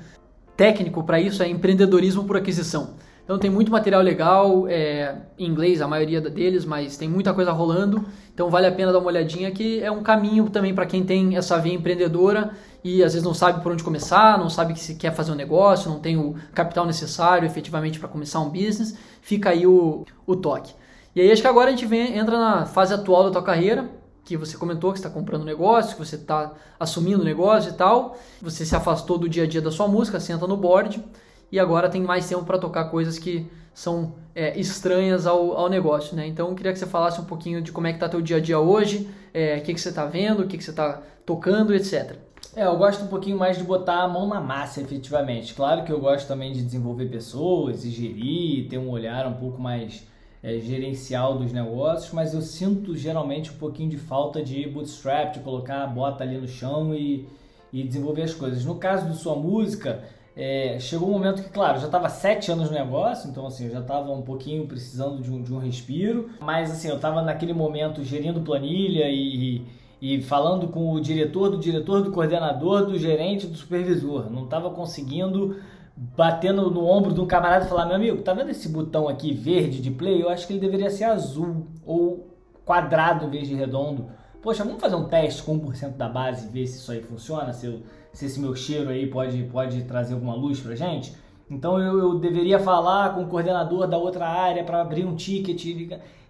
técnico 0.57 1.03
para 1.03 1.21
isso, 1.21 1.43
é 1.43 1.49
empreendedorismo 1.49 2.23
por 2.23 2.37
aquisição. 2.37 2.95
Então 3.25 3.37
tem 3.37 3.51
muito 3.51 3.73
material 3.73 4.01
legal, 4.01 4.68
é, 4.68 5.23
em 5.37 5.47
inglês 5.49 5.83
a 5.83 5.89
maioria 5.89 6.21
deles, 6.21 6.64
mas 6.64 6.97
tem 6.97 7.09
muita 7.09 7.35
coisa 7.35 7.51
rolando. 7.51 8.05
Então 8.33 8.49
vale 8.49 8.68
a 8.68 8.71
pena 8.71 8.93
dar 8.93 9.01
uma 9.01 9.09
olhadinha 9.09 9.51
que 9.51 9.83
é 9.83 9.91
um 9.91 10.05
caminho 10.05 10.49
também 10.49 10.73
para 10.73 10.87
quem 10.87 11.03
tem 11.03 11.37
essa 11.37 11.59
via 11.59 11.75
empreendedora 11.75 12.53
e 12.85 13.03
às 13.03 13.14
vezes 13.14 13.27
não 13.27 13.35
sabe 13.35 13.64
por 13.64 13.73
onde 13.73 13.83
começar, 13.83 14.39
não 14.39 14.49
sabe 14.49 14.75
que 14.75 14.81
se 14.81 14.95
quer 14.95 15.12
fazer 15.12 15.33
um 15.33 15.35
negócio, 15.35 15.91
não 15.91 15.99
tem 15.99 16.16
o 16.16 16.37
capital 16.55 16.87
necessário 16.87 17.45
efetivamente 17.45 17.99
para 17.99 18.09
começar 18.09 18.39
um 18.39 18.51
business, 18.51 18.97
fica 19.21 19.51
aí 19.51 19.66
o, 19.66 20.05
o 20.25 20.37
toque. 20.37 20.73
E 21.12 21.21
aí 21.21 21.33
acho 21.33 21.43
que 21.43 21.49
agora 21.49 21.71
a 21.71 21.71
gente 21.73 21.87
vem, 21.87 22.16
entra 22.16 22.39
na 22.39 22.66
fase 22.66 22.95
atual 22.95 23.25
da 23.25 23.33
tua 23.33 23.43
carreira, 23.43 23.99
que 24.31 24.37
você 24.37 24.57
comentou 24.57 24.93
que 24.93 24.99
está 24.99 25.11
comprando 25.11 25.45
negócio, 25.45 25.97
que 25.97 26.05
você 26.05 26.14
está 26.14 26.53
assumindo 26.78 27.24
negócio 27.24 27.70
e 27.70 27.74
tal. 27.74 28.16
Você 28.41 28.64
se 28.64 28.76
afastou 28.76 29.18
do 29.18 29.28
dia 29.28 29.43
a 29.43 29.47
dia 29.47 29.61
da 29.61 29.72
sua 29.72 29.89
música, 29.89 30.20
senta 30.20 30.47
no 30.47 30.57
board 30.57 31.03
e 31.51 31.59
agora 31.59 31.89
tem 31.89 32.01
mais 32.01 32.28
tempo 32.28 32.45
para 32.45 32.57
tocar 32.57 32.85
coisas 32.85 33.18
que 33.18 33.51
são 33.74 34.14
é, 34.33 34.59
estranhas 34.59 35.26
ao, 35.26 35.57
ao 35.57 35.68
negócio, 35.68 36.14
né? 36.14 36.26
Então, 36.26 36.49
eu 36.49 36.55
queria 36.55 36.72
que 36.72 36.78
você 36.78 36.87
falasse 36.87 37.20
um 37.20 37.24
pouquinho 37.24 37.61
de 37.61 37.72
como 37.72 37.89
é 37.89 37.91
que 37.91 37.97
está 37.97 38.09
teu 38.09 38.20
dia 38.20 38.37
a 38.37 38.41
dia 38.41 38.59
hoje, 38.59 39.09
é, 39.35 39.59
o 39.59 39.62
que, 39.62 39.74
que 39.74 39.81
você 39.81 39.89
está 39.89 40.07
vendo, 40.07 40.43
o 40.43 40.47
que, 40.47 40.57
que 40.57 40.62
você 40.62 40.70
está 40.70 41.03
tocando, 41.26 41.74
etc. 41.74 42.16
É, 42.55 42.66
eu 42.66 42.76
gosto 42.76 43.05
um 43.05 43.09
pouquinho 43.09 43.37
mais 43.37 43.59
de 43.59 43.64
botar 43.64 44.03
a 44.03 44.09
mão 44.09 44.28
na 44.28 44.41
massa, 44.41 44.81
efetivamente. 44.81 45.55
Claro 45.55 45.85
que 45.85 45.91
eu 45.91 45.99
gosto 45.99 46.28
também 46.28 46.53
de 46.53 46.62
desenvolver 46.62 47.07
pessoas 47.07 47.85
e 47.85 47.91
gerir, 47.91 48.68
ter 48.68 48.78
um 48.78 48.91
olhar 48.91 49.26
um 49.26 49.35
pouco 49.35 49.61
mais 49.61 50.05
é, 50.43 50.59
gerencial 50.59 51.38
dos 51.38 51.53
negócios, 51.53 52.12
mas 52.12 52.32
eu 52.32 52.41
sinto 52.41 52.97
geralmente 52.97 53.51
um 53.51 53.57
pouquinho 53.57 53.91
de 53.91 53.99
falta 53.99 54.43
de 54.43 54.66
bootstrap, 54.68 55.34
de 55.34 55.41
colocar 55.41 55.82
a 55.82 55.86
bota 55.86 56.24
ali 56.24 56.38
no 56.38 56.49
chão 56.49 56.95
e, 56.95 57.28
e 57.72 57.82
desenvolver 57.82 58.22
as 58.22 58.34
coisas. 58.34 58.64
No 58.64 58.76
caso 58.76 59.11
de 59.11 59.16
sua 59.16 59.36
música, 59.36 60.03
é, 60.36 60.78
chegou 60.80 61.09
um 61.09 61.12
momento 61.12 61.43
que, 61.43 61.51
claro, 61.51 61.78
já 61.78 61.86
estava 61.86 62.09
sete 62.09 62.51
anos 62.51 62.70
no 62.70 62.74
negócio, 62.74 63.28
então 63.28 63.47
assim, 63.47 63.66
eu 63.66 63.72
já 63.72 63.80
estava 63.80 64.11
um 64.12 64.22
pouquinho 64.22 64.66
precisando 64.66 65.22
de 65.22 65.30
um, 65.30 65.43
de 65.43 65.53
um 65.53 65.59
respiro, 65.59 66.30
mas 66.41 66.70
assim, 66.70 66.88
eu 66.88 66.97
estava 66.97 67.20
naquele 67.20 67.53
momento 67.53 68.03
gerindo 68.03 68.41
planilha 68.41 69.11
e, 69.11 69.62
e 70.01 70.22
falando 70.22 70.68
com 70.68 70.93
o 70.93 71.01
diretor, 71.01 71.51
do 71.51 71.59
diretor, 71.59 72.03
do 72.03 72.12
coordenador, 72.12 72.86
do 72.86 72.99
gerente, 72.99 73.47
do 73.47 73.57
supervisor. 73.57 74.30
Não 74.30 74.45
estava 74.45 74.70
conseguindo 74.70 75.57
batendo 76.03 76.70
no 76.70 76.86
ombro 76.86 77.12
de 77.12 77.20
um 77.20 77.26
camarada 77.26 77.66
e 77.66 77.68
falar: 77.68 77.84
Meu 77.84 77.96
amigo, 77.96 78.22
tá 78.22 78.32
vendo 78.32 78.48
esse 78.51 78.68
botão 78.70 79.07
aqui 79.07 79.34
verde 79.34 79.82
de 79.82 79.90
play? 79.90 80.22
Eu 80.22 80.30
acho 80.30 80.46
que 80.46 80.55
ele 80.55 80.61
deveria 80.61 80.88
ser 80.88 81.05
azul 81.05 81.66
ou 81.84 82.34
quadrado 82.64 83.26
em 83.26 83.30
vez 83.30 83.46
de 83.46 83.55
redondo. 83.55 84.09
Poxa, 84.40 84.64
vamos 84.64 84.80
fazer 84.80 84.94
um 84.94 85.05
teste 85.05 85.42
com 85.42 85.61
1% 85.61 85.96
da 85.96 86.09
base 86.09 86.46
e 86.46 86.51
ver 86.51 86.66
se 86.66 86.78
isso 86.78 86.90
aí 86.90 87.03
funciona, 87.03 87.53
se, 87.53 87.66
eu, 87.66 87.82
se 88.11 88.24
esse 88.24 88.40
meu 88.40 88.57
cheiro 88.57 88.88
aí 88.88 89.07
pode, 89.07 89.42
pode 89.53 89.82
trazer 89.82 90.14
alguma 90.14 90.34
luz 90.34 90.59
pra 90.61 90.74
gente. 90.74 91.14
Então 91.51 91.78
eu, 91.78 91.98
eu 91.98 92.18
deveria 92.18 92.59
falar 92.59 93.14
com 93.14 93.22
o 93.22 93.26
coordenador 93.26 93.86
da 93.86 93.98
outra 93.98 94.26
área 94.26 94.64
para 94.64 94.80
abrir 94.80 95.05
um 95.05 95.14
ticket. 95.14 95.62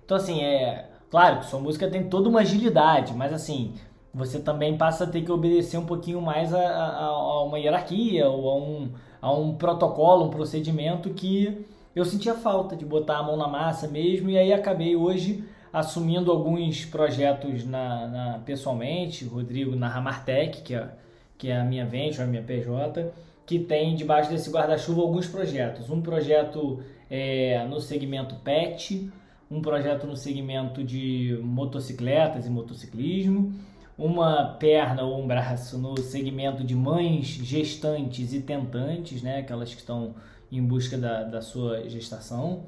Então, 0.04 0.16
assim, 0.16 0.42
é. 0.42 0.88
Claro 1.08 1.40
que 1.40 1.46
sua 1.46 1.60
música 1.60 1.88
tem 1.88 2.08
toda 2.08 2.28
uma 2.28 2.40
agilidade, 2.40 3.12
mas 3.14 3.32
assim, 3.32 3.74
você 4.14 4.38
também 4.38 4.76
passa 4.76 5.04
a 5.04 5.06
ter 5.06 5.22
que 5.22 5.30
obedecer 5.30 5.76
um 5.76 5.84
pouquinho 5.84 6.20
mais 6.20 6.54
a, 6.54 6.60
a, 6.60 7.04
a 7.04 7.44
uma 7.44 7.58
hierarquia 7.58 8.28
ou 8.28 8.48
a 8.48 8.56
um, 8.56 8.92
a 9.20 9.32
um 9.32 9.54
protocolo, 9.54 10.26
um 10.26 10.30
procedimento 10.30 11.10
que 11.10 11.66
eu 11.94 12.04
sentia 12.04 12.34
falta 12.34 12.76
de 12.76 12.84
botar 12.84 13.18
a 13.18 13.22
mão 13.22 13.36
na 13.36 13.48
massa 13.48 13.88
mesmo 13.88 14.30
e 14.30 14.38
aí 14.38 14.52
acabei 14.52 14.96
hoje 14.96 15.44
assumindo 15.72 16.30
alguns 16.30 16.84
projetos 16.84 17.64
na, 17.64 18.06
na 18.06 18.38
pessoalmente, 18.44 19.24
Rodrigo 19.24 19.76
na 19.76 19.88
Ramartec, 19.88 20.62
que 20.62 20.74
é, 20.74 20.88
que 21.38 21.48
é 21.48 21.60
a 21.60 21.64
minha 21.64 21.86
venture, 21.86 22.22
a 22.22 22.26
minha 22.26 22.42
PJ, 22.42 23.12
que 23.46 23.58
tem 23.58 23.94
debaixo 23.94 24.30
desse 24.30 24.50
guarda-chuva 24.50 25.00
alguns 25.00 25.26
projetos. 25.26 25.90
Um 25.90 26.00
projeto 26.00 26.80
é, 27.08 27.64
no 27.68 27.80
segmento 27.80 28.36
PET, 28.36 29.10
um 29.50 29.60
projeto 29.60 30.06
no 30.06 30.16
segmento 30.16 30.84
de 30.84 31.38
motocicletas 31.42 32.46
e 32.46 32.50
motociclismo, 32.50 33.52
uma 34.00 34.54
perna 34.58 35.02
ou 35.02 35.22
um 35.22 35.26
braço 35.26 35.76
no 35.76 35.94
segmento 36.00 36.64
de 36.64 36.74
mães 36.74 37.26
gestantes 37.26 38.32
e 38.32 38.40
tentantes, 38.40 39.22
né, 39.22 39.40
aquelas 39.40 39.74
que 39.74 39.80
estão 39.80 40.14
em 40.50 40.62
busca 40.62 40.96
da, 40.96 41.22
da 41.22 41.42
sua 41.42 41.86
gestação. 41.88 42.64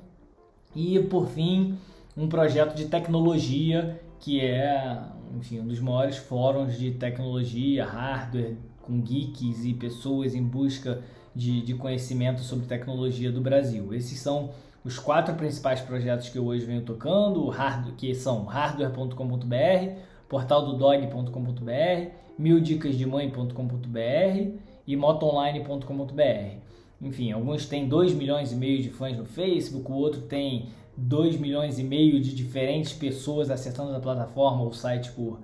E, 0.77 0.99
por 1.01 1.29
fim, 1.29 1.79
um 2.15 2.29
projeto 2.29 2.75
de 2.75 2.85
tecnologia 2.85 3.99
que 4.21 4.41
é 4.41 5.03
enfim, 5.35 5.61
um 5.61 5.67
dos 5.67 5.81
maiores 5.81 6.19
fóruns 6.19 6.79
de 6.79 6.91
tecnologia, 6.93 7.85
hardware, 7.85 8.57
com 8.83 9.01
geeks 9.01 9.65
e 9.65 9.73
pessoas 9.73 10.35
em 10.35 10.43
busca 10.43 11.03
de, 11.35 11.63
de 11.63 11.75
conhecimento 11.75 12.43
sobre 12.43 12.67
tecnologia 12.67 13.33
do 13.33 13.41
Brasil. 13.41 13.95
Esses 13.95 14.19
são 14.19 14.51
os 14.85 14.99
quatro 14.99 15.35
principais 15.35 15.81
projetos 15.81 16.29
que 16.29 16.37
eu 16.37 16.45
hoje 16.45 16.67
venho 16.67 16.83
tocando, 16.83 17.49
hardware, 17.49 17.95
que 17.95 18.15
são 18.15 18.45
hardware.com.br, 18.45 19.97
portaldodog.com.br, 20.33 22.11
mildicasdemãe.com.br 22.39 24.59
e 24.87 24.97
motoonline.com.br. 24.97 26.57
Enfim, 27.03 27.33
alguns 27.33 27.67
têm 27.67 27.87
2 27.87 28.15
milhões 28.15 28.51
e 28.51 28.57
meio 28.57 28.83
de 28.83 28.89
fãs 28.89 29.19
no 29.19 29.27
Facebook, 29.27 29.93
o 29.93 29.95
outro 29.95 30.23
tem 30.23 30.71
2 30.97 31.37
milhões 31.37 31.79
e 31.79 31.85
meio 31.85 32.19
de 32.19 32.35
diferentes 32.35 32.95
pessoas 32.95 33.51
acessando 33.51 33.95
a 33.95 34.01
plataforma 34.01 34.63
ou 34.63 34.73
site 34.73 35.13
por, 35.13 35.41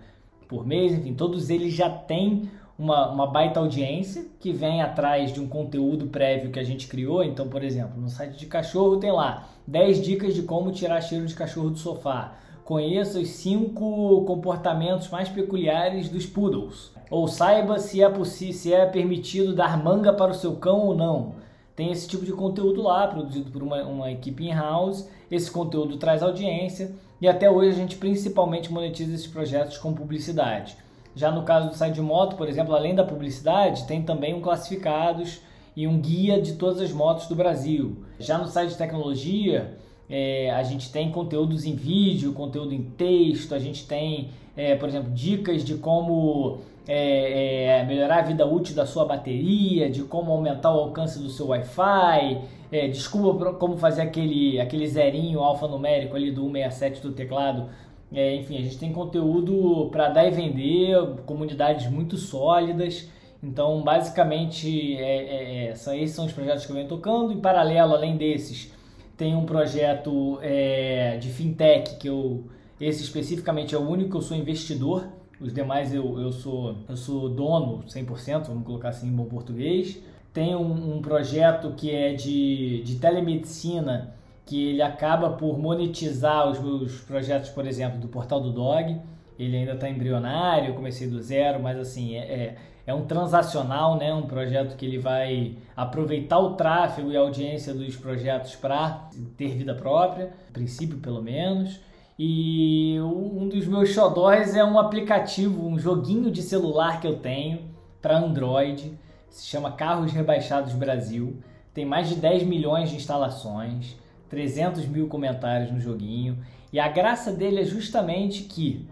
por 0.49 0.67
mês. 0.67 0.95
Enfim, 0.95 1.13
todos 1.13 1.51
eles 1.51 1.75
já 1.75 1.91
têm 1.91 2.51
uma, 2.79 3.11
uma 3.11 3.27
baita 3.27 3.61
audiência 3.61 4.25
que 4.41 4.53
vem 4.53 4.81
atrás 4.81 5.35
de 5.35 5.41
um 5.41 5.49
conteúdo 5.49 6.07
prévio 6.07 6.51
que 6.51 6.59
a 6.59 6.65
gente 6.65 6.87
criou. 6.87 7.23
Então, 7.23 7.47
por 7.47 7.63
exemplo, 7.63 8.01
no 8.01 8.09
site 8.09 8.39
de 8.39 8.47
cachorro 8.47 8.97
tem 8.97 9.13
lá 9.13 9.51
10 9.67 10.03
dicas 10.03 10.35
de 10.35 10.45
como 10.45 10.73
tirar 10.73 11.03
cheiro 11.03 11.27
de 11.27 11.35
cachorro 11.35 11.69
do 11.69 11.79
sofá 11.79 12.39
Conheça 12.69 13.19
os 13.19 13.31
cinco 13.31 14.27
comportamentos 14.27 15.09
mais 15.09 15.31
peculiares 15.31 16.11
dos 16.11 16.27
poodles. 16.27 16.93
Ou 17.11 17.27
saiba 17.27 17.79
se 17.79 18.03
é, 18.03 18.25
se 18.25 18.75
é 18.75 18.85
permitido 18.85 19.55
dar 19.55 19.83
manga 19.83 20.13
para 20.13 20.33
o 20.33 20.35
seu 20.35 20.55
cão 20.57 20.81
ou 20.81 20.95
não. 20.95 21.37
Tem 21.75 21.91
esse 21.91 22.07
tipo 22.07 22.27
de 22.27 22.33
conteúdo 22.33 22.83
lá, 22.83 23.07
produzido 23.07 23.51
por 23.51 23.63
uma, 23.63 23.83
uma 23.85 24.11
equipe 24.11 24.47
in-house. 24.47 25.09
Esse 25.31 25.51
conteúdo 25.51 25.97
traz 25.97 26.23
audiência 26.23 26.95
e 27.23 27.27
até 27.27 27.51
hoje 27.51 27.71
a 27.71 27.73
gente 27.73 27.97
principalmente 27.97 28.71
monetiza 28.71 29.15
esses 29.15 29.27
projetos 29.27 29.79
com 29.79 29.95
publicidade. 29.95 30.77
Já 31.17 31.31
no 31.31 31.45
caso 31.45 31.71
do 31.71 31.75
site 31.75 31.95
de 31.95 32.03
moto, 32.03 32.37
por 32.37 32.51
exemplo, 32.51 32.75
além 32.75 32.95
da 32.95 33.03
publicidade, 33.03 33.87
tem 33.87 34.03
também 34.03 34.35
um 34.35 34.43
classificados 34.43 35.41
e 35.75 35.87
um 35.87 35.99
guia 35.99 36.39
de 36.39 36.53
todas 36.57 36.83
as 36.83 36.93
motos 36.93 37.29
do 37.29 37.35
Brasil. 37.35 38.05
Já 38.19 38.37
no 38.37 38.47
site 38.47 38.73
de 38.73 38.77
tecnologia, 38.77 39.79
é, 40.11 40.51
a 40.51 40.63
gente 40.63 40.91
tem 40.91 41.11
conteúdos 41.11 41.65
em 41.65 41.75
vídeo, 41.75 42.33
conteúdo 42.33 42.73
em 42.73 42.83
texto, 42.83 43.55
a 43.55 43.59
gente 43.59 43.87
tem, 43.87 44.29
é, 44.57 44.75
por 44.75 44.89
exemplo, 44.89 45.11
dicas 45.13 45.63
de 45.63 45.75
como 45.75 46.59
é, 46.87 47.81
é 47.81 47.85
melhorar 47.85 48.21
a 48.21 48.23
vida 48.23 48.47
útil 48.47 48.75
da 48.75 48.87
sua 48.87 49.05
bateria, 49.05 49.91
de 49.91 50.03
como 50.05 50.33
aumentar 50.33 50.75
o 50.75 50.81
alcance 50.81 51.19
do 51.19 51.29
seu 51.29 51.49
Wi-Fi, 51.49 52.39
é, 52.73 52.89
desculpa 52.89 53.53
como 53.55 53.77
fazer 53.77 54.03
aquele, 54.03 54.59
aquele 54.61 54.87
zerinho 54.87 55.41
alfanumérico 55.41 56.17
ali 56.17 56.31
do 56.31 56.43
167 56.43 57.03
do 57.03 57.13
teclado. 57.13 57.69
É, 58.11 58.35
enfim, 58.37 58.57
a 58.57 58.63
gente 58.63 58.79
tem 58.79 58.91
conteúdo 58.91 59.91
para 59.91 60.09
dar 60.09 60.27
e 60.27 60.31
vender, 60.31 60.97
comunidades 61.27 61.91
muito 61.91 62.17
sólidas. 62.17 63.09
Então, 63.43 63.83
basicamente, 63.83 64.97
é, 64.97 65.71
esses 65.71 66.11
são 66.11 66.25
os 66.25 66.33
projetos 66.33 66.65
que 66.65 66.73
eu 66.73 66.77
venho 66.77 66.89
tocando. 66.89 67.33
Em 67.33 67.41
paralelo, 67.41 67.95
além 67.95 68.17
desses, 68.17 68.73
tem 69.19 69.35
um 69.37 69.45
projeto 69.45 70.39
é, 70.41 71.19
de 71.19 71.29
fintech 71.29 71.97
que 71.97 72.09
eu 72.09 72.45
esse 72.81 73.03
especificamente 73.03 73.75
é 73.75 73.79
o 73.79 73.81
único 73.81 74.11
que 74.11 74.17
eu 74.17 74.23
sou 74.23 74.37
investidor. 74.37 75.09
Os 75.41 75.53
demais 75.53 75.93
eu, 75.93 76.21
eu, 76.21 76.33
sou, 76.33 76.77
eu 76.89 76.97
sou 76.97 77.29
dono 77.29 77.85
100%, 77.89 78.47
vamos 78.47 78.65
colocar 78.65 78.91
assim 78.91 79.09
em 79.09 79.13
bom 79.13 79.25
português. 79.25 80.01
Tem 80.33 80.55
um, 80.55 80.97
um 80.97 81.03
projeto 81.03 81.73
que 81.77 81.91
é 81.91 82.15
de, 82.15 82.83
de 82.85 82.97
telemedicina, 82.97 84.15
que 84.47 84.69
ele 84.69 84.83
acaba 84.83 85.31
por 85.31 85.59
monetizar 85.59 86.49
os 86.49 86.61
meus 86.61 87.01
projetos, 87.01 87.51
por 87.51 87.67
exemplo, 87.67 87.99
do 87.99 88.07
Portal 88.07 88.41
do 88.41 88.53
Dog. 88.53 88.97
Ele 89.37 89.57
ainda 89.57 89.73
está 89.73 89.89
embrionário, 89.89 90.75
comecei 90.75 91.09
do 91.09 91.21
zero, 91.21 91.61
mas 91.61 91.79
assim, 91.79 92.15
é, 92.17 92.21
é 92.21 92.57
é 92.89 92.95
um 92.95 93.05
transacional, 93.05 93.99
né? 93.99 94.15
um 94.15 94.23
projeto 94.23 94.75
que 94.75 94.87
ele 94.87 94.97
vai 94.97 95.57
aproveitar 95.77 96.39
o 96.39 96.55
tráfego 96.55 97.13
e 97.13 97.17
a 97.19 97.21
audiência 97.21 97.75
dos 97.75 97.95
projetos 97.95 98.57
para 98.57 99.11
ter 99.37 99.49
vida 99.49 99.75
própria, 99.75 100.33
princípio 100.55 100.97
pelo 100.97 101.23
menos. 101.23 101.79
E 102.19 102.99
um 102.99 103.47
dos 103.47 103.67
meus 103.67 103.91
xodóis 103.91 104.57
é 104.57 104.65
um 104.65 104.79
aplicativo, 104.79 105.69
um 105.69 105.79
joguinho 105.79 106.31
de 106.31 106.41
celular 106.41 106.99
que 106.99 107.07
eu 107.07 107.17
tenho 107.17 107.61
para 108.01 108.17
Android, 108.17 108.99
se 109.29 109.45
chama 109.45 109.73
Carros 109.73 110.11
Rebaixados 110.11 110.73
Brasil. 110.73 111.37
tem 111.75 111.85
mais 111.85 112.09
de 112.09 112.15
10 112.15 112.45
milhões 112.45 112.89
de 112.89 112.97
instalações, 112.97 113.99
300 114.31 114.87
mil 114.87 115.09
comentários 115.09 115.71
no 115.71 115.79
joguinho. 115.79 116.39
E 116.73 116.81
a 116.81 116.89
graça 116.89 117.33
dele 117.33 117.61
é 117.61 117.65
justamente 117.65 118.45
que 118.45 118.89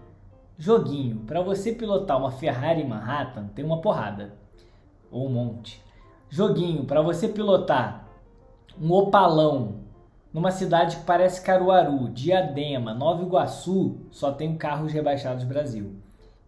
joguinho, 0.58 1.20
para 1.26 1.40
você 1.40 1.72
pilotar 1.72 2.18
uma 2.18 2.30
Ferrari 2.30 2.84
Manhattan, 2.84 3.48
tem 3.54 3.64
uma 3.64 3.80
porrada 3.80 4.34
ou 5.10 5.26
um 5.26 5.32
monte. 5.32 5.82
Joguinho, 6.28 6.84
para 6.84 7.02
você 7.02 7.28
pilotar 7.28 8.08
um 8.80 8.92
opalão 8.92 9.86
numa 10.32 10.50
cidade 10.50 10.96
que 10.96 11.04
parece 11.04 11.42
Caruaru, 11.42 12.10
Diadema, 12.10 12.92
Nova 12.92 13.22
Iguaçu, 13.22 13.96
só 14.10 14.32
tem 14.32 14.56
carros 14.56 14.92
rebaixados 14.92 15.44
Brasil. 15.44 15.94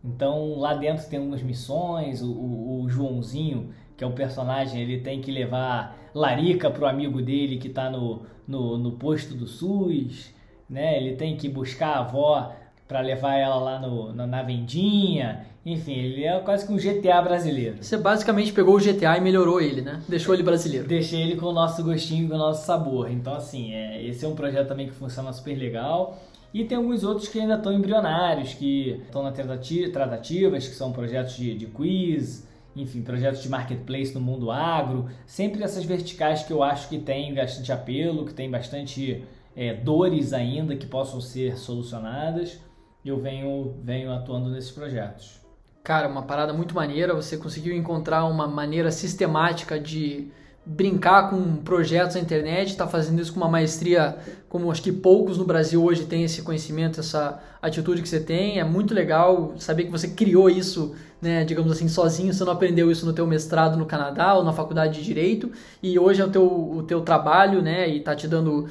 Então 0.04 0.58
lá 0.58 0.74
dentro 0.74 1.08
tem 1.08 1.18
algumas 1.18 1.42
missões, 1.42 2.22
o, 2.22 2.30
o, 2.30 2.82
o 2.82 2.88
Joãozinho, 2.88 3.72
que 3.96 4.04
é 4.04 4.06
o 4.06 4.12
personagem, 4.12 4.82
ele 4.82 5.00
tem 5.00 5.20
que 5.20 5.30
levar 5.30 5.96
larica 6.14 6.70
pro 6.70 6.86
amigo 6.86 7.20
dele 7.22 7.58
que 7.58 7.68
está 7.68 7.90
no, 7.90 8.22
no, 8.46 8.78
no 8.78 8.92
posto 8.92 9.34
do 9.34 9.46
SUS, 9.46 10.34
né? 10.68 10.96
Ele 10.96 11.16
tem 11.16 11.36
que 11.36 11.48
buscar 11.48 11.96
a 11.96 12.00
avó 12.00 12.52
para 12.88 13.00
levar 13.00 13.34
ela 13.34 13.56
lá 13.56 13.78
no, 13.78 14.12
na, 14.14 14.26
na 14.26 14.42
vendinha. 14.42 15.46
Enfim, 15.64 15.92
ele 15.92 16.24
é 16.24 16.40
quase 16.40 16.66
que 16.66 16.72
um 16.72 16.76
GTA 16.78 17.20
brasileiro. 17.20 17.76
Você 17.82 17.98
basicamente 17.98 18.50
pegou 18.52 18.76
o 18.76 18.80
GTA 18.80 19.18
e 19.18 19.20
melhorou 19.20 19.60
ele, 19.60 19.82
né? 19.82 20.02
Deixou 20.08 20.34
ele 20.34 20.42
brasileiro. 20.42 20.88
Deixei 20.88 21.20
ele 21.20 21.36
com 21.36 21.46
o 21.46 21.52
nosso 21.52 21.84
gostinho, 21.84 22.26
com 22.26 22.34
o 22.34 22.38
nosso 22.38 22.64
sabor. 22.64 23.10
Então, 23.10 23.34
assim, 23.34 23.74
é, 23.74 24.02
esse 24.02 24.24
é 24.24 24.28
um 24.28 24.34
projeto 24.34 24.68
também 24.68 24.88
que 24.88 24.94
funciona 24.94 25.30
super 25.34 25.54
legal. 25.54 26.18
E 26.54 26.64
tem 26.64 26.78
alguns 26.78 27.04
outros 27.04 27.28
que 27.28 27.38
ainda 27.38 27.56
estão 27.56 27.70
embrionários, 27.70 28.54
que 28.54 29.02
estão 29.04 29.22
na 29.22 29.30
tratativas, 29.30 30.66
que 30.66 30.74
são 30.74 30.90
projetos 30.90 31.36
de, 31.36 31.54
de 31.54 31.66
quiz, 31.66 32.48
enfim, 32.74 33.02
projetos 33.02 33.42
de 33.42 33.50
marketplace 33.50 34.14
no 34.14 34.20
mundo 34.20 34.50
agro. 34.50 35.10
Sempre 35.26 35.62
essas 35.62 35.84
verticais 35.84 36.42
que 36.42 36.52
eu 36.54 36.62
acho 36.62 36.88
que 36.88 36.98
tem 36.98 37.34
bastante 37.34 37.70
apelo, 37.70 38.24
que 38.24 38.32
tem 38.32 38.50
bastante 38.50 39.22
é, 39.54 39.74
dores 39.74 40.32
ainda 40.32 40.74
que 40.74 40.86
possam 40.86 41.20
ser 41.20 41.58
solucionadas 41.58 42.58
eu 43.04 43.20
venho, 43.20 43.74
venho 43.82 44.12
atuando 44.12 44.50
nesses 44.50 44.70
projetos. 44.70 45.40
Cara, 45.82 46.08
uma 46.08 46.22
parada 46.22 46.52
muito 46.52 46.74
maneira, 46.74 47.14
você 47.14 47.36
conseguiu 47.36 47.74
encontrar 47.74 48.24
uma 48.26 48.46
maneira 48.46 48.90
sistemática 48.90 49.78
de 49.80 50.30
brincar 50.68 51.30
com 51.30 51.56
projetos 51.56 52.14
na 52.14 52.20
internet, 52.20 52.68
está 52.68 52.86
fazendo 52.86 53.22
isso 53.22 53.32
com 53.32 53.40
uma 53.40 53.48
maestria 53.48 54.18
como 54.50 54.70
acho 54.70 54.82
que 54.82 54.92
poucos 54.92 55.38
no 55.38 55.44
Brasil 55.44 55.82
hoje 55.82 56.04
têm 56.04 56.24
esse 56.24 56.42
conhecimento, 56.42 57.00
essa 57.00 57.42
atitude 57.62 58.02
que 58.02 58.08
você 58.08 58.20
tem. 58.20 58.60
É 58.60 58.64
muito 58.64 58.92
legal 58.92 59.54
saber 59.58 59.84
que 59.84 59.90
você 59.90 60.08
criou 60.08 60.50
isso, 60.50 60.94
né, 61.22 61.42
digamos 61.42 61.72
assim, 61.72 61.88
sozinho. 61.88 62.34
Você 62.34 62.44
não 62.44 62.52
aprendeu 62.52 62.90
isso 62.90 63.06
no 63.06 63.14
teu 63.14 63.26
mestrado 63.26 63.78
no 63.78 63.86
Canadá 63.86 64.34
ou 64.34 64.44
na 64.44 64.52
faculdade 64.52 64.98
de 64.98 65.04
direito 65.04 65.50
e 65.82 65.98
hoje 65.98 66.20
é 66.20 66.24
o 66.26 66.30
teu, 66.30 66.44
o 66.44 66.82
teu 66.82 67.00
trabalho, 67.00 67.62
né, 67.62 67.88
e 67.88 67.98
está 67.98 68.14
te 68.14 68.28
dando 68.28 68.68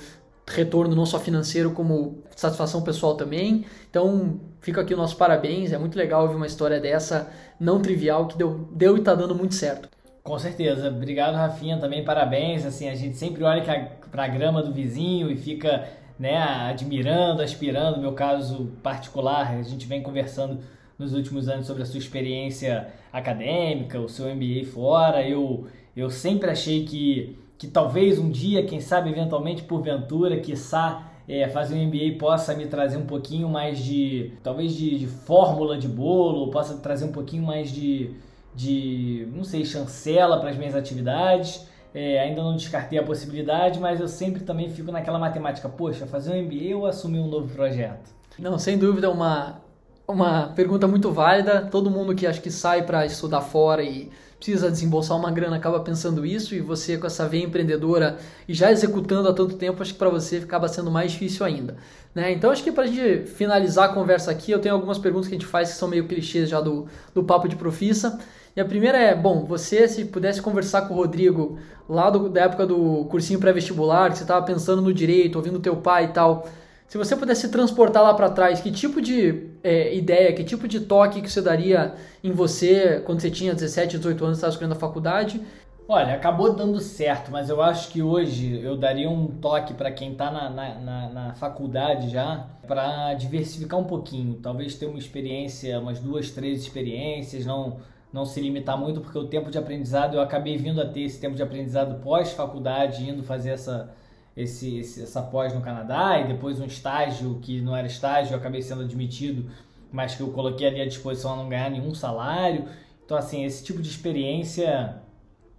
retorno 0.47 0.95
não 0.95 1.05
só 1.05 1.19
financeiro 1.19 1.71
como 1.71 2.23
satisfação 2.35 2.81
pessoal 2.81 3.15
também. 3.15 3.65
Então, 3.89 4.39
fica 4.61 4.81
aqui 4.81 4.93
o 4.93 4.97
nosso 4.97 5.17
parabéns. 5.17 5.73
É 5.73 5.77
muito 5.77 5.97
legal 5.97 6.23
ouvir 6.23 6.35
uma 6.35 6.47
história 6.47 6.79
dessa, 6.79 7.29
não 7.59 7.81
trivial, 7.81 8.27
que 8.27 8.37
deu, 8.37 8.67
deu 8.71 8.95
e 8.95 8.99
está 8.99 9.13
dando 9.13 9.35
muito 9.35 9.55
certo. 9.55 9.89
Com 10.23 10.39
certeza. 10.39 10.89
Obrigado, 10.89 11.35
Rafinha, 11.35 11.77
também 11.77 12.03
parabéns. 12.03 12.65
Assim, 12.65 12.89
a 12.89 12.95
gente 12.95 13.17
sempre 13.17 13.43
olha 13.43 13.63
para 14.11 14.23
a 14.23 14.27
grama 14.27 14.61
do 14.61 14.71
vizinho 14.71 15.29
e 15.29 15.35
fica 15.35 15.87
né, 16.17 16.37
admirando, 16.37 17.41
aspirando. 17.41 17.97
No 17.97 18.01
meu 18.01 18.13
caso 18.13 18.71
particular, 18.81 19.51
a 19.51 19.61
gente 19.61 19.85
vem 19.85 20.01
conversando 20.01 20.59
nos 20.97 21.13
últimos 21.13 21.47
anos 21.47 21.67
sobre 21.67 21.83
a 21.83 21.85
sua 21.85 21.99
experiência 21.99 22.87
acadêmica, 23.11 23.99
o 23.99 24.09
seu 24.09 24.33
MBA 24.33 24.65
fora. 24.71 25.27
Eu, 25.27 25.67
eu 25.95 26.09
sempre 26.09 26.49
achei 26.49 26.85
que 26.85 27.37
que 27.57 27.67
talvez 27.67 28.19
um 28.19 28.29
dia, 28.29 28.65
quem 28.65 28.79
sabe 28.79 29.09
eventualmente 29.09 29.63
porventura, 29.63 30.39
quiçá 30.39 31.11
é, 31.27 31.47
fazer 31.49 31.75
um 31.75 31.87
MBA 31.87 32.17
possa 32.17 32.53
me 32.53 32.67
trazer 32.67 32.97
um 32.97 33.05
pouquinho 33.05 33.49
mais 33.49 33.79
de, 33.79 34.31
talvez 34.41 34.73
de, 34.73 34.97
de 34.97 35.07
fórmula 35.07 35.77
de 35.77 35.87
bolo, 35.87 36.49
possa 36.49 36.75
trazer 36.77 37.05
um 37.05 37.11
pouquinho 37.11 37.43
mais 37.43 37.69
de, 37.69 38.11
de 38.55 39.27
não 39.35 39.43
sei, 39.43 39.65
chancela 39.65 40.39
para 40.39 40.51
as 40.51 40.57
minhas 40.57 40.75
atividades. 40.75 41.67
É, 41.93 42.19
ainda 42.19 42.43
não 42.43 42.55
descartei 42.55 42.99
a 42.99 43.03
possibilidade, 43.03 43.79
mas 43.79 43.99
eu 43.99 44.07
sempre 44.07 44.43
também 44.43 44.69
fico 44.69 44.91
naquela 44.91 45.17
matemática, 45.17 45.67
poxa, 45.67 46.05
fazer 46.05 46.31
um 46.31 46.43
MBA 46.43 46.75
ou 46.75 46.85
assumir 46.85 47.19
um 47.19 47.27
novo 47.27 47.47
projeto? 47.53 48.11
Não, 48.37 48.59
sem 48.59 48.77
dúvida, 48.77 49.09
uma, 49.09 49.61
uma 50.07 50.47
pergunta 50.49 50.87
muito 50.87 51.11
válida. 51.11 51.65
Todo 51.71 51.89
mundo 51.89 52.13
que 52.13 52.27
acho 52.27 52.41
que 52.41 52.51
sai 52.51 52.83
para 52.83 53.05
estudar 53.05 53.41
fora 53.41 53.83
e 53.83 54.11
precisa 54.37 54.69
desembolsar 54.69 55.17
uma 55.17 55.31
grana 55.31 55.55
acaba 55.55 55.79
pensando 55.79 56.25
isso 56.25 56.53
e 56.53 56.61
você 56.61 56.97
com 56.97 57.07
essa 57.07 57.27
veia 57.27 57.43
empreendedora 57.43 58.17
e 58.47 58.53
já 58.53 58.71
executando 58.71 59.27
há 59.27 59.33
tanto 59.33 59.55
tempo, 59.55 59.81
acho 59.81 59.93
que 59.93 59.99
para 59.99 60.09
você 60.09 60.37
acaba 60.37 60.67
sendo 60.67 60.91
mais 60.91 61.11
difícil 61.11 61.45
ainda. 61.45 61.75
Né? 62.13 62.31
Então 62.31 62.51
acho 62.51 62.63
que 62.63 62.71
para 62.71 62.83
a 62.83 62.87
gente 62.87 63.27
finalizar 63.27 63.89
a 63.89 63.93
conversa 63.93 64.31
aqui, 64.31 64.51
eu 64.51 64.59
tenho 64.59 64.75
algumas 64.75 64.97
perguntas 64.97 65.27
que 65.27 65.35
a 65.35 65.37
gente 65.37 65.47
faz 65.47 65.71
que 65.71 65.77
são 65.77 65.87
meio 65.87 66.07
clichês 66.07 66.49
já 66.49 66.61
do, 66.61 66.87
do 67.13 67.23
papo 67.23 67.47
de 67.47 67.55
profissa. 67.55 68.19
E 68.55 68.61
a 68.61 68.65
primeira 68.65 68.97
é, 68.97 69.13
bom, 69.13 69.45
você 69.45 69.87
se 69.87 70.05
pudesse 70.05 70.41
conversar 70.41 70.83
com 70.83 70.93
o 70.93 70.97
Rodrigo 70.97 71.59
lá 71.87 72.09
do, 72.09 72.27
da 72.27 72.41
época 72.41 72.65
do 72.65 73.05
cursinho 73.05 73.39
pré-vestibular, 73.39 74.11
que 74.11 74.17
você 74.17 74.23
estava 74.23 74.43
pensando 74.45 74.81
no 74.81 74.93
direito, 74.93 75.35
ouvindo 75.35 75.59
teu 75.59 75.75
pai 75.75 76.05
e 76.05 76.07
tal, 76.07 76.47
se 76.87 76.97
você 76.97 77.15
pudesse 77.15 77.49
transportar 77.49 78.01
lá 78.01 78.13
para 78.13 78.29
trás, 78.29 78.61
que 78.61 78.71
tipo 78.71 79.01
de 79.01 79.49
é, 79.61 79.93
ideia, 79.93 80.31
que 80.33 80.43
tipo 80.43 80.67
de 80.67 80.79
toque 80.79 81.21
que 81.21 81.29
você 81.29 81.41
daria 81.41 81.93
em 82.23 82.31
você 82.31 83.01
quando 83.05 83.19
você 83.19 83.29
tinha 83.29 83.53
17, 83.53 83.97
18 83.97 84.23
anos 84.23 84.37
e 84.37 84.39
estava 84.39 84.51
escolhendo 84.51 84.75
a 84.75 84.79
faculdade? 84.79 85.41
Olha, 85.89 86.13
acabou 86.13 86.53
dando 86.53 86.79
certo, 86.79 87.31
mas 87.31 87.49
eu 87.49 87.61
acho 87.61 87.89
que 87.89 88.01
hoje 88.01 88.61
eu 88.61 88.77
daria 88.77 89.09
um 89.09 89.27
toque 89.27 89.73
para 89.73 89.89
quem 89.89 90.11
está 90.11 90.29
na, 90.29 90.49
na, 90.49 90.75
na, 90.79 91.09
na, 91.09 91.33
faculdade 91.33 92.09
já, 92.09 92.45
para 92.67 93.13
diversificar 93.13 93.79
um 93.79 93.85
pouquinho. 93.85 94.35
Talvez 94.35 94.75
ter 94.75 94.85
uma 94.85 94.99
experiência, 94.99 95.79
umas 95.79 95.99
duas, 95.99 96.31
três 96.31 96.61
experiências, 96.61 97.45
não, 97.45 97.77
não 98.11 98.25
se 98.25 98.41
limitar 98.41 98.77
muito, 98.77 98.99
porque 98.99 99.17
o 99.17 99.27
tempo 99.27 99.49
de 99.49 99.57
aprendizado, 99.57 100.15
eu 100.15 100.21
acabei 100.21 100.57
vindo 100.57 100.81
a 100.81 100.85
ter 100.85 101.03
esse 101.03 101.21
tempo 101.21 101.35
de 101.35 101.43
aprendizado 101.43 102.01
pós-faculdade, 102.01 103.09
indo 103.09 103.23
fazer 103.23 103.51
essa, 103.51 103.89
esse, 104.37 104.77
esse, 104.77 105.01
essa 105.01 105.19
pós 105.19 105.51
no 105.51 105.61
Canadá 105.61 106.19
e 106.19 106.27
depois 106.27 106.59
um 106.59 106.65
estágio 106.65 107.39
que 107.41 107.59
não 107.59 107.75
era 107.75 107.87
estágio, 107.87 108.33
eu 108.33 108.37
acabei 108.37 108.61
sendo 108.61 108.83
admitido, 108.83 109.49
mas 109.91 110.13
que 110.13 110.21
eu 110.21 110.27
coloquei 110.27 110.67
ali 110.67 110.79
à 110.79 110.85
disposição 110.85 111.33
a 111.33 111.35
não 111.35 111.49
ganhar 111.49 111.71
nenhum 111.71 111.95
salário. 111.95 112.65
Então, 113.03 113.17
assim, 113.17 113.43
esse 113.43 113.63
tipo 113.63 113.81
de 113.81 113.89
experiência 113.89 115.01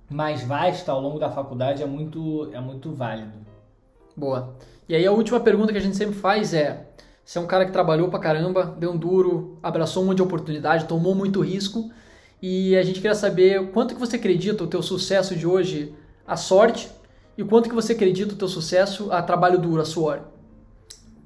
mais 0.08 0.44
vasta 0.44 0.92
ao 0.92 1.00
longo 1.00 1.18
da 1.18 1.28
faculdade 1.28 1.82
é 1.82 1.86
muito, 1.86 2.50
é 2.52 2.60
muito 2.60 2.92
válido. 2.92 3.32
Boa. 4.16 4.54
E 4.88 4.94
aí 4.94 5.04
a 5.04 5.10
última 5.10 5.40
pergunta 5.40 5.72
que 5.72 5.78
a 5.78 5.82
gente 5.82 5.96
sempre 5.96 6.14
faz 6.14 6.54
é: 6.54 6.86
você 7.24 7.38
é 7.38 7.40
um 7.40 7.46
cara 7.48 7.66
que 7.66 7.72
trabalhou 7.72 8.08
pra 8.08 8.20
caramba, 8.20 8.76
deu 8.78 8.92
um 8.92 8.96
duro, 8.96 9.58
abraçou 9.60 10.04
um 10.04 10.06
monte 10.06 10.16
de 10.16 10.22
oportunidade, 10.22 10.86
tomou 10.86 11.16
muito 11.16 11.40
risco, 11.40 11.90
e 12.40 12.76
a 12.76 12.82
gente 12.84 13.00
queria 13.00 13.14
saber 13.14 13.72
quanto 13.72 13.94
que 13.94 14.00
você 14.00 14.16
acredita 14.16 14.62
o 14.62 14.68
teu 14.68 14.82
sucesso 14.82 15.34
de 15.34 15.46
hoje, 15.46 15.94
a 16.24 16.36
sorte 16.36 16.88
e 17.38 17.44
quanto 17.44 17.68
que 17.68 17.74
você 17.74 17.92
acredita 17.92 18.34
o 18.34 18.36
teu 18.36 18.48
sucesso 18.48 19.12
a 19.12 19.22
trabalho 19.22 19.60
duro, 19.60 19.80
a 19.80 19.84
suor? 19.84 20.22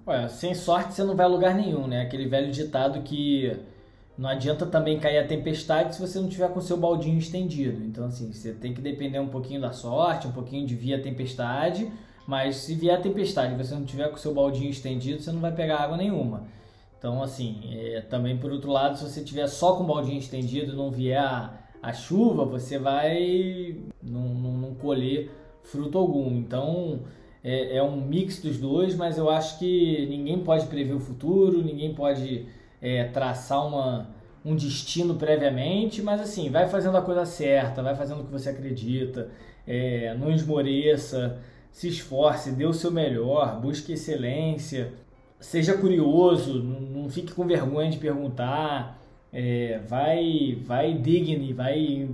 Olha, 0.04 0.28
sem 0.28 0.54
sorte 0.54 0.92
você 0.92 1.02
não 1.02 1.16
vai 1.16 1.24
a 1.24 1.28
lugar 1.28 1.54
nenhum, 1.54 1.86
né? 1.86 2.02
Aquele 2.02 2.28
velho 2.28 2.52
ditado 2.52 3.00
que 3.00 3.56
não 4.18 4.28
adianta 4.28 4.66
também 4.66 5.00
cair 5.00 5.16
a 5.16 5.26
tempestade 5.26 5.94
se 5.94 6.00
você 6.02 6.20
não 6.20 6.28
tiver 6.28 6.48
com 6.50 6.60
seu 6.60 6.76
baldinho 6.76 7.16
estendido. 7.16 7.82
Então, 7.82 8.04
assim, 8.04 8.30
você 8.30 8.52
tem 8.52 8.74
que 8.74 8.82
depender 8.82 9.20
um 9.20 9.28
pouquinho 9.28 9.62
da 9.62 9.72
sorte, 9.72 10.26
um 10.26 10.32
pouquinho 10.32 10.66
de 10.66 10.74
vir 10.74 10.92
a 10.92 11.00
tempestade, 11.00 11.90
mas 12.26 12.56
se 12.56 12.74
vier 12.74 12.98
a 12.98 13.00
tempestade 13.00 13.54
e 13.54 13.56
você 13.56 13.74
não 13.74 13.86
tiver 13.86 14.10
com 14.10 14.18
seu 14.18 14.34
baldinho 14.34 14.68
estendido, 14.68 15.22
você 15.22 15.32
não 15.32 15.40
vai 15.40 15.52
pegar 15.52 15.78
água 15.78 15.96
nenhuma. 15.96 16.42
Então, 16.98 17.22
assim, 17.22 17.62
é, 17.72 18.02
também 18.02 18.36
por 18.36 18.52
outro 18.52 18.70
lado, 18.70 18.98
se 18.98 19.04
você 19.04 19.24
tiver 19.24 19.46
só 19.46 19.76
com 19.76 19.84
o 19.84 19.86
baldinho 19.86 20.18
estendido 20.18 20.72
e 20.72 20.76
não 20.76 20.90
vier 20.90 21.22
a, 21.22 21.54
a 21.82 21.92
chuva, 21.94 22.44
você 22.44 22.78
vai 22.78 23.78
não, 24.02 24.28
não, 24.28 24.52
não 24.58 24.74
colher 24.74 25.30
fruto 25.62 25.98
algum. 25.98 26.36
Então 26.36 27.00
é, 27.44 27.76
é, 27.76 27.82
um 27.82 28.00
mix 28.00 28.40
dos 28.40 28.58
dois, 28.58 28.94
mas 28.94 29.18
eu 29.18 29.28
acho 29.28 29.58
que 29.58 30.06
ninguém 30.08 30.38
pode 30.38 30.66
prever 30.66 30.94
o 30.94 31.00
futuro, 31.00 31.62
ninguém 31.62 31.94
pode 31.94 32.46
é, 32.80 33.04
traçar 33.04 33.66
uma, 33.66 34.10
um 34.44 34.54
destino 34.54 35.16
previamente, 35.16 36.02
mas 36.02 36.20
assim, 36.20 36.50
vai 36.50 36.68
fazendo 36.68 36.96
a 36.96 37.02
coisa 37.02 37.24
certa, 37.24 37.82
vai 37.82 37.96
fazendo 37.96 38.20
o 38.20 38.24
que 38.24 38.30
você 38.30 38.50
acredita, 38.50 39.28
é, 39.66 40.14
não 40.14 40.30
esmoreça, 40.30 41.38
se 41.70 41.88
esforce, 41.88 42.52
dê 42.52 42.64
o 42.64 42.72
seu 42.72 42.90
melhor, 42.90 43.60
busque 43.60 43.92
excelência, 43.92 44.92
seja 45.40 45.76
curioso, 45.76 46.62
não, 46.62 47.08
fique 47.08 47.32
com 47.34 47.46
vergonha 47.46 47.90
de 47.90 47.98
perguntar. 47.98 49.00
É, 49.34 49.80
vai 49.88 50.58
vai 50.62 50.92
digne, 50.92 51.54
vai, 51.54 52.06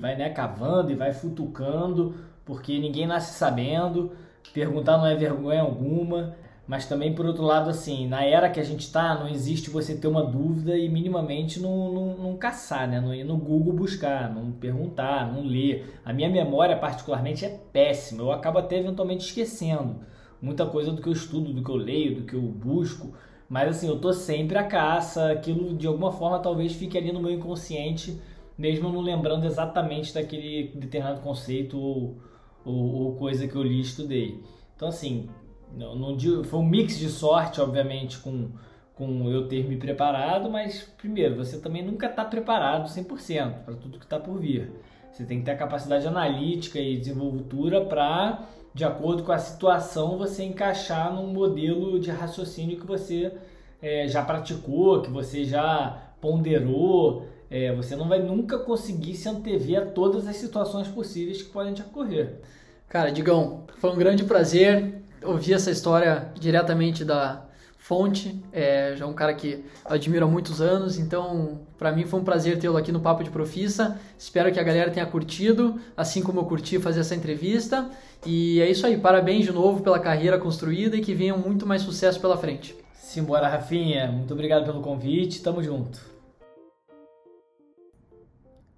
vai 0.00 0.16
né, 0.16 0.30
cavando 0.30 0.90
e 0.90 0.94
vai 0.94 1.12
futucando 1.12 2.14
porque 2.44 2.78
ninguém 2.78 3.06
nasce 3.06 3.34
sabendo, 3.34 4.12
perguntar 4.52 4.98
não 4.98 5.06
é 5.06 5.14
vergonha 5.14 5.62
alguma. 5.62 6.36
Mas 6.66 6.86
também, 6.86 7.12
por 7.12 7.26
outro 7.26 7.42
lado, 7.42 7.68
assim, 7.68 8.06
na 8.06 8.24
era 8.24 8.48
que 8.48 8.60
a 8.60 8.64
gente 8.64 8.80
está, 8.80 9.18
não 9.18 9.28
existe 9.28 9.68
você 9.68 9.96
ter 9.96 10.06
uma 10.06 10.24
dúvida 10.24 10.76
e 10.78 10.88
minimamente 10.88 11.60
não, 11.60 11.92
não, 11.92 12.16
não 12.16 12.36
caçar, 12.36 12.88
né? 12.88 13.00
Não 13.00 13.12
ir 13.12 13.24
no 13.24 13.36
Google 13.36 13.72
buscar, 13.72 14.32
não 14.32 14.52
perguntar, 14.52 15.30
não 15.32 15.42
ler. 15.44 16.00
A 16.04 16.12
minha 16.12 16.30
memória, 16.30 16.76
particularmente, 16.76 17.44
é 17.44 17.48
péssima. 17.72 18.22
Eu 18.22 18.30
acabo 18.32 18.58
até 18.58 18.78
eventualmente 18.78 19.24
esquecendo 19.26 19.96
muita 20.40 20.66
coisa 20.66 20.92
do 20.92 21.00
que 21.00 21.08
eu 21.08 21.12
estudo, 21.12 21.52
do 21.52 21.62
que 21.62 21.70
eu 21.70 21.76
leio, 21.76 22.16
do 22.16 22.22
que 22.22 22.34
eu 22.34 22.42
busco. 22.42 23.12
Mas 23.48 23.68
assim, 23.76 23.88
eu 23.88 23.98
tô 24.00 24.12
sempre 24.12 24.58
à 24.58 24.64
caça, 24.64 25.30
aquilo 25.30 25.76
de 25.76 25.86
alguma 25.86 26.10
forma 26.10 26.38
talvez 26.40 26.72
fique 26.72 26.96
ali 26.98 27.12
no 27.12 27.20
meu 27.20 27.30
inconsciente, 27.30 28.20
mesmo 28.56 28.90
não 28.90 29.00
lembrando 29.00 29.44
exatamente 29.46 30.14
daquele 30.14 30.72
determinado 30.74 31.20
conceito 31.20 31.78
ou, 31.78 32.16
ou, 32.64 33.04
ou 33.04 33.16
coisa 33.16 33.46
que 33.46 33.54
eu 33.54 33.62
li 33.62 33.78
e 33.78 33.80
estudei. 33.80 34.42
Então 34.76 34.88
assim, 34.88 35.28
não, 35.76 35.94
não 35.94 36.16
digo, 36.16 36.44
foi 36.44 36.60
um 36.60 36.66
mix 36.66 36.98
de 36.98 37.08
sorte, 37.08 37.60
obviamente, 37.60 38.18
com, 38.18 38.50
com 38.94 39.28
eu 39.30 39.48
ter 39.48 39.66
me 39.68 39.76
preparado, 39.76 40.50
mas 40.50 40.82
primeiro, 40.98 41.36
você 41.36 41.58
também 41.58 41.84
nunca 41.84 42.06
está 42.06 42.24
preparado 42.24 42.88
100% 42.88 43.64
para 43.64 43.74
tudo 43.74 43.98
que 43.98 44.04
está 44.04 44.18
por 44.18 44.38
vir. 44.38 44.70
Você 45.12 45.24
tem 45.24 45.38
que 45.40 45.44
ter 45.44 45.52
a 45.52 45.56
capacidade 45.56 46.06
analítica 46.06 46.78
e 46.78 46.96
desenvoltura 46.96 47.84
para, 47.84 48.46
de 48.72 48.84
acordo 48.84 49.22
com 49.22 49.32
a 49.32 49.38
situação, 49.38 50.16
você 50.16 50.42
encaixar 50.42 51.12
num 51.12 51.26
modelo 51.26 52.00
de 52.00 52.10
raciocínio 52.10 52.80
que 52.80 52.86
você 52.86 53.32
é, 53.80 54.08
já 54.08 54.22
praticou, 54.22 55.02
que 55.02 55.10
você 55.10 55.44
já 55.44 56.14
ponderou. 56.20 57.26
É, 57.52 57.70
você 57.74 57.94
não 57.94 58.08
vai 58.08 58.18
nunca 58.18 58.56
conseguir 58.56 59.14
se 59.14 59.28
antever 59.28 59.82
a 59.82 59.84
todas 59.84 60.26
as 60.26 60.36
situações 60.36 60.88
possíveis 60.88 61.42
que 61.42 61.50
podem 61.50 61.74
te 61.74 61.82
ocorrer. 61.82 62.40
Cara, 62.88 63.12
Digão, 63.12 63.64
foi 63.76 63.90
um 63.90 63.96
grande 63.96 64.24
prazer 64.24 65.02
ouvir 65.22 65.52
essa 65.52 65.70
história 65.70 66.32
diretamente 66.34 67.04
da 67.04 67.44
fonte. 67.76 68.42
É, 68.54 68.94
já 68.96 69.04
é 69.04 69.08
um 69.08 69.12
cara 69.12 69.34
que 69.34 69.62
eu 69.84 69.92
admiro 69.92 70.24
há 70.24 70.28
muitos 70.28 70.62
anos, 70.62 70.98
então 70.98 71.60
para 71.78 71.92
mim 71.92 72.06
foi 72.06 72.20
um 72.20 72.24
prazer 72.24 72.58
tê-lo 72.58 72.78
aqui 72.78 72.90
no 72.90 73.00
Papo 73.00 73.22
de 73.22 73.28
Profissa. 73.28 74.00
Espero 74.18 74.50
que 74.50 74.58
a 74.58 74.62
galera 74.62 74.90
tenha 74.90 75.04
curtido, 75.04 75.78
assim 75.94 76.22
como 76.22 76.40
eu 76.40 76.44
curti 76.44 76.78
fazer 76.78 77.00
essa 77.00 77.14
entrevista. 77.14 77.90
E 78.24 78.62
é 78.62 78.70
isso 78.70 78.86
aí, 78.86 78.96
parabéns 78.96 79.44
de 79.44 79.52
novo 79.52 79.82
pela 79.82 79.98
carreira 79.98 80.38
construída 80.38 80.96
e 80.96 81.02
que 81.02 81.12
venham 81.12 81.36
muito 81.36 81.66
mais 81.66 81.82
sucesso 81.82 82.18
pela 82.18 82.38
frente. 82.38 82.74
Simbora, 82.94 83.46
Rafinha. 83.46 84.10
Muito 84.10 84.32
obrigado 84.32 84.64
pelo 84.64 84.80
convite. 84.80 85.42
Tamo 85.42 85.62
junto. 85.62 86.11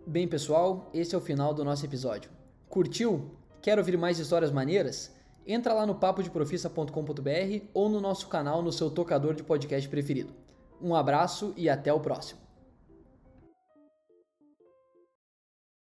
Bem, 0.07 0.29
pessoal, 0.29 0.91
esse 0.93 1.15
é 1.15 1.19
o 1.19 1.21
final 1.21 1.55
do 1.55 1.65
nosso 1.65 1.83
episódio. 1.83 2.31
Curtiu? 2.69 3.31
Quer 3.63 3.79
ouvir 3.79 3.97
mais 3.97 4.19
histórias 4.19 4.53
maneiras? 4.53 5.11
Entra 5.47 5.73
lá 5.73 5.87
no 5.87 5.95
papodeprofissa.com.br 5.95 7.65
ou 7.73 7.89
no 7.89 8.03
nosso 8.03 8.29
canal 8.29 8.61
no 8.61 8.71
seu 8.71 8.91
tocador 8.91 9.33
de 9.33 9.43
podcast 9.43 9.89
preferido. 9.89 10.35
Um 10.79 10.95
abraço 10.95 11.55
e 11.57 11.71
até 11.71 11.91
o 11.91 12.01
próximo. 12.01 12.44